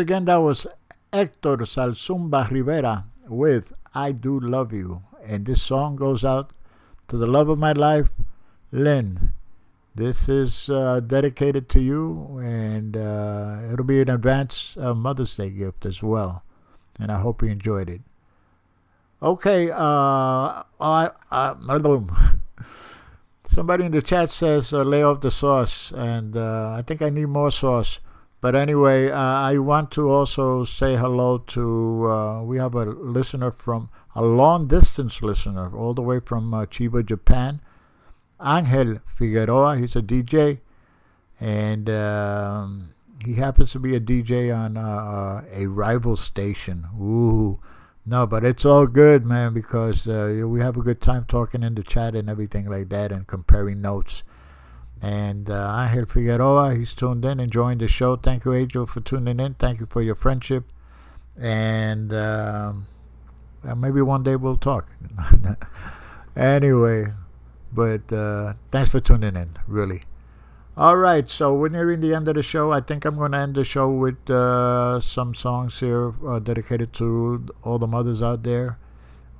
again, 0.00 0.24
that 0.24 0.36
was 0.36 0.66
Hector 1.12 1.58
Salzumba 1.58 2.50
Rivera 2.50 3.04
with 3.28 3.72
I 3.94 4.12
Do 4.12 4.40
Love 4.40 4.72
You. 4.72 5.02
And 5.24 5.46
this 5.46 5.62
song 5.62 5.96
goes 5.96 6.24
out 6.24 6.52
to 7.08 7.16
the 7.16 7.26
love 7.26 7.48
of 7.48 7.58
my 7.58 7.72
life, 7.72 8.10
Lynn. 8.72 9.32
This 9.94 10.28
is 10.28 10.70
uh, 10.70 11.00
dedicated 11.00 11.68
to 11.70 11.80
you, 11.80 12.38
and 12.42 12.96
uh, 12.96 13.60
it'll 13.72 13.84
be 13.84 14.00
an 14.00 14.08
advance 14.08 14.76
uh, 14.78 14.94
Mother's 14.94 15.36
Day 15.36 15.50
gift 15.50 15.84
as 15.84 16.02
well. 16.02 16.44
And 16.98 17.10
I 17.10 17.20
hope 17.20 17.42
you 17.42 17.48
enjoyed 17.48 17.90
it. 17.90 18.00
Okay, 19.22 19.70
uh, 19.70 20.62
I, 20.80 21.10
I, 21.30 21.54
somebody 23.44 23.84
in 23.84 23.92
the 23.92 24.00
chat 24.00 24.30
says 24.30 24.72
uh, 24.72 24.82
lay 24.82 25.02
off 25.02 25.20
the 25.20 25.30
sauce, 25.30 25.92
and 25.92 26.36
uh, 26.36 26.74
I 26.78 26.82
think 26.82 27.02
I 27.02 27.10
need 27.10 27.26
more 27.26 27.50
sauce. 27.50 27.98
But 28.40 28.54
anyway, 28.54 29.10
uh, 29.10 29.18
I 29.18 29.58
want 29.58 29.90
to 29.92 30.08
also 30.08 30.64
say 30.64 30.96
hello 30.96 31.38
to. 31.38 32.10
Uh, 32.10 32.42
we 32.42 32.56
have 32.56 32.74
a 32.74 32.84
listener 32.84 33.50
from 33.50 33.90
a 34.14 34.22
long 34.22 34.66
distance 34.66 35.20
listener, 35.22 35.74
all 35.76 35.92
the 35.92 36.02
way 36.02 36.20
from 36.20 36.54
uh, 36.54 36.64
Chiba, 36.66 37.04
Japan. 37.04 37.60
Angel 38.42 39.00
Figueroa. 39.06 39.78
He's 39.78 39.96
a 39.96 40.02
DJ, 40.02 40.60
and 41.38 41.90
um, 41.90 42.94
he 43.24 43.34
happens 43.34 43.72
to 43.72 43.78
be 43.78 43.94
a 43.94 44.00
DJ 44.00 44.56
on 44.56 44.76
uh, 44.76 45.44
a 45.52 45.66
rival 45.66 46.16
station. 46.16 46.86
Ooh, 46.98 47.60
no, 48.06 48.26
but 48.26 48.44
it's 48.44 48.64
all 48.64 48.86
good, 48.86 49.26
man, 49.26 49.52
because 49.52 50.08
uh, 50.08 50.44
we 50.46 50.60
have 50.60 50.76
a 50.76 50.82
good 50.82 51.00
time 51.00 51.24
talking 51.28 51.62
in 51.62 51.74
the 51.74 51.82
chat 51.82 52.14
and 52.16 52.28
everything 52.28 52.68
like 52.70 52.88
that, 52.88 53.12
and 53.12 53.26
comparing 53.26 53.80
notes. 53.80 54.22
And 55.02 55.48
uh, 55.48 55.86
Angel 55.88 56.04
Figueroa, 56.04 56.74
he's 56.74 56.92
tuned 56.92 57.24
in, 57.24 57.32
and 57.32 57.40
enjoying 57.42 57.78
the 57.78 57.88
show. 57.88 58.16
Thank 58.16 58.44
you, 58.44 58.52
Angel, 58.52 58.86
for 58.86 59.00
tuning 59.00 59.40
in. 59.40 59.54
Thank 59.54 59.80
you 59.80 59.86
for 59.86 60.02
your 60.02 60.14
friendship. 60.14 60.64
And 61.38 62.12
um, 62.12 62.86
uh, 63.66 63.74
maybe 63.74 64.02
one 64.02 64.22
day 64.22 64.36
we'll 64.36 64.58
talk. 64.58 64.88
anyway, 66.36 67.06
but 67.72 68.12
uh, 68.12 68.54
thanks 68.70 68.90
for 68.90 69.00
tuning 69.00 69.36
in, 69.36 69.56
really. 69.66 70.02
All 70.76 70.96
right, 70.96 71.28
so 71.28 71.54
we're 71.54 71.68
nearing 71.68 72.00
the 72.00 72.14
end 72.14 72.28
of 72.28 72.36
the 72.36 72.42
show. 72.42 72.72
I 72.72 72.80
think 72.80 73.04
I'm 73.04 73.16
going 73.16 73.32
to 73.32 73.38
end 73.38 73.54
the 73.54 73.64
show 73.64 73.90
with 73.90 74.30
uh, 74.30 75.00
some 75.00 75.34
songs 75.34 75.78
here 75.78 76.14
uh, 76.26 76.38
dedicated 76.38 76.92
to 76.94 77.46
all 77.62 77.78
the 77.78 77.86
mothers 77.86 78.22
out 78.22 78.42
there, 78.42 78.78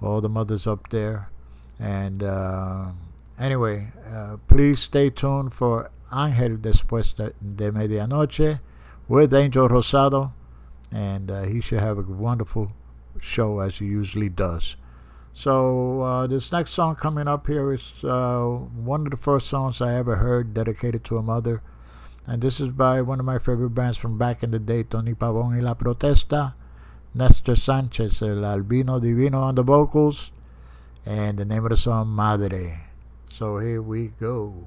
all 0.03 0.21
the 0.21 0.29
mothers 0.29 0.67
up 0.67 0.91
there. 0.91 1.31
And 1.79 2.23
uh, 2.23 2.91
anyway, 3.41 3.93
uh, 4.09 4.37
please 4.47 4.81
stay 4.81 5.11
tuned 5.11 5.53
for 5.53 5.91
Ángel 6.13 6.59
Después 6.59 7.15
de, 7.17 7.73
Medianoche 7.73 8.61
with 9.09 9.35
Angel 9.35 9.69
Rosado. 9.69 10.33
And 10.93 11.31
uh, 11.31 11.43
he 11.43 11.61
should 11.61 11.81
have 11.81 11.99
a 11.99 12.03
wonderful 12.03 12.73
show 13.21 13.61
as 13.61 13.79
he 13.79 13.87
usually 13.87 14.29
does. 14.29 14.77
So 15.33 16.03
uh, 16.03 16.27
this 16.27 16.53
next 16.53 16.73
song 16.73 16.97
coming 16.97 17.29
up 17.29 17.47
here 17.47 17.73
is 17.73 17.93
uh, 18.03 18.45
one 18.45 19.07
of 19.07 19.11
the 19.11 19.17
first 19.17 19.47
songs 19.47 19.81
I 19.81 19.95
ever 19.95 20.17
heard 20.17 20.53
dedicated 20.53 21.05
to 21.05 21.19
a 21.19 21.23
mother, 21.23 21.63
and 22.27 22.43
this 22.43 22.61
is 22.61 22.71
by 22.71 23.01
one 23.03 23.21
of 23.21 23.27
my 23.27 23.39
favorite 23.39 23.71
bands 23.71 23.97
from 23.97 24.19
back 24.19 24.43
in 24.43 24.51
the 24.51 24.59
day, 24.59 24.83
Tony 24.83 25.15
Pavón 25.15 25.55
y 25.57 25.61
La 25.61 25.75
Protesta, 25.75 26.55
Nestor 27.15 27.57
Sanchez, 27.57 28.21
El 28.23 28.45
Albino 28.45 28.99
Divino 28.99 29.41
on 29.41 29.55
the 29.55 29.63
vocals, 29.63 30.31
and 31.07 31.39
the 31.39 31.45
name 31.45 31.65
of 31.65 31.71
the 31.71 31.77
song 31.77 32.09
Madre. 32.09 32.90
So 33.33 33.59
here 33.59 33.81
we 33.81 34.09
go. 34.09 34.67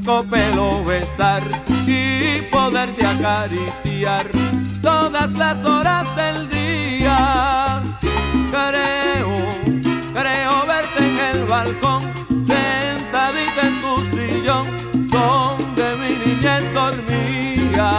Blanco 0.00 0.24
pelo 0.28 0.84
besar 0.84 1.42
y 1.86 2.42
poderte 2.50 3.06
acariciar 3.06 4.26
todas 4.82 5.32
las 5.32 5.64
horas 5.64 6.14
del 6.16 6.48
día. 6.50 7.82
Creo, 8.50 9.30
creo 10.12 10.66
verte 10.66 10.98
en 10.98 11.36
el 11.36 11.46
balcón, 11.46 12.02
sentadita 12.46 13.62
en 13.62 13.80
tu 13.80 14.04
sillón, 14.16 14.66
donde 15.08 15.96
mi 15.96 16.10
niñez 16.24 16.72
dormía. 16.72 17.90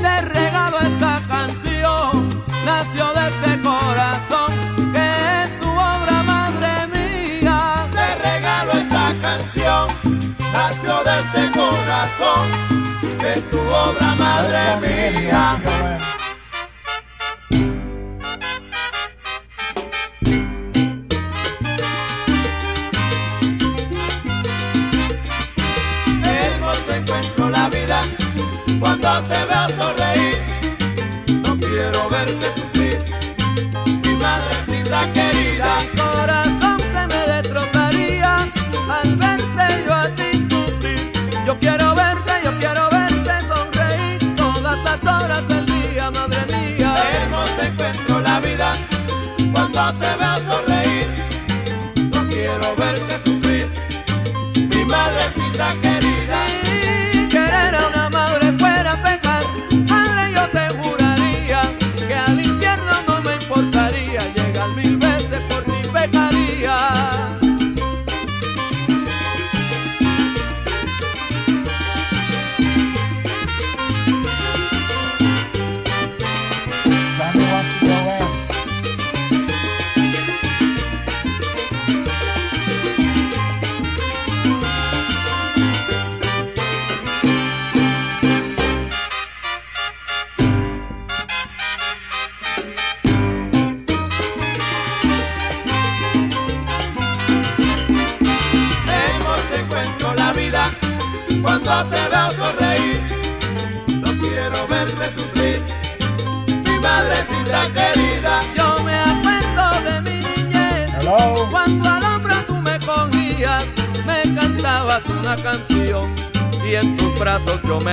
Te 0.00 0.20
regalo 0.20 0.80
esta 0.80 1.22
canción, 1.28 2.28
nació 2.64 3.12
de 3.14 3.28
este 3.28 3.62
corazón, 3.62 4.53
nació 10.54 11.02
de 11.02 11.18
este 11.18 11.58
corazón, 11.58 12.48
es 13.24 13.50
tu 13.50 13.58
obra, 13.58 14.14
madre 14.14 15.20
mía. 15.20 15.60
Cuando 49.52 49.92
te 49.98 50.16
veo 50.16 50.36
sonreír. 50.50 51.08
No 52.12 52.28
quiero 52.28 52.76
verte 52.76 53.20
sufrir, 53.24 53.68
mi 54.70 54.84
madrecita 54.84 55.74
querida. 55.82 55.93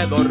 puedo 0.10 0.31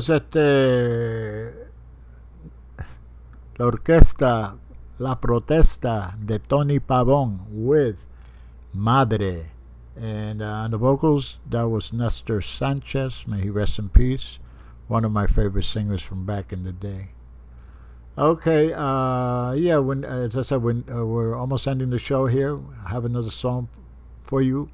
Entonces, 0.00 0.22
este, 0.22 1.68
la 3.58 3.66
orquesta, 3.66 4.56
la 4.98 5.20
protesta 5.20 6.16
de 6.18 6.38
Tony 6.38 6.80
Pavón 6.80 7.40
with 7.50 7.98
Madre. 8.72 9.50
And 10.00 10.40
uh, 10.40 10.64
on 10.64 10.70
the 10.70 10.78
vocals, 10.78 11.36
that 11.50 11.68
was 11.68 11.92
Nestor 11.92 12.40
Sanchez, 12.40 13.26
may 13.26 13.42
he 13.42 13.50
rest 13.50 13.78
in 13.78 13.90
peace, 13.90 14.38
one 14.88 15.04
of 15.04 15.12
my 15.12 15.26
favorite 15.26 15.66
singers 15.66 16.00
from 16.00 16.24
back 16.24 16.50
in 16.50 16.64
the 16.64 16.72
day. 16.72 17.10
Okay, 18.16 18.72
uh, 18.72 19.52
yeah, 19.52 19.76
when, 19.76 20.06
as 20.06 20.34
I 20.34 20.40
said, 20.40 20.62
when, 20.62 20.84
uh, 20.90 21.04
we're 21.04 21.36
almost 21.36 21.68
ending 21.68 21.90
the 21.90 21.98
show 21.98 22.26
here. 22.26 22.58
I 22.86 22.88
have 22.88 23.04
another 23.04 23.30
song 23.30 23.68
for 24.22 24.40
you. 24.40 24.70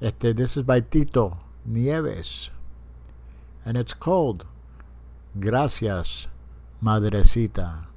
Este, 0.00 0.36
this 0.36 0.56
is 0.56 0.62
by 0.62 0.78
Tito 0.78 1.36
Nieves 1.64 2.50
and 3.66 3.76
it's 3.76 3.92
called 3.92 4.46
Gracias, 5.38 6.28
madrecita. 6.82 7.88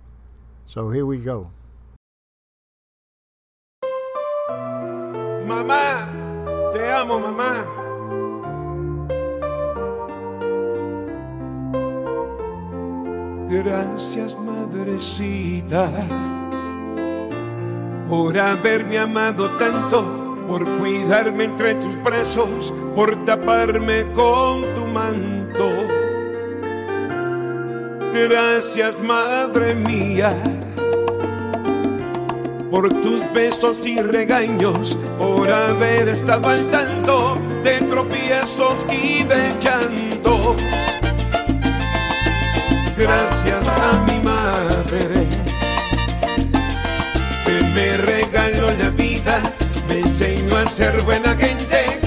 So 0.65 0.89
here 0.89 1.05
we 1.05 1.19
go. 1.19 1.51
Mamá, 5.47 6.03
te 6.73 6.91
amo, 6.91 7.19
mamá. 7.19 7.63
Gracias, 13.47 14.35
madrecita, 14.37 15.89
por 18.09 18.37
haberme 18.37 18.99
amado 18.99 19.49
tanto 19.57 20.28
por 20.49 20.65
cuidarme 20.79 21.43
entre 21.43 21.75
tus 21.75 21.93
presos, 21.97 22.73
por 22.95 23.23
taparme 23.23 24.03
con 24.13 24.63
tu 24.73 24.83
manto. 24.87 25.69
Gracias, 28.11 28.99
madre 28.99 29.75
mía, 29.75 30.33
por 32.71 32.89
tus 32.89 33.21
besos 33.31 33.85
y 33.85 34.01
regaños, 34.01 34.97
por 35.19 35.51
haber 35.51 36.09
estado 36.09 36.49
al 36.49 36.67
tanto 36.71 37.37
de 37.63 37.81
tropiezos 37.81 38.87
y 38.91 39.23
de 39.23 39.53
llanto. 39.61 40.55
Gracias 42.97 43.67
a 43.67 44.03
mi 44.07 44.19
madre, 44.21 45.27
que 47.45 47.61
me 47.75 47.97
regaló 47.97 48.71
la 48.81 48.89
vida 48.89 49.58
vengo 50.49 50.57
a 50.57 50.67
ser 50.67 51.01
buena 51.03 51.35
gente. 51.35 51.98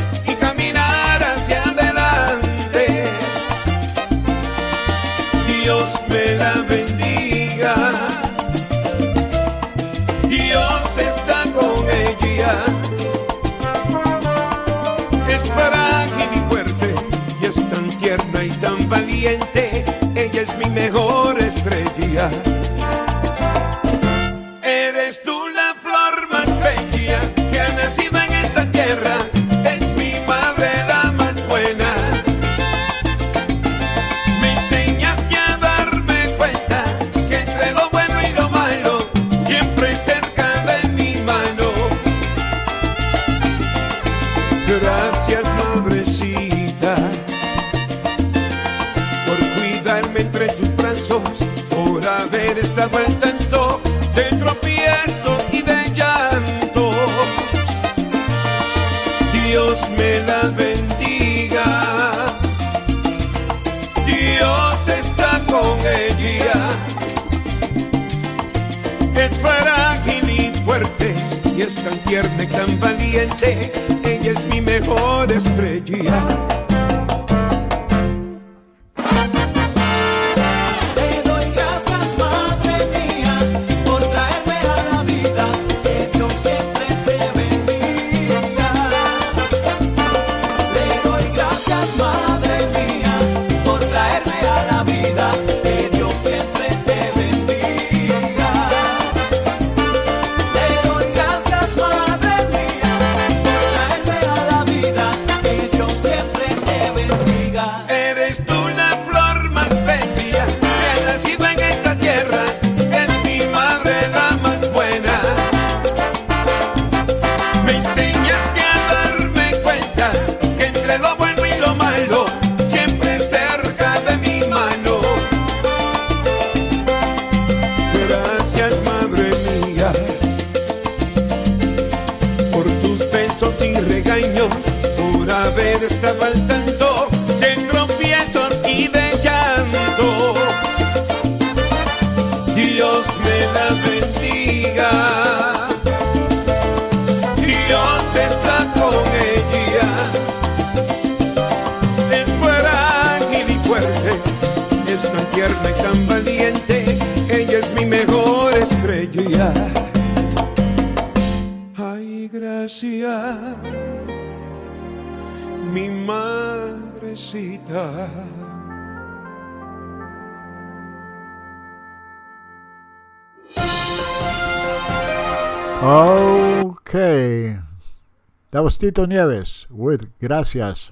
Tito 178.82 179.06
Nieves 179.06 179.68
with 179.70 180.10
Gracias, 180.18 180.90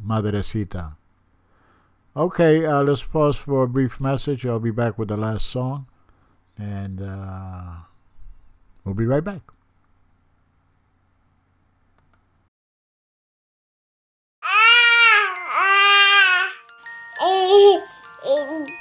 Madrecita. 0.00 0.94
Okay, 2.14 2.64
uh, 2.64 2.84
let's 2.84 3.02
pause 3.02 3.34
for 3.34 3.64
a 3.64 3.66
brief 3.68 4.00
message. 4.00 4.46
I'll 4.46 4.60
be 4.60 4.70
back 4.70 4.96
with 4.96 5.08
the 5.08 5.16
last 5.16 5.46
song. 5.46 5.86
And 6.56 7.02
uh, 7.02 7.82
we'll 8.84 8.94
be 8.94 9.06
right 9.06 9.24
back. 9.24 9.40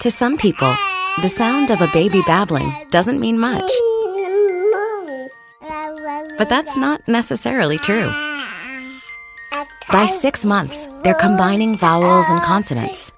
To 0.01 0.11
some 0.11 0.37
people, 0.37 0.75
the 1.23 1.29
sound 1.29 1.71
of 1.71 1.81
a 1.81 1.89
baby 1.93 2.21
babbling 2.27 2.71
doesn't 2.91 3.19
mean 3.19 3.39
much. 3.39 3.71
But 6.37 6.49
that's 6.49 6.77
not 6.77 7.07
necessarily 7.07 7.79
true. 7.79 8.30
By 9.91 10.05
six 10.05 10.45
months, 10.45 10.87
they're 11.03 11.13
combining 11.15 11.77
vowels 11.77 12.25
and 12.29 12.41
consonants. 12.41 13.11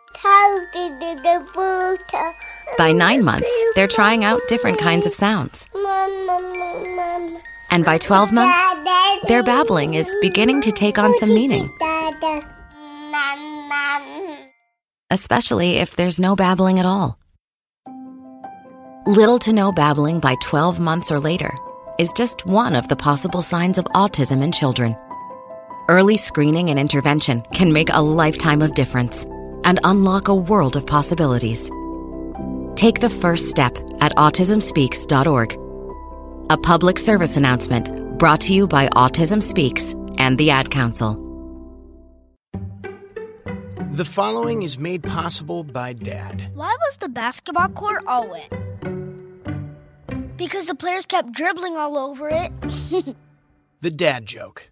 By 2.77 2.91
nine 2.91 3.23
months, 3.23 3.63
they're 3.75 3.87
trying 3.87 4.23
out 4.23 4.41
different 4.47 4.79
kinds 4.79 5.05
of 5.05 5.13
sounds. 5.13 5.67
And 7.69 7.85
by 7.85 7.99
12 7.99 8.33
months, 8.33 8.59
their 9.27 9.43
babbling 9.43 9.93
is 9.93 10.15
beginning 10.21 10.61
to 10.61 10.71
take 10.71 10.97
on 10.97 11.13
some 11.19 11.29
meaning, 11.29 11.69
especially 15.11 15.77
if 15.77 15.95
there's 15.95 16.19
no 16.19 16.35
babbling 16.35 16.79
at 16.79 16.87
all. 16.87 17.19
Little 19.05 19.37
to 19.39 19.53
no 19.53 19.71
babbling 19.71 20.19
by 20.19 20.35
12 20.41 20.79
months 20.79 21.11
or 21.11 21.19
later 21.19 21.53
is 21.99 22.11
just 22.13 22.45
one 22.47 22.75
of 22.75 22.87
the 22.87 22.95
possible 22.95 23.43
signs 23.43 23.77
of 23.77 23.85
autism 23.93 24.41
in 24.41 24.51
children. 24.51 24.95
Early 25.89 26.15
screening 26.15 26.69
and 26.69 26.79
intervention 26.79 27.43
can 27.53 27.73
make 27.73 27.89
a 27.91 28.01
lifetime 28.01 28.61
of 28.61 28.73
difference 28.73 29.25
and 29.65 29.79
unlock 29.83 30.29
a 30.29 30.35
world 30.35 30.75
of 30.75 30.87
possibilities. 30.87 31.69
Take 32.75 33.01
the 33.01 33.09
first 33.09 33.49
step 33.49 33.77
at 33.99 34.15
autismspeaks.org. 34.15 35.59
A 36.49 36.57
public 36.57 36.99
service 36.99 37.35
announcement 37.35 38.17
brought 38.17 38.41
to 38.41 38.53
you 38.53 38.65
by 38.65 38.87
Autism 38.89 39.43
Speaks 39.43 39.93
and 40.17 40.37
the 40.37 40.51
Ad 40.51 40.71
Council. 40.71 41.19
The 43.91 44.05
following 44.05 44.63
is 44.63 44.79
made 44.79 45.03
possible 45.03 45.63
by 45.63 45.93
Dad. 45.93 46.49
Why 46.55 46.75
was 46.85 46.97
the 46.97 47.09
basketball 47.09 47.69
court 47.69 48.03
all 48.07 48.29
wet? 48.29 48.49
Because 50.37 50.65
the 50.67 50.75
players 50.75 51.05
kept 51.05 51.31
dribbling 51.33 51.75
all 51.75 51.97
over 51.97 52.29
it. 52.29 52.51
The 53.83 53.91
dad 53.91 54.25
joke. 54.25 54.71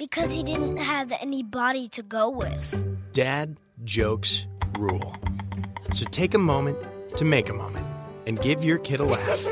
Because 0.00 0.34
he 0.34 0.42
didn't 0.42 0.78
have 0.78 1.12
any 1.20 1.42
body 1.42 1.86
to 1.88 2.02
go 2.02 2.30
with. 2.30 3.12
Dad 3.12 3.58
jokes 3.84 4.46
rule. 4.78 5.14
So 5.92 6.06
take 6.06 6.32
a 6.32 6.38
moment 6.38 6.78
to 7.18 7.26
make 7.26 7.50
a 7.50 7.52
moment 7.52 7.86
and 8.26 8.40
give 8.40 8.64
your 8.64 8.78
kid 8.78 9.00
a 9.00 9.04
laugh. 9.04 9.46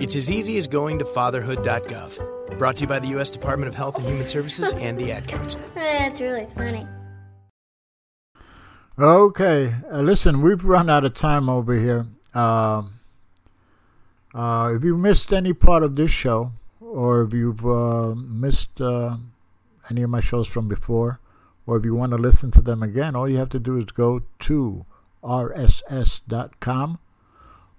It's 0.00 0.16
as 0.16 0.30
easy 0.30 0.56
as 0.56 0.66
going 0.66 0.98
to 1.00 1.04
fatherhood.gov. 1.04 2.56
Brought 2.56 2.76
to 2.76 2.84
you 2.84 2.86
by 2.86 2.98
the 2.98 3.08
U.S. 3.08 3.28
Department 3.28 3.68
of 3.68 3.74
Health 3.74 3.98
and 3.98 4.06
Human 4.06 4.26
Services 4.26 4.72
and 4.72 4.98
the 4.98 5.12
Ad 5.12 5.28
Council. 5.28 5.60
That's 5.74 6.18
really 6.18 6.48
funny. 6.56 6.86
Okay, 8.98 9.74
uh, 9.92 10.00
listen, 10.00 10.40
we've 10.40 10.64
run 10.64 10.88
out 10.88 11.04
of 11.04 11.12
time 11.12 11.50
over 11.50 11.74
here. 11.74 12.06
Um 12.32 12.94
uh, 14.34 14.72
if 14.74 14.82
you 14.82 14.96
missed 14.96 15.30
any 15.34 15.52
part 15.52 15.82
of 15.82 15.96
this 15.96 16.10
show, 16.10 16.52
or 16.80 17.22
if 17.22 17.34
you've 17.34 17.66
uh, 17.66 18.14
missed 18.14 18.80
uh, 18.80 19.16
any 19.90 20.02
of 20.02 20.10
my 20.10 20.20
shows 20.20 20.48
from 20.48 20.68
before, 20.68 21.20
or 21.66 21.76
if 21.76 21.84
you 21.84 21.94
want 21.94 22.12
to 22.12 22.18
listen 22.18 22.50
to 22.52 22.62
them 22.62 22.82
again, 22.82 23.14
all 23.14 23.28
you 23.28 23.36
have 23.36 23.48
to 23.50 23.58
do 23.58 23.76
is 23.76 23.84
go 23.84 24.22
to 24.40 24.86
rss.com, 25.22 26.98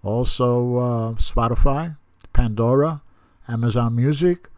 also 0.03 0.77
uh, 0.77 1.13
Spotify, 1.13 1.97
Pandora, 2.33 3.01
Amazon 3.47 3.95
Music, 3.95 4.49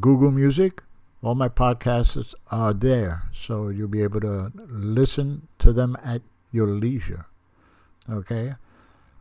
Google 0.00 0.30
Music. 0.30 0.82
All 1.22 1.34
my 1.34 1.48
podcasts 1.48 2.34
are 2.50 2.72
there, 2.72 3.24
so 3.32 3.68
you'll 3.68 3.88
be 3.88 4.02
able 4.02 4.20
to 4.20 4.52
listen 4.68 5.48
to 5.58 5.72
them 5.72 5.96
at 6.04 6.22
your 6.52 6.68
leisure. 6.68 7.26
Okay? 8.08 8.54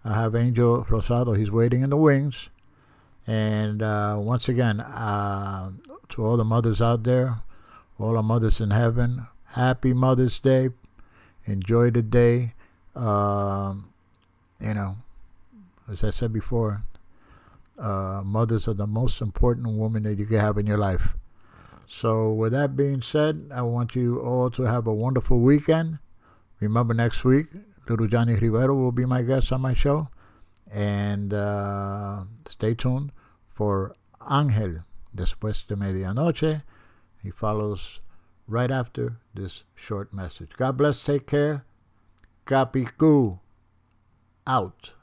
I 0.03 0.13
have 0.13 0.35
Angel 0.35 0.85
Rosado. 0.85 1.35
He's 1.35 1.49
waiting 1.49 1.81
in 1.81 1.89
the 1.89 1.97
wings. 1.97 2.49
And 3.25 3.81
uh, 3.81 4.17
once 4.19 4.49
again, 4.49 4.81
uh, 4.81 5.71
to 6.09 6.23
all 6.23 6.37
the 6.37 6.43
mothers 6.43 6.79
out 6.79 7.03
there, 7.03 7.37
all 7.99 8.17
our 8.17 8.23
mothers 8.23 8.59
in 8.59 8.71
heaven, 8.71 9.27
happy 9.45 9.93
Mother's 9.93 10.39
Day. 10.39 10.69
Enjoy 11.45 11.91
the 11.91 12.01
day. 12.01 12.53
Um, 12.95 13.89
you 14.59 14.73
know, 14.73 14.97
as 15.91 16.03
I 16.03 16.09
said 16.09 16.33
before, 16.33 16.81
uh, 17.77 18.21
mothers 18.25 18.67
are 18.67 18.73
the 18.73 18.87
most 18.87 19.21
important 19.21 19.67
woman 19.67 20.03
that 20.03 20.17
you 20.17 20.25
can 20.25 20.39
have 20.39 20.57
in 20.57 20.65
your 20.65 20.77
life. 20.77 21.15
So, 21.87 22.31
with 22.31 22.51
that 22.53 22.75
being 22.75 23.01
said, 23.01 23.51
I 23.53 23.61
want 23.61 23.95
you 23.95 24.19
all 24.19 24.49
to 24.51 24.63
have 24.63 24.87
a 24.87 24.93
wonderful 24.93 25.39
weekend. 25.39 25.99
Remember, 26.59 26.93
next 26.93 27.23
week, 27.23 27.47
Little 27.87 28.07
Johnny 28.07 28.33
Rivera 28.33 28.73
will 28.73 28.91
be 28.91 29.05
my 29.05 29.21
guest 29.21 29.51
on 29.51 29.61
my 29.61 29.73
show. 29.73 30.09
And 30.71 31.33
uh, 31.33 32.23
stay 32.45 32.73
tuned 32.73 33.11
for 33.47 33.95
Ángel 34.19 34.83
después 35.15 35.67
de 35.67 35.75
medianoche. 35.75 36.63
He 37.25 37.31
follows 37.31 38.01
right 38.47 38.69
after 38.69 39.17
this 39.33 39.63
short 39.73 40.13
message. 40.13 40.51
God 40.55 40.77
bless, 40.77 41.01
take 41.01 41.25
care. 41.25 41.65
Capicu 42.45 43.39
out. 44.45 44.93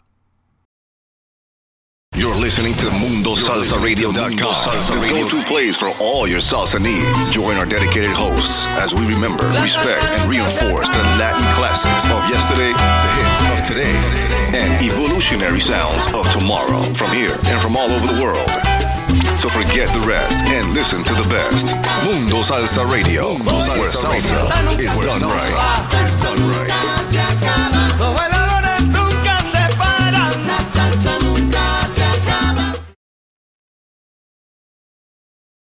You're 2.14 2.36
listening 2.36 2.74
to 2.74 2.86
Mundo 2.92 3.34
MundoSalsaRadio.com, 3.34 4.38
the 4.38 5.08
go-to 5.08 5.42
place 5.44 5.76
for 5.76 5.90
all 6.00 6.28
your 6.28 6.38
salsa 6.38 6.80
needs. 6.80 7.30
Join 7.32 7.56
our 7.56 7.66
dedicated 7.66 8.12
hosts 8.12 8.66
as 8.78 8.94
we 8.94 9.04
remember, 9.12 9.42
respect, 9.60 10.04
and 10.04 10.30
reinforce 10.30 10.86
the 10.86 11.02
Latin 11.18 11.42
classics 11.58 12.04
of 12.04 12.22
yesterday, 12.30 12.70
the 12.70 13.10
hits 13.18 13.40
of 13.50 13.66
today, 13.66 13.96
and 14.54 14.80
evolutionary 14.80 15.58
sounds 15.58 16.06
of 16.14 16.30
tomorrow 16.30 16.82
from 16.94 17.10
here 17.10 17.34
and 17.50 17.60
from 17.60 17.76
all 17.76 17.90
over 17.90 18.14
the 18.14 18.22
world. 18.22 18.71
So 19.36 19.48
forget 19.48 19.92
the 19.92 20.04
rest 20.06 20.44
and 20.46 20.72
listen 20.72 21.04
to 21.04 21.12
the 21.14 21.28
best. 21.28 21.66
Mundo 22.04 22.42
Salsa 22.42 22.84
Radio, 22.90 23.34
where 23.44 23.90
salsa 23.90 24.80
is 24.80 24.94
done 25.04 25.20
right. 25.28 26.06
Is 26.06 26.16
done 26.22 26.40
right. 26.48 26.51